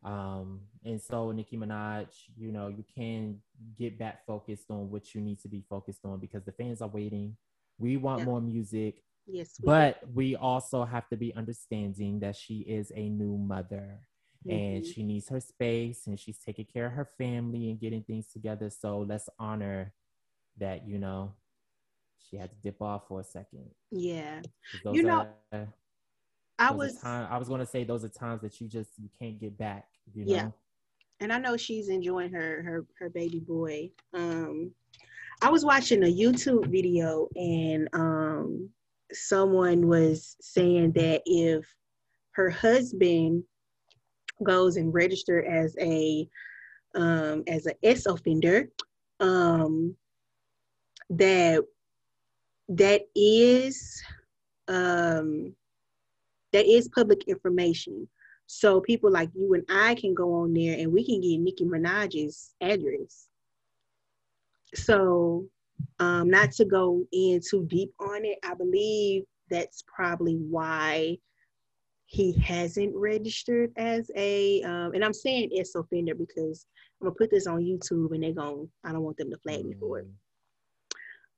Um, 0.03 0.61
and 0.83 0.99
so, 0.99 1.31
Nicki 1.31 1.57
Minaj, 1.57 2.07
you 2.35 2.51
know, 2.51 2.69
you 2.69 2.83
can 2.95 3.39
get 3.77 3.99
back 3.99 4.25
focused 4.25 4.71
on 4.71 4.89
what 4.89 5.13
you 5.13 5.21
need 5.21 5.39
to 5.41 5.47
be 5.47 5.63
focused 5.69 6.03
on 6.05 6.19
because 6.19 6.43
the 6.43 6.53
fans 6.53 6.81
are 6.81 6.87
waiting. 6.87 7.37
We 7.77 7.97
want 7.97 8.19
yep. 8.19 8.27
more 8.27 8.41
music. 8.41 9.03
Yes. 9.27 9.57
We 9.61 9.65
but 9.67 10.01
do. 10.01 10.07
we 10.15 10.35
also 10.35 10.85
have 10.85 11.07
to 11.09 11.17
be 11.17 11.35
understanding 11.35 12.19
that 12.21 12.35
she 12.35 12.59
is 12.59 12.91
a 12.95 13.09
new 13.09 13.37
mother 13.37 13.99
mm-hmm. 14.47 14.57
and 14.57 14.85
she 14.85 15.03
needs 15.03 15.29
her 15.29 15.39
space 15.39 16.07
and 16.07 16.19
she's 16.19 16.39
taking 16.39 16.65
care 16.65 16.87
of 16.87 16.93
her 16.93 17.07
family 17.17 17.69
and 17.69 17.79
getting 17.79 18.03
things 18.03 18.27
together. 18.31 18.71
So 18.71 19.05
let's 19.07 19.29
honor 19.37 19.93
that 20.59 20.87
you 20.87 20.97
know 20.97 21.33
she 22.29 22.37
had 22.37 22.49
to 22.51 22.55
dip 22.61 22.81
off 22.81 23.07
for 23.07 23.19
a 23.19 23.23
second. 23.23 23.69
Yeah, 23.91 24.41
you 24.91 25.03
know, 25.03 25.27
are, 25.51 25.67
I 26.57 26.71
was 26.71 26.99
time, 27.01 27.27
I 27.31 27.37
was 27.37 27.47
going 27.47 27.61
to 27.61 27.65
say 27.65 27.83
those 27.83 28.03
are 28.03 28.09
times 28.09 28.41
that 28.41 28.59
you 28.61 28.67
just 28.67 28.91
you 28.97 29.09
can't 29.17 29.39
get 29.39 29.57
back. 29.57 29.87
You 30.13 30.25
know? 30.25 30.33
Yeah, 30.33 30.49
and 31.19 31.33
I 31.33 31.39
know 31.39 31.57
she's 31.57 31.89
enjoying 31.89 32.31
her 32.33 32.61
her 32.63 32.85
her 32.99 33.09
baby 33.09 33.39
boy. 33.39 33.91
Um, 34.13 34.71
I 35.41 35.49
was 35.49 35.63
watching 35.63 36.03
a 36.03 36.13
YouTube 36.13 36.67
video 36.67 37.27
and 37.35 37.87
um 37.93 38.69
someone 39.11 39.87
was 39.87 40.35
saying 40.41 40.91
that 40.93 41.21
if 41.25 41.65
her 42.31 42.49
husband 42.49 43.43
goes 44.43 44.77
and 44.77 44.93
register 44.93 45.43
as 45.45 45.75
a 45.79 46.27
um, 46.95 47.43
as 47.47 47.65
an 47.65 47.75
S 47.83 48.05
offender, 48.05 48.69
um, 49.19 49.95
that 51.09 51.63
that 52.69 53.01
is 53.15 54.01
um, 54.67 55.55
that 56.53 56.65
is 56.65 56.87
public 56.89 57.27
information. 57.27 58.07
So 58.47 58.81
people 58.81 59.11
like 59.11 59.29
you 59.35 59.53
and 59.53 59.63
I 59.69 59.95
can 59.95 60.13
go 60.13 60.33
on 60.33 60.53
there 60.53 60.77
and 60.77 60.91
we 60.91 61.05
can 61.05 61.21
get 61.21 61.39
Nicki 61.39 61.65
Minaj's 61.65 62.55
address. 62.61 63.27
So 64.73 65.45
um, 65.99 66.29
not 66.29 66.51
to 66.53 66.65
go 66.65 67.05
in 67.11 67.41
too 67.47 67.65
deep 67.69 67.91
on 67.99 68.25
it, 68.25 68.39
I 68.43 68.53
believe 68.53 69.23
that's 69.49 69.83
probably 69.93 70.35
why 70.35 71.17
he 72.05 72.33
hasn't 72.39 72.95
registered 72.95 73.71
as 73.77 74.09
a 74.15 74.63
um, 74.63 74.93
and 74.93 75.05
I'm 75.05 75.13
saying 75.13 75.51
S 75.55 75.75
offender 75.75 76.15
because 76.15 76.65
I'm 76.99 77.07
gonna 77.07 77.15
put 77.15 77.29
this 77.29 77.45
on 77.45 77.61
YouTube 77.61 78.13
and 78.13 78.23
they're 78.23 78.33
going 78.33 78.65
to 78.65 78.69
I 78.83 78.91
don't 78.91 79.03
want 79.03 79.17
them 79.17 79.29
to 79.29 79.37
flag 79.37 79.63
me 79.63 79.75
for 79.79 79.99
it. 79.99 80.07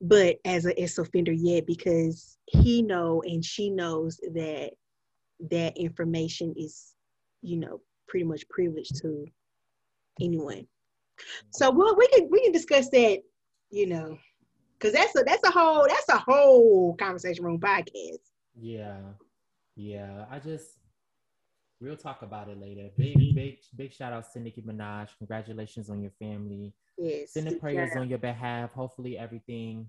But 0.01 0.37
as 0.45 0.65
a 0.65 0.79
S 0.81 0.97
offender 0.97 1.31
yet 1.31 1.65
because 1.67 2.37
he 2.47 2.81
know 2.81 3.21
and 3.25 3.43
she 3.45 3.69
knows 3.69 4.17
that 4.33 4.71
that 5.51 5.77
information 5.77 6.53
is, 6.57 6.95
you 7.41 7.57
know, 7.57 7.81
pretty 8.07 8.25
much 8.25 8.47
privileged 8.49 8.95
to 9.01 9.25
anyone. 10.19 10.67
So 11.51 11.69
well, 11.71 11.95
we 11.97 12.07
can 12.07 12.29
we 12.31 12.41
can 12.43 12.51
discuss 12.51 12.89
that, 12.89 13.19
you 13.69 13.87
know, 13.87 14.17
because 14.77 14.93
that's 14.93 15.15
a 15.15 15.23
that's 15.23 15.47
a 15.47 15.51
whole 15.51 15.85
that's 15.87 16.09
a 16.09 16.17
whole 16.17 16.95
conversation 16.95 17.45
room 17.45 17.59
podcast. 17.59 18.19
Yeah, 18.59 18.97
yeah. 19.75 20.25
I 20.29 20.39
just 20.39 20.77
we'll 21.81 21.97
talk 21.97 22.21
about 22.21 22.49
it 22.49 22.59
later. 22.59 22.89
Big 22.97 23.35
big 23.35 23.57
big 23.75 23.91
shout 23.91 24.13
out 24.13 24.31
to 24.33 24.39
Nicki 24.39 24.61
Minaj. 24.61 25.09
Congratulations 25.17 25.89
on 25.89 26.01
your 26.01 26.11
family. 26.19 26.73
Yes. 26.97 27.33
Sending 27.33 27.59
prayers 27.59 27.91
on 27.95 28.07
your 28.07 28.19
behalf. 28.19 28.71
Hopefully 28.73 29.17
everything 29.17 29.87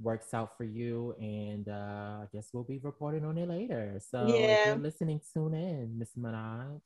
works 0.00 0.32
out 0.32 0.56
for 0.56 0.64
you, 0.64 1.14
and 1.20 1.68
uh, 1.68 2.22
I 2.22 2.26
guess 2.32 2.50
we'll 2.52 2.64
be 2.64 2.78
reporting 2.78 3.24
on 3.24 3.36
it 3.38 3.48
later. 3.48 4.00
So 4.10 4.26
yeah. 4.28 4.34
if 4.34 4.66
you're 4.66 4.76
listening, 4.76 5.20
tune 5.32 5.54
in, 5.54 5.98
Miss 5.98 6.10
Minaj. 6.18 6.80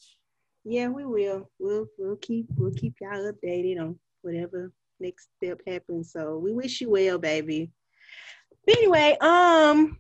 Yeah, 0.65 0.89
we 0.89 1.05
will. 1.05 1.51
We'll 1.59 1.87
we'll 1.99 2.17
keep 2.17 2.47
we'll 2.57 2.73
keep 2.73 2.95
y'all 3.01 3.33
updated 3.33 3.81
on 3.81 3.99
whatever 4.23 4.73
next 4.99 5.29
step 5.37 5.61
happens. 5.67 6.13
So 6.13 6.39
we 6.39 6.53
wish 6.53 6.81
you 6.81 6.91
well, 6.91 7.19
baby. 7.19 7.71
But 8.67 8.79
anyway, 8.79 9.17
um, 9.21 9.99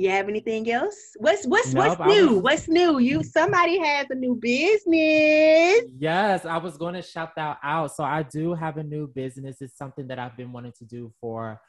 you 0.00 0.10
have 0.10 0.28
anything 0.28 0.70
else? 0.70 0.96
What's 1.18 1.46
what's 1.46 1.74
nope, 1.74 1.98
what's 1.98 2.14
new? 2.14 2.34
Was... 2.34 2.42
What's 2.42 2.68
new? 2.68 2.98
You 2.98 3.22
somebody 3.22 3.78
has 3.78 4.06
a 4.10 4.14
new 4.14 4.34
business. 4.34 5.82
Yes, 5.98 6.44
I 6.46 6.56
was 6.56 6.76
going 6.76 6.94
to 6.94 7.02
shout 7.02 7.34
that 7.36 7.58
out. 7.62 7.94
So 7.94 8.04
I 8.04 8.22
do 8.22 8.54
have 8.54 8.78
a 8.78 8.82
new 8.82 9.06
business. 9.06 9.60
It's 9.60 9.76
something 9.76 10.08
that 10.08 10.18
I've 10.18 10.36
been 10.36 10.52
wanting 10.52 10.72
to 10.78 10.84
do 10.84 11.12
for 11.20 11.60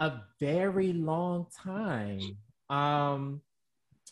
a 0.00 0.12
very 0.40 0.94
long 0.94 1.46
time. 1.62 2.20
Um, 2.70 3.42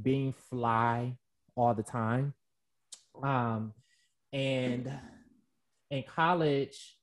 being 0.01 0.33
fly 0.49 1.17
all 1.55 1.73
the 1.73 1.83
time. 1.83 2.33
Um, 3.21 3.73
and 4.33 4.91
in 5.89 6.03
college, 6.03 6.97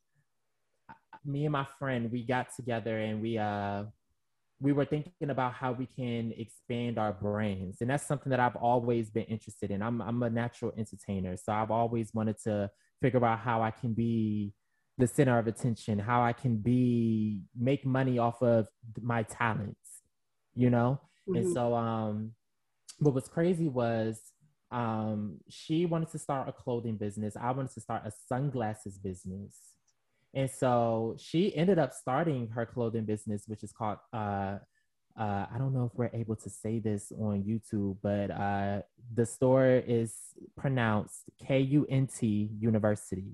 me 1.25 1.45
and 1.45 1.53
my 1.53 1.67
friend, 1.79 2.11
we 2.11 2.25
got 2.25 2.55
together 2.55 2.99
and 2.99 3.21
we 3.21 3.39
uh, 3.39 3.85
we 4.61 4.73
were 4.73 4.85
thinking 4.85 5.31
about 5.31 5.53
how 5.53 5.73
we 5.73 5.87
can 5.87 6.33
expand 6.37 6.99
our 6.99 7.13
brands. 7.13 7.81
And 7.81 7.91
that's 7.91 8.07
something 8.07 8.31
that 8.31 8.41
I've 8.41 8.57
always 8.57 9.11
been 9.11 9.25
interested 9.25 9.71
in. 9.71 9.83
I'm, 9.83 10.03
I'm 10.03 10.23
a 10.23 10.31
natural 10.31 10.73
entertainer. 10.77 11.37
So 11.37 11.53
I've 11.53 11.71
always 11.71 12.13
wanted 12.13 12.37
to 12.45 12.71
figure 13.01 13.25
out 13.25 13.39
how 13.39 13.63
I 13.63 13.71
can 13.71 13.93
be 13.95 14.53
the 14.99 15.07
center 15.07 15.39
of 15.39 15.47
attention, 15.47 16.01
how 16.01 16.23
I 16.23 16.33
can 16.33 16.57
be, 16.57 17.43
make 17.57 17.87
money 17.87 18.19
off 18.19 18.43
of 18.43 18.67
my 19.01 19.23
talents, 19.23 20.03
you 20.55 20.71
know? 20.71 21.01
Mm-hmm. 21.29 21.37
And 21.37 21.53
so, 21.53 21.75
um, 21.75 22.33
what 22.99 23.15
was 23.15 23.29
crazy 23.29 23.69
was 23.69 24.21
um, 24.71 25.39
she 25.49 25.87
wanted 25.87 26.11
to 26.11 26.19
start 26.19 26.49
a 26.49 26.53
clothing 26.53 26.97
business. 26.97 27.37
I 27.41 27.53
wanted 27.53 27.73
to 27.75 27.81
start 27.81 28.03
a 28.05 28.13
sunglasses 28.27 28.99
business. 28.99 29.55
And 30.35 30.51
so 30.51 31.17
she 31.19 31.55
ended 31.57 31.79
up 31.79 31.93
starting 31.93 32.49
her 32.49 32.67
clothing 32.67 33.05
business, 33.05 33.45
which 33.47 33.63
is 33.63 33.73
called, 33.73 33.99
uh, 34.13 34.59
uh, 35.19 35.47
I 35.53 35.57
don't 35.59 35.75
know 35.75 35.91
if 35.93 35.99
we're 35.99 36.11
able 36.13 36.37
to 36.37 36.51
say 36.51 36.79
this 36.79 37.11
on 37.19 37.43
YouTube, 37.43 37.97
but 38.03 38.31
uh, 38.31 38.83
the 39.13 39.27
store 39.27 39.83
is 39.87 40.15
pronounced 40.57 41.25
K 41.45 41.61
U 41.61 41.87
N 41.89 42.07
T 42.07 42.51
University. 42.61 43.33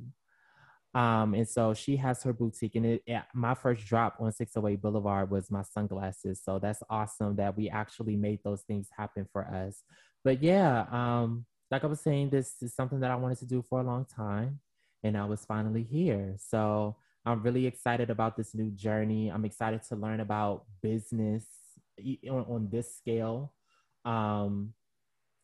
Um, 0.95 1.35
and 1.35 1.49
so 1.49 1.75
she 1.75 1.97
has 1.97 2.23
her 2.23 2.33
boutique, 2.33 2.77
and 2.77 2.87
it, 2.87 3.03
it, 3.05 3.23
my 3.35 3.55
first 3.55 3.85
drop 3.85 4.17
on 4.21 4.31
608 4.31 4.81
Boulevard 4.81 5.29
was 5.29 5.51
my 5.51 5.63
sunglasses. 5.63 6.41
So 6.43 6.61
that's 6.61 6.85
awesome 6.89 7.35
that 7.37 7.57
we 7.57 7.69
actually 7.69 8.15
made 8.15 8.39
those 8.45 8.63
things 8.63 8.89
happen 8.97 9.27
for 9.33 9.45
us. 9.45 9.83
But 10.23 10.41
yeah, 10.41 10.87
um, 10.93 11.47
like 11.71 11.83
I 11.83 11.89
was 11.89 12.01
saying, 12.01 12.31
this 12.31 12.55
is 12.63 12.75
something 12.75 13.01
that 13.01 13.11
I 13.11 13.17
wanted 13.17 13.39
to 13.39 13.47
do 13.47 13.63
for 13.69 13.81
a 13.81 13.85
long 13.85 14.07
time 14.07 14.61
and 15.05 15.17
I 15.17 15.27
was 15.27 15.45
finally 15.45 15.85
here. 15.85 16.35
So 16.39 16.97
I'm 17.27 17.43
really 17.43 17.67
excited 17.67 18.11
about 18.11 18.37
this 18.37 18.55
new 18.55 18.71
journey. 18.71 19.29
I'm 19.29 19.45
excited 19.45 19.83
to 19.89 19.97
learn 19.97 20.21
about 20.21 20.65
business 20.83 21.45
on, 22.29 22.45
on 22.49 22.69
this 22.73 22.97
scale. 22.97 23.53
Um, 24.05 24.73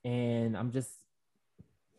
and 0.02 0.56
I'm 0.56 0.72
just 0.72 0.90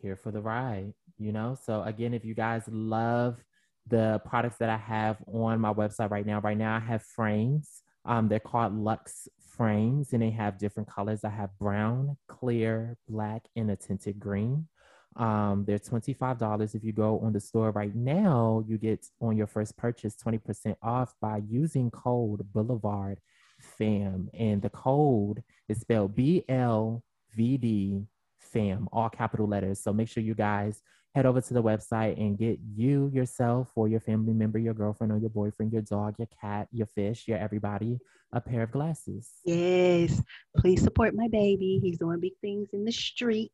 here 0.01 0.15
for 0.15 0.31
the 0.31 0.41
ride, 0.41 0.93
you 1.19 1.31
know? 1.31 1.55
So, 1.63 1.83
again, 1.83 2.13
if 2.13 2.25
you 2.25 2.33
guys 2.33 2.63
love 2.67 3.43
the 3.87 4.21
products 4.25 4.57
that 4.57 4.69
I 4.69 4.77
have 4.77 5.17
on 5.31 5.59
my 5.59 5.73
website 5.73 6.09
right 6.09 6.25
now, 6.25 6.41
right 6.41 6.57
now 6.57 6.75
I 6.75 6.79
have 6.79 7.03
frames. 7.03 7.83
Um, 8.05 8.27
they're 8.27 8.39
called 8.39 8.75
Lux 8.75 9.27
frames 9.55 10.13
and 10.13 10.21
they 10.21 10.31
have 10.31 10.57
different 10.57 10.89
colors. 10.89 11.23
I 11.23 11.29
have 11.29 11.57
brown, 11.59 12.17
clear, 12.27 12.97
black, 13.07 13.43
and 13.55 13.69
a 13.69 13.75
tinted 13.75 14.19
green. 14.19 14.67
Um, 15.15 15.65
they're 15.65 15.79
$25. 15.79 16.75
If 16.75 16.83
you 16.83 16.93
go 16.93 17.19
on 17.19 17.33
the 17.33 17.39
store 17.39 17.71
right 17.71 17.93
now, 17.93 18.63
you 18.67 18.77
get 18.77 19.05
on 19.19 19.35
your 19.35 19.47
first 19.47 19.77
purchase 19.77 20.15
20% 20.15 20.75
off 20.81 21.13
by 21.21 21.41
using 21.49 21.91
code 21.91 22.45
Boulevard 22.53 23.19
FAM. 23.59 24.29
And 24.33 24.61
the 24.61 24.69
code 24.69 25.43
is 25.67 25.79
spelled 25.79 26.15
B 26.15 26.45
L 26.47 27.03
V 27.35 27.57
D 27.57 28.05
FAM, 28.39 28.87
all 28.91 29.09
capital 29.09 29.47
letters. 29.47 29.79
So 29.79 29.93
make 29.93 30.07
sure 30.07 30.23
you 30.23 30.35
guys 30.35 30.81
head 31.13 31.25
over 31.25 31.41
to 31.41 31.53
the 31.53 31.61
website 31.61 32.17
and 32.17 32.37
get 32.37 32.57
you, 32.73 33.11
yourself, 33.13 33.69
or 33.75 33.87
your 33.87 33.99
family 33.99 34.33
member, 34.33 34.57
your 34.57 34.73
girlfriend, 34.73 35.11
or 35.11 35.17
your 35.17 35.29
boyfriend, 35.29 35.73
your 35.73 35.81
dog, 35.81 36.15
your 36.17 36.27
cat, 36.39 36.67
your 36.71 36.87
fish, 36.87 37.27
your 37.27 37.37
everybody, 37.37 37.99
a 38.31 38.39
pair 38.39 38.63
of 38.63 38.71
glasses. 38.71 39.29
Yes. 39.43 40.21
Please 40.57 40.81
support 40.81 41.13
my 41.13 41.27
baby. 41.27 41.79
He's 41.83 41.97
doing 41.97 42.19
big 42.21 42.33
things 42.39 42.69
in 42.71 42.85
the 42.85 42.91
streets. 42.91 43.51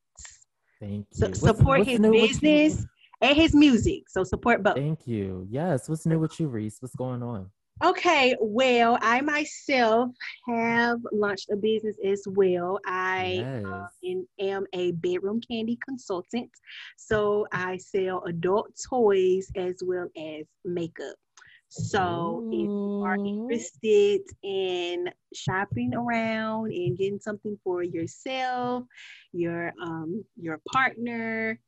Thank 0.79 1.07
you. 1.11 1.17
So, 1.17 1.33
support 1.33 1.79
what's 1.79 1.91
his 1.91 1.99
business 1.99 2.85
and 3.21 3.35
his 3.35 3.55
music. 3.55 4.03
So 4.09 4.23
support 4.23 4.63
both. 4.63 4.75
Thank 4.75 5.07
you. 5.07 5.47
Yes. 5.49 5.89
What's 5.89 6.05
new 6.05 6.19
with 6.19 6.39
you, 6.39 6.47
Reese? 6.47 6.77
What's 6.81 6.95
going 6.95 7.23
on? 7.23 7.49
Okay, 7.83 8.35
well, 8.41 8.97
I 9.03 9.21
myself 9.21 10.09
have 10.47 10.97
launched 11.11 11.51
a 11.51 11.55
business 11.55 11.95
as 12.03 12.23
well. 12.25 12.79
I 12.87 13.61
uh, 13.63 13.85
yes. 14.01 14.25
am 14.39 14.65
a 14.73 14.93
Bedroom 14.93 15.41
Kandi 15.41 15.77
consultant. 15.87 16.49
So 16.97 17.45
I 17.51 17.77
sell 17.77 18.23
adult 18.25 18.71
toys 18.89 19.51
as 19.55 19.75
well 19.85 20.07
as 20.17 20.45
makeup. 20.65 21.15
So 21.69 22.43
Ooh. 22.43 22.51
if 22.51 22.59
you 22.59 23.03
are 23.05 23.15
interested 23.15 24.21
in 24.43 25.09
shopping 25.33 25.93
around 25.93 26.71
and 26.71 26.97
getting 26.97 27.19
something 27.19 27.57
for 27.63 27.83
yourself, 27.83 28.83
your 29.33 29.73
um 29.81 30.23
your 30.39 30.59
partner, 30.71 31.59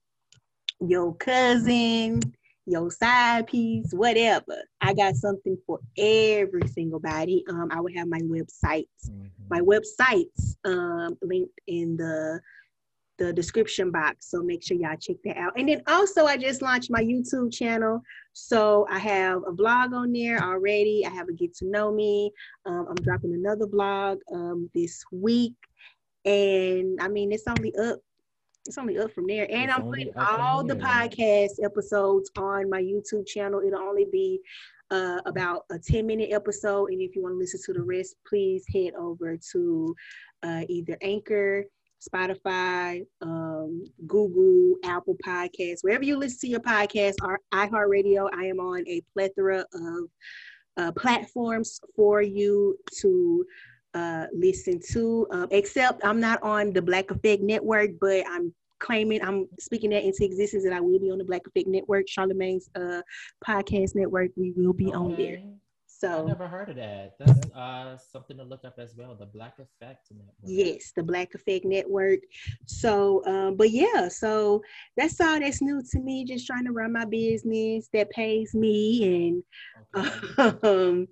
your 0.79 1.13
cousin, 1.15 2.21
your 2.65 2.91
side 2.91 3.47
piece, 3.47 3.91
whatever. 3.91 4.63
I 4.79 4.93
got 4.93 5.15
something 5.15 5.57
for 5.65 5.79
every 5.97 6.67
single 6.67 6.99
body. 6.99 7.43
Um, 7.49 7.69
I 7.71 7.81
will 7.81 7.93
have 7.95 8.07
my 8.07 8.19
websites, 8.19 8.85
mm-hmm. 9.09 9.27
my 9.49 9.59
websites 9.59 10.55
um, 10.65 11.17
linked 11.21 11.59
in 11.67 11.97
the 11.97 12.39
the 13.19 13.33
description 13.33 13.91
box. 13.91 14.31
So 14.31 14.41
make 14.41 14.63
sure 14.63 14.77
y'all 14.77 14.95
check 14.99 15.17
that 15.25 15.37
out. 15.37 15.53
And 15.57 15.69
then 15.69 15.83
also, 15.87 16.25
I 16.25 16.37
just 16.37 16.61
launched 16.61 16.89
my 16.89 17.03
YouTube 17.03 17.53
channel. 17.53 18.01
So 18.33 18.87
I 18.89 18.97
have 18.99 19.41
a 19.47 19.51
blog 19.51 19.93
on 19.93 20.11
there 20.13 20.41
already. 20.41 21.05
I 21.05 21.09
have 21.09 21.27
a 21.27 21.33
get 21.33 21.53
to 21.57 21.65
know 21.65 21.91
me. 21.91 22.31
Um, 22.65 22.87
I'm 22.89 23.03
dropping 23.03 23.33
another 23.33 23.67
blog 23.67 24.19
um, 24.33 24.69
this 24.73 25.03
week. 25.11 25.53
And 26.25 26.99
I 27.01 27.07
mean, 27.07 27.31
it's 27.31 27.47
only 27.47 27.75
up 27.75 27.99
it's 28.65 28.77
only 28.77 28.99
up 28.99 29.11
from 29.11 29.25
there. 29.27 29.47
And 29.49 29.69
it's 29.69 29.73
I'm 29.73 29.85
putting 29.85 30.11
all 30.15 30.63
the 30.63 30.75
podcast 30.75 31.63
episodes 31.63 32.29
on 32.37 32.69
my 32.69 32.81
YouTube 32.81 33.25
channel. 33.27 33.61
It'll 33.65 33.79
only 33.79 34.05
be 34.11 34.39
uh, 34.91 35.19
about 35.25 35.65
a 35.71 35.79
10 35.79 36.05
minute 36.05 36.29
episode. 36.31 36.91
And 36.91 37.01
if 37.01 37.15
you 37.15 37.23
want 37.23 37.33
to 37.33 37.37
listen 37.39 37.59
to 37.65 37.73
the 37.73 37.81
rest, 37.83 38.15
please 38.27 38.63
head 38.73 38.93
over 38.95 39.37
to 39.53 39.95
uh, 40.43 40.61
either 40.67 40.97
Anchor, 41.01 41.65
Spotify, 42.01 43.05
um, 43.21 43.83
Google, 44.07 44.75
Apple 44.83 45.17
Podcasts, 45.25 45.79
wherever 45.81 46.03
you 46.03 46.17
listen 46.17 46.39
to 46.41 46.47
your 46.47 46.59
podcast, 46.59 47.15
or 47.23 47.39
iHeartRadio. 47.53 48.29
I 48.33 48.45
am 48.45 48.59
on 48.59 48.87
a 48.87 49.01
plethora 49.13 49.65
of 49.73 50.09
uh, 50.77 50.91
platforms 50.93 51.79
for 51.95 52.21
you 52.21 52.77
to 53.01 53.45
uh, 53.93 54.25
listen 54.33 54.79
to. 54.91 55.27
Uh, 55.31 55.47
except 55.51 56.03
I'm 56.05 56.19
not 56.19 56.41
on 56.43 56.73
the 56.73 56.81
Black 56.81 57.11
Effect 57.11 57.41
Network, 57.41 57.91
but 57.99 58.23
I'm 58.29 58.53
claiming 58.79 59.21
I'm 59.21 59.47
speaking 59.59 59.89
that 59.91 60.03
into 60.03 60.23
existence 60.23 60.63
that 60.63 60.73
I 60.73 60.79
will 60.79 60.99
be 60.99 61.11
on 61.11 61.17
the 61.17 61.25
Black 61.25 61.45
Effect 61.47 61.67
Network, 61.67 62.07
Charlemagne's 62.07 62.69
uh, 62.75 63.01
podcast 63.45 63.95
network. 63.95 64.31
We 64.35 64.53
will 64.55 64.73
be 64.73 64.87
okay. 64.87 64.95
on 64.95 65.15
there. 65.15 65.41
So 65.99 66.23
I 66.23 66.25
never 66.25 66.47
heard 66.47 66.69
of 66.69 66.77
that. 66.77 67.15
That's 67.19 67.51
uh, 67.51 67.97
something 67.97 68.37
to 68.37 68.43
look 68.43 68.63
up 68.63 68.75
as 68.79 68.95
well. 68.95 69.15
The 69.15 69.25
Black 69.25 69.55
Effect 69.59 70.07
Network. 70.11 70.33
Yes, 70.45 70.93
the 70.95 71.03
Black 71.03 71.35
Effect 71.35 71.65
Network. 71.65 72.19
So, 72.67 73.21
um, 73.25 73.57
but 73.57 73.71
yeah, 73.71 74.07
so 74.07 74.61
that's 74.95 75.19
all 75.19 75.41
that's 75.41 75.61
new 75.61 75.81
to 75.91 75.99
me. 75.99 76.23
Just 76.23 76.47
trying 76.47 76.63
to 76.65 76.71
run 76.71 76.93
my 76.93 77.03
business 77.03 77.89
that 77.91 78.09
pays 78.11 78.55
me, 78.55 79.43
and 79.93 80.03
okay. 80.37 80.57
um, 80.63 81.07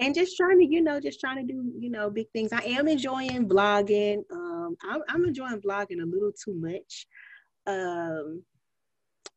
and 0.00 0.14
just 0.14 0.38
trying 0.38 0.58
to, 0.58 0.66
you 0.66 0.80
know, 0.80 1.00
just 1.00 1.20
trying 1.20 1.46
to 1.46 1.52
do, 1.52 1.70
you 1.78 1.90
know, 1.90 2.08
big 2.08 2.28
things. 2.32 2.50
I 2.50 2.62
am 2.62 2.88
enjoying 2.88 3.46
vlogging. 3.46 4.22
Um, 4.32 4.74
I'm, 4.82 5.02
I'm 5.10 5.24
enjoying 5.26 5.60
vlogging 5.60 6.02
a 6.02 6.06
little 6.06 6.32
too 6.32 6.54
much. 6.54 7.06
Um, 7.66 8.42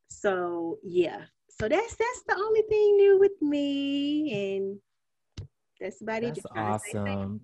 so 0.08 0.78
yeah, 0.82 1.24
so 1.50 1.68
that's 1.68 1.94
that's 1.94 2.22
the 2.26 2.36
only 2.36 2.62
thing 2.70 2.96
new 2.96 3.18
with 3.20 3.42
me, 3.42 4.56
and 4.56 4.80
that's 5.84 6.00
about 6.00 6.22
that's 6.22 6.38
it. 6.38 6.44
That's 6.54 6.94
awesome. 6.94 7.40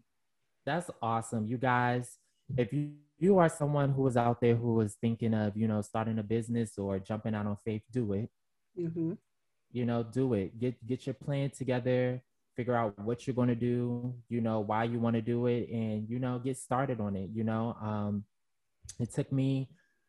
That's 0.64 0.90
awesome, 1.02 1.46
you 1.46 1.58
guys. 1.58 2.18
If 2.56 2.72
you 2.72 2.92
you 3.18 3.38
are 3.38 3.50
someone 3.50 3.92
who 3.92 4.06
is 4.06 4.16
out 4.16 4.40
there 4.40 4.56
who 4.56 4.80
is 4.80 4.94
thinking 4.94 5.34
of, 5.34 5.54
you 5.56 5.68
know, 5.68 5.82
starting 5.82 6.18
a 6.18 6.22
business 6.22 6.78
or 6.78 6.98
jumping 6.98 7.34
out 7.34 7.46
on 7.46 7.56
faith, 7.64 7.82
do 7.92 8.14
it. 8.14 8.30
Mm-hmm. 8.78 9.12
You 9.72 9.84
know, 9.84 10.02
do 10.02 10.32
it. 10.34 10.58
Get 10.58 10.86
get 10.86 11.06
your 11.06 11.14
plan 11.14 11.50
together 11.50 12.22
figure 12.56 12.74
out 12.74 12.98
what 12.98 13.26
you're 13.26 13.34
going 13.34 13.48
to 13.48 13.54
do 13.54 14.12
you 14.28 14.40
know 14.40 14.60
why 14.60 14.84
you 14.84 14.98
want 14.98 15.14
to 15.14 15.22
do 15.22 15.46
it 15.46 15.68
and 15.70 16.08
you 16.10 16.18
know 16.18 16.38
get 16.38 16.58
started 16.58 17.00
on 17.00 17.14
it 17.14 17.30
you 17.32 17.44
know 17.44 17.76
um 17.80 18.24
it 18.98 19.10
took 19.14 19.30
me 19.32 19.68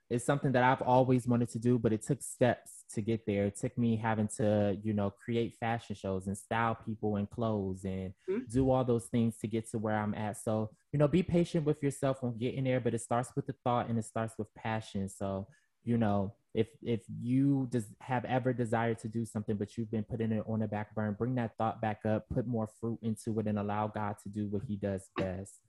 it's 0.10 0.26
something 0.26 0.52
that 0.52 0.64
i've 0.64 0.82
always 0.82 1.28
wanted 1.28 1.48
to 1.48 1.60
do 1.60 1.78
but 1.78 1.94
it 1.94 2.02
took 2.02 2.22
steps 2.22 2.81
to 2.94 3.02
get 3.02 3.26
there. 3.26 3.46
It 3.46 3.58
took 3.58 3.78
me 3.78 3.96
having 3.96 4.30
to 4.38 4.78
you 4.84 4.94
know 4.94 5.10
create 5.10 5.56
fashion 5.60 5.96
shows 5.96 6.28
and 6.28 6.38
style 6.38 6.78
people 6.86 7.18
in 7.18 7.28
clothes 7.28 7.84
and 7.84 8.14
mm-hmm. 8.30 8.40
do 8.52 8.70
all 8.70 8.84
those 8.84 9.06
things 9.06 9.38
to 9.40 9.48
get 9.48 9.70
to 9.72 9.78
where 9.78 9.98
i'm 9.98 10.14
at. 10.14 10.38
So 10.38 10.70
you 10.92 11.00
know 11.00 11.08
be 11.08 11.24
patient 11.24 11.66
with 11.66 11.82
yourself 11.82 12.24
on 12.24 12.38
getting 12.38 12.64
there 12.64 12.80
but 12.80 12.94
it 12.94 13.02
starts 13.02 13.32
with 13.36 13.48
the 13.48 13.56
thought 13.64 13.90
and 13.90 13.98
it 13.98 14.06
starts 14.06 14.36
with 14.38 14.54
passion. 14.56 15.10
So 15.10 15.48
you 15.84 15.98
know 15.98 16.34
if 16.54 16.68
if 16.84 17.02
you 17.22 17.68
just 17.72 17.88
have 18.02 18.26
ever 18.26 18.54
desired 18.54 19.00
to 19.00 19.08
do 19.08 19.26
something 19.26 19.56
but 19.56 19.78
you've 19.78 19.92
been 19.92 20.04
putting 20.04 20.32
it 20.32 20.44
on 20.48 20.60
the 20.60 20.68
back 20.68 20.94
burner 20.94 21.12
bring 21.12 21.36
that 21.36 21.56
thought 21.58 21.82
back 21.82 22.06
up 22.06 22.26
put 22.30 22.46
more 22.46 22.68
fruit 22.80 23.00
into 23.02 23.40
it 23.40 23.48
and 23.48 23.58
allow 23.58 23.88
god 23.88 24.16
to 24.22 24.30
do 24.30 24.48
what 24.48 24.62
he 24.68 24.76
does 24.76 25.10
best 25.18 25.62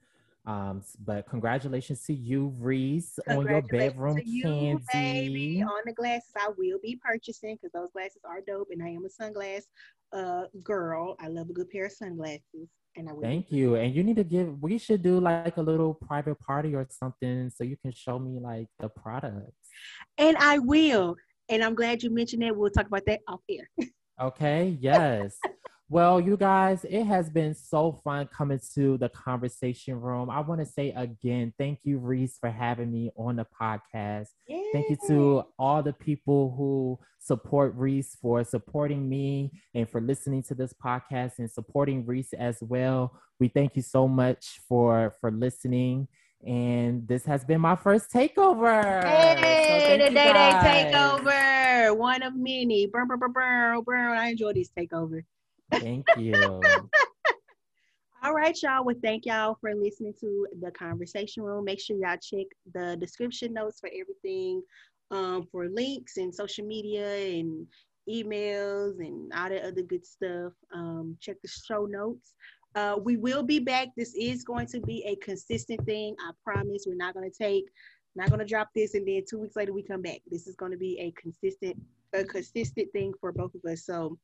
um, 0.44 0.82
but 1.04 1.28
congratulations 1.28 2.02
to 2.06 2.12
you, 2.12 2.52
Reese, 2.58 3.18
on 3.28 3.46
your 3.46 3.62
bedroom 3.62 4.20
you, 4.24 4.42
candy. 4.42 4.82
Baby. 4.92 5.62
On 5.62 5.82
the 5.86 5.92
glasses, 5.92 6.32
I 6.36 6.48
will 6.58 6.78
be 6.82 6.98
purchasing 7.02 7.56
because 7.56 7.70
those 7.72 7.92
glasses 7.92 8.22
are 8.24 8.40
dope, 8.46 8.68
and 8.70 8.82
I 8.82 8.88
am 8.88 9.04
a 9.04 9.22
sunglass 9.22 9.62
uh, 10.12 10.46
girl. 10.62 11.16
I 11.20 11.28
love 11.28 11.48
a 11.48 11.52
good 11.52 11.70
pair 11.70 11.86
of 11.86 11.92
sunglasses. 11.92 12.68
And 12.96 13.08
I 13.08 13.12
Thank 13.22 13.50
you. 13.50 13.76
And 13.76 13.94
you 13.94 14.02
need 14.02 14.16
to 14.16 14.24
give. 14.24 14.60
We 14.60 14.76
should 14.78 15.02
do 15.02 15.18
like 15.18 15.56
a 15.56 15.62
little 15.62 15.94
private 15.94 16.38
party 16.40 16.74
or 16.74 16.86
something, 16.90 17.48
so 17.48 17.64
you 17.64 17.76
can 17.76 17.92
show 17.92 18.18
me 18.18 18.38
like 18.40 18.66
the 18.80 18.88
products. 18.88 19.68
And 20.18 20.36
I 20.38 20.58
will. 20.58 21.16
And 21.48 21.62
I'm 21.62 21.74
glad 21.74 22.02
you 22.02 22.10
mentioned 22.10 22.42
that. 22.42 22.56
We'll 22.56 22.70
talk 22.70 22.86
about 22.86 23.06
that 23.06 23.20
off 23.28 23.40
air. 23.48 23.70
okay. 24.20 24.76
Yes. 24.80 25.38
Well, 25.92 26.22
you 26.22 26.38
guys, 26.38 26.86
it 26.88 27.04
has 27.04 27.28
been 27.28 27.54
so 27.54 28.00
fun 28.02 28.26
coming 28.28 28.58
to 28.76 28.96
the 28.96 29.10
conversation 29.10 30.00
room. 30.00 30.30
I 30.30 30.40
want 30.40 30.60
to 30.60 30.64
say 30.64 30.88
again, 30.96 31.52
thank 31.58 31.80
you, 31.84 31.98
Reese, 31.98 32.38
for 32.38 32.48
having 32.48 32.90
me 32.90 33.10
on 33.14 33.36
the 33.36 33.44
podcast. 33.60 34.28
Yay. 34.48 34.64
Thank 34.72 34.88
you 34.88 34.96
to 35.08 35.44
all 35.58 35.82
the 35.82 35.92
people 35.92 36.54
who 36.56 36.98
support 37.18 37.74
Reese 37.76 38.16
for 38.22 38.42
supporting 38.42 39.06
me 39.06 39.50
and 39.74 39.86
for 39.86 40.00
listening 40.00 40.42
to 40.44 40.54
this 40.54 40.72
podcast 40.72 41.32
and 41.40 41.50
supporting 41.50 42.06
Reese 42.06 42.32
as 42.32 42.62
well. 42.62 43.14
We 43.38 43.48
thank 43.48 43.76
you 43.76 43.82
so 43.82 44.08
much 44.08 44.62
for 44.66 45.14
for 45.20 45.30
listening. 45.30 46.08
And 46.42 47.06
this 47.06 47.26
has 47.26 47.44
been 47.44 47.60
my 47.60 47.76
first 47.76 48.10
takeover. 48.10 49.04
Hey, 49.04 49.98
so 49.98 50.04
the 50.04 50.10
day 50.10 50.32
day 50.32 50.90
takeover, 50.90 51.94
one 51.94 52.22
of 52.22 52.34
many. 52.34 52.86
Burr, 52.86 53.04
burr, 53.04 53.18
burr, 53.18 53.28
burr, 53.28 53.82
burr. 53.82 54.08
I 54.14 54.28
enjoy 54.28 54.54
these 54.54 54.70
takeovers. 54.70 55.24
Thank 55.72 56.06
you. 56.16 56.32
All 58.24 58.34
right, 58.34 58.56
y'all. 58.62 58.84
Well, 58.84 58.94
thank 59.02 59.26
y'all 59.26 59.56
for 59.60 59.74
listening 59.74 60.14
to 60.20 60.46
the 60.60 60.70
conversation 60.70 61.42
room. 61.42 61.64
Make 61.64 61.80
sure 61.80 61.96
y'all 61.96 62.16
check 62.22 62.46
the 62.72 62.96
description 62.96 63.52
notes 63.52 63.80
for 63.80 63.88
everything, 63.88 64.62
um, 65.10 65.48
for 65.50 65.68
links 65.68 66.18
and 66.18 66.32
social 66.32 66.64
media 66.64 67.16
and 67.16 67.66
emails 68.08 69.00
and 69.00 69.32
all 69.34 69.48
that 69.48 69.64
other 69.64 69.82
good 69.82 70.06
stuff. 70.06 70.52
Um, 70.72 71.16
check 71.20 71.36
the 71.42 71.48
show 71.48 71.86
notes. 71.86 72.34
Uh, 72.76 72.96
we 73.02 73.16
will 73.16 73.42
be 73.42 73.58
back. 73.58 73.88
This 73.96 74.14
is 74.14 74.44
going 74.44 74.66
to 74.68 74.80
be 74.80 75.04
a 75.04 75.16
consistent 75.16 75.84
thing. 75.84 76.14
I 76.20 76.30
promise. 76.44 76.84
We're 76.86 76.94
not 76.94 77.14
going 77.14 77.28
to 77.28 77.36
take, 77.36 77.64
not 78.14 78.28
going 78.28 78.38
to 78.38 78.46
drop 78.46 78.68
this 78.74 78.94
and 78.94 79.06
then 79.06 79.22
two 79.28 79.40
weeks 79.40 79.56
later 79.56 79.72
we 79.72 79.82
come 79.82 80.02
back. 80.02 80.20
This 80.30 80.46
is 80.46 80.54
going 80.54 80.72
to 80.72 80.78
be 80.78 80.98
a 81.00 81.10
consistent, 81.20 81.76
a 82.12 82.22
consistent 82.22 82.90
thing 82.92 83.12
for 83.20 83.32
both 83.32 83.54
of 83.54 83.70
us. 83.70 83.84
So 83.84 84.16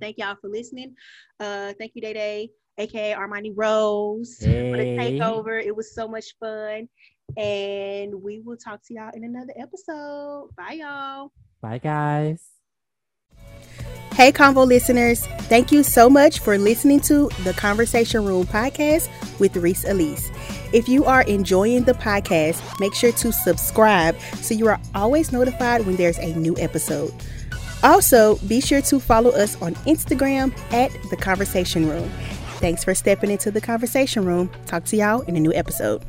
Thank 0.00 0.18
y'all 0.18 0.36
for 0.40 0.48
listening. 0.48 0.94
Uh, 1.40 1.72
thank 1.78 1.92
you, 1.94 2.02
Day 2.02 2.12
Day, 2.12 2.50
aka 2.78 3.14
Armani 3.14 3.52
Rose, 3.54 4.38
hey. 4.40 4.70
for 4.70 4.76
the 4.76 4.84
takeover. 4.96 5.62
It 5.64 5.74
was 5.74 5.94
so 5.94 6.08
much 6.08 6.34
fun. 6.40 6.88
And 7.36 8.22
we 8.22 8.40
will 8.40 8.56
talk 8.56 8.80
to 8.86 8.94
y'all 8.94 9.10
in 9.14 9.24
another 9.24 9.52
episode. 9.56 10.50
Bye, 10.56 10.78
y'all. 10.80 11.30
Bye, 11.60 11.78
guys. 11.78 12.42
Hey, 14.14 14.32
Convo 14.32 14.66
listeners. 14.66 15.24
Thank 15.42 15.70
you 15.70 15.84
so 15.84 16.10
much 16.10 16.40
for 16.40 16.58
listening 16.58 16.98
to 17.02 17.28
the 17.44 17.52
Conversation 17.52 18.24
Room 18.24 18.46
podcast 18.46 19.08
with 19.38 19.56
Rese 19.56 19.84
Alisa. 19.84 20.34
If 20.72 20.88
you 20.88 21.04
are 21.04 21.22
enjoying 21.22 21.84
the 21.84 21.92
podcast, 21.92 22.60
make 22.80 22.94
sure 22.94 23.12
to 23.12 23.32
subscribe 23.32 24.18
so 24.40 24.54
you 24.54 24.66
are 24.66 24.80
always 24.94 25.30
notified 25.30 25.86
when 25.86 25.94
there's 25.96 26.18
a 26.18 26.34
new 26.34 26.56
episode. 26.58 27.12
Also, 27.82 28.36
be 28.48 28.60
sure 28.60 28.80
to 28.82 28.98
follow 28.98 29.30
us 29.30 29.60
on 29.62 29.74
Instagram 29.86 30.56
at 30.72 30.90
The 31.10 31.16
Conversation 31.16 31.88
Room. 31.88 32.10
Thanks 32.58 32.82
for 32.82 32.94
stepping 32.94 33.30
into 33.30 33.52
the 33.52 33.60
conversation 33.60 34.24
room. 34.24 34.50
Talk 34.66 34.84
to 34.86 34.96
y'all 34.96 35.20
in 35.22 35.36
a 35.36 35.40
new 35.40 35.52
episode. 35.52 36.02